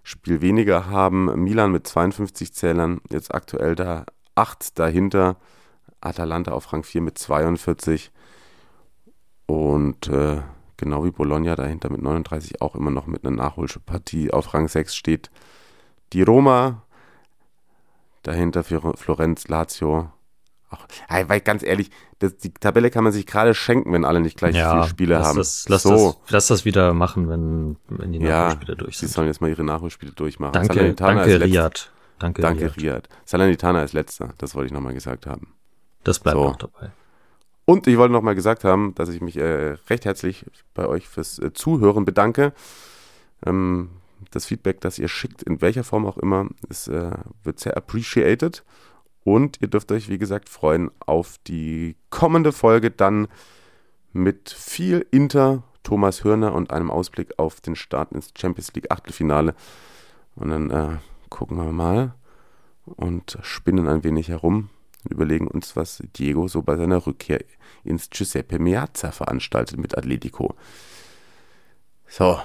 Spiel 0.02 0.42
weniger 0.42 0.90
haben. 0.90 1.42
Milan 1.42 1.72
mit 1.72 1.86
52 1.86 2.52
Zählern, 2.52 3.00
jetzt 3.10 3.34
aktuell 3.34 3.74
da 3.74 4.04
acht 4.34 4.78
dahinter. 4.78 5.36
Atalanta 6.00 6.52
auf 6.52 6.72
Rang 6.72 6.82
4 6.82 7.00
mit 7.02 7.18
42. 7.18 8.10
Und 9.46 10.08
äh, 10.08 10.40
genau 10.76 11.04
wie 11.04 11.10
Bologna 11.10 11.56
dahinter 11.56 11.90
mit 11.90 12.00
39 12.02 12.62
auch 12.62 12.74
immer 12.74 12.90
noch 12.90 13.06
mit 13.06 13.24
einer 13.24 13.36
Nachholpartie 13.36 14.32
auf 14.32 14.54
Rang 14.54 14.68
6 14.68 14.94
steht 14.94 15.30
die 16.12 16.22
Roma. 16.22 16.82
Dahinter 18.22 18.62
Fior- 18.62 18.96
Florenz, 18.96 19.48
Lazio. 19.48 20.10
Ach, 20.72 20.86
weil 21.26 21.40
ganz 21.40 21.64
ehrlich, 21.64 21.90
das, 22.20 22.36
die 22.36 22.52
Tabelle 22.54 22.90
kann 22.90 23.02
man 23.02 23.12
sich 23.12 23.26
gerade 23.26 23.54
schenken, 23.54 23.92
wenn 23.92 24.04
alle 24.04 24.20
nicht 24.20 24.36
gleich 24.38 24.54
viele 24.54 24.84
Spiele 24.86 25.14
lass 25.14 25.26
haben. 25.26 25.36
Das, 25.38 25.66
lass, 25.68 25.82
so, 25.82 26.16
das, 26.22 26.30
lass 26.30 26.46
das 26.46 26.64
wieder 26.64 26.94
machen, 26.94 27.28
wenn, 27.28 27.76
wenn 27.88 28.12
die 28.12 28.20
ja, 28.20 28.44
Nachholspiele 28.44 28.76
durch 28.76 28.96
sie 28.96 29.06
sind. 29.06 29.14
sollen 29.14 29.26
jetzt 29.26 29.40
mal 29.40 29.50
ihre 29.50 29.64
Nachholspiele 29.64 30.12
durchmachen. 30.12 30.52
Danke, 30.52 30.94
danke 30.94 31.40
Riyad. 31.40 31.90
Danke, 32.20 32.42
Danke, 32.42 32.64
Riyad. 32.64 32.76
Riyad. 32.76 33.08
Salernitana 33.24 33.82
ist 33.82 33.92
letzter, 33.94 34.34
das 34.38 34.54
wollte 34.54 34.66
ich 34.66 34.72
nochmal 34.72 34.94
gesagt 34.94 35.26
haben. 35.26 35.54
Das 36.04 36.20
bleibt 36.20 36.36
So. 36.36 36.44
noch 36.44 36.56
dabei. 36.56 36.92
Und 37.64 37.86
ich 37.86 37.96
wollte 37.96 38.12
nochmal 38.12 38.34
gesagt 38.34 38.62
haben, 38.64 38.94
dass 38.94 39.08
ich 39.08 39.20
mich 39.20 39.36
äh, 39.36 39.76
recht 39.88 40.04
herzlich 40.04 40.44
bei 40.74 40.86
euch 40.86 41.08
fürs 41.08 41.38
äh, 41.38 41.52
Zuhören 41.52 42.04
bedanke. 42.04 42.52
Ähm, 43.44 43.90
das 44.30 44.44
Feedback, 44.44 44.80
das 44.80 44.98
ihr 44.98 45.08
schickt, 45.08 45.42
in 45.42 45.60
welcher 45.60 45.82
Form 45.84 46.04
auch 46.06 46.18
immer, 46.18 46.46
ist, 46.68 46.88
äh, 46.88 47.12
wird 47.42 47.58
sehr 47.58 47.76
appreciated. 47.76 48.64
Und 49.24 49.58
ihr 49.60 49.68
dürft 49.68 49.92
euch, 49.92 50.08
wie 50.08 50.18
gesagt, 50.18 50.48
freuen 50.48 50.90
auf 51.00 51.38
die 51.46 51.96
kommende 52.10 52.52
Folge 52.52 52.90
dann 52.90 53.28
mit 54.12 54.50
viel 54.50 55.06
Inter, 55.10 55.62
Thomas 55.82 56.24
Hörner 56.24 56.52
und 56.54 56.72
einem 56.72 56.90
Ausblick 56.90 57.38
auf 57.38 57.60
den 57.60 57.76
Start 57.76 58.12
ins 58.12 58.30
Champions 58.36 58.74
League 58.74 58.90
Achtelfinale. 58.90 59.54
Und 60.34 60.48
dann 60.50 60.70
äh, 60.70 60.96
gucken 61.30 61.56
wir 61.56 61.72
mal 61.72 62.14
und 62.84 63.38
spinnen 63.42 63.88
ein 63.88 64.04
wenig 64.04 64.28
herum 64.28 64.68
und 65.04 65.12
überlegen 65.12 65.48
uns, 65.48 65.76
was 65.76 66.02
Diego 66.16 66.48
so 66.48 66.62
bei 66.62 66.76
seiner 66.76 67.06
Rückkehr 67.06 67.42
ins 67.84 68.10
Giuseppe 68.10 68.58
Meazza 68.58 69.12
veranstaltet 69.12 69.78
mit 69.78 69.96
Atletico. 69.96 70.54
So. 72.08 72.40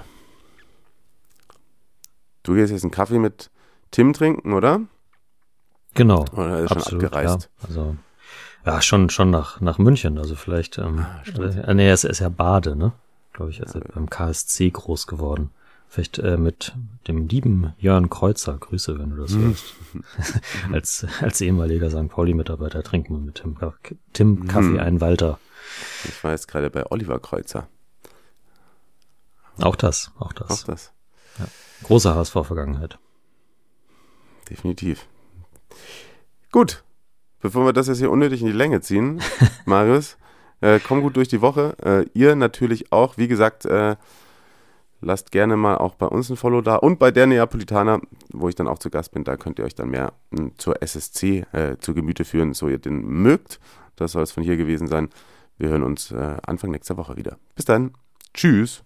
Du 2.43 2.53
gehst 2.53 2.71
jetzt 2.71 2.83
einen 2.83 2.91
Kaffee 2.91 3.19
mit 3.19 3.49
Tim 3.91 4.13
trinken, 4.13 4.53
oder? 4.53 4.81
Genau. 5.95 6.25
Oder 6.33 6.59
ist 6.61 6.69
schon 6.69 6.77
absolut, 6.77 7.03
abgereist? 7.05 7.49
Ja. 7.59 7.67
Also, 7.67 7.95
ja, 8.65 8.81
schon, 8.81 9.09
schon 9.09 9.29
nach, 9.31 9.61
nach 9.61 9.77
München. 9.77 10.17
Also 10.17 10.35
vielleicht, 10.35 10.77
ähm, 10.77 11.05
äh, 11.37 11.73
nee, 11.73 11.87
er 11.87 11.93
ist, 11.93 12.03
er 12.03 12.11
ist 12.11 12.19
ja 12.19 12.29
Bade, 12.29 12.75
ne? 12.75 12.93
Glaube 13.33 13.51
ich, 13.51 13.61
also 13.61 13.79
beim 13.93 14.09
KSC 14.09 14.69
groß 14.69 15.07
geworden. 15.07 15.51
Vielleicht 15.87 16.19
äh, 16.19 16.37
mit 16.37 16.73
dem 17.07 17.27
lieben 17.27 17.73
Jörn 17.77 18.09
Kreuzer. 18.09 18.57
Grüße, 18.57 18.99
wenn 18.99 19.11
du 19.11 19.15
das 19.17 19.31
Mhm. 19.31 19.43
hörst. 19.45 19.75
als, 20.73 21.07
als 21.21 21.41
ehemaliger 21.41 21.89
St. 21.89 22.09
Pauli-Mitarbeiter 22.09 22.83
trinken 22.83 23.13
wir 23.13 23.19
mit 23.19 23.35
Tim, 23.35 23.57
Tim 24.13 24.47
Kaffee 24.47 24.65
Mhm. 24.67 24.79
einen 24.79 25.01
Walter. 25.01 25.39
Ich 26.05 26.23
war 26.23 26.31
jetzt 26.31 26.47
gerade 26.47 26.69
bei 26.69 26.85
Oliver 26.91 27.19
Kreuzer. 27.19 27.67
Auch 29.61 29.75
das, 29.75 30.11
auch 30.19 30.27
Auch 30.27 30.33
das. 30.33 30.63
das. 30.65 30.91
Große 31.83 32.13
HSV-Vergangenheit. 32.13 32.97
Definitiv. 34.49 35.05
Gut. 36.51 36.83
Bevor 37.41 37.65
wir 37.65 37.73
das 37.73 37.87
jetzt 37.87 37.99
hier 37.99 38.11
unnötig 38.11 38.41
in 38.41 38.47
die 38.47 38.53
Länge 38.53 38.81
ziehen, 38.81 39.21
Marius, 39.65 40.17
äh, 40.61 40.79
komm 40.79 41.01
gut 41.01 41.15
durch 41.15 41.27
die 41.27 41.41
Woche. 41.41 41.75
Äh, 41.83 42.05
ihr 42.13 42.35
natürlich 42.35 42.91
auch. 42.91 43.17
Wie 43.17 43.27
gesagt, 43.27 43.65
äh, 43.65 43.95
lasst 45.05 45.31
gerne 45.31 45.55
mal 45.55 45.77
auch 45.77 45.95
bei 45.95 46.07
uns 46.07 46.29
ein 46.29 46.35
Follow 46.35 46.61
da. 46.61 46.75
Und 46.75 46.99
bei 46.99 47.11
der 47.11 47.27
Neapolitaner, 47.27 48.01
wo 48.33 48.49
ich 48.49 48.55
dann 48.55 48.67
auch 48.67 48.79
zu 48.79 48.89
Gast 48.89 49.11
bin, 49.13 49.23
da 49.23 49.37
könnt 49.37 49.59
ihr 49.59 49.65
euch 49.65 49.75
dann 49.75 49.89
mehr 49.89 50.13
mh, 50.31 50.51
zur 50.57 50.81
SSC 50.81 51.45
äh, 51.53 51.77
zu 51.79 51.93
Gemüte 51.93 52.25
führen, 52.25 52.53
so 52.53 52.67
ihr 52.67 52.79
den 52.79 53.01
mögt. 53.05 53.59
Das 53.95 54.11
soll 54.11 54.23
es 54.23 54.31
von 54.31 54.43
hier 54.43 54.57
gewesen 54.57 54.87
sein. 54.87 55.09
Wir 55.57 55.69
hören 55.69 55.83
uns 55.83 56.11
äh, 56.11 56.37
Anfang 56.45 56.71
nächster 56.71 56.97
Woche 56.97 57.15
wieder. 57.15 57.37
Bis 57.55 57.63
dann. 57.65 57.93
Tschüss. 58.33 58.83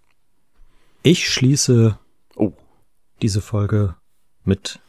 Ich 1.01 1.27
schließe 1.29 1.97
Oh. 2.35 2.51
diese 3.21 3.41
Folge 3.41 3.95
mit 4.43 4.79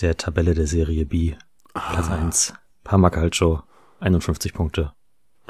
der 0.00 0.16
Tabelle 0.16 0.54
der 0.54 0.66
Serie 0.66 1.06
B. 1.06 1.34
Platz 1.74 2.08
Ah. 2.08 2.14
1, 2.16 2.54
Parma 2.82 3.10
Calcio, 3.10 3.62
51 4.00 4.52
Punkte. 4.52 4.92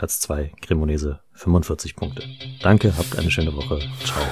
Platz 0.01 0.19
2, 0.21 0.53
Cremonese, 0.63 1.21
45 1.35 1.95
Punkte. 1.95 2.23
Danke, 2.63 2.91
habt 2.97 3.19
eine 3.19 3.31
schöne 3.31 3.55
Woche. 3.55 3.81
Ciao. 4.03 4.25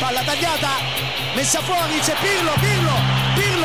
Palla 0.00 0.22
tagliata, 0.22 0.70
messa 1.34 1.60
fuori, 1.60 1.98
c'è 2.00 2.14
Pirlo, 2.22 2.52
Pirlo, 2.58 2.92
Pirlo 3.34 3.55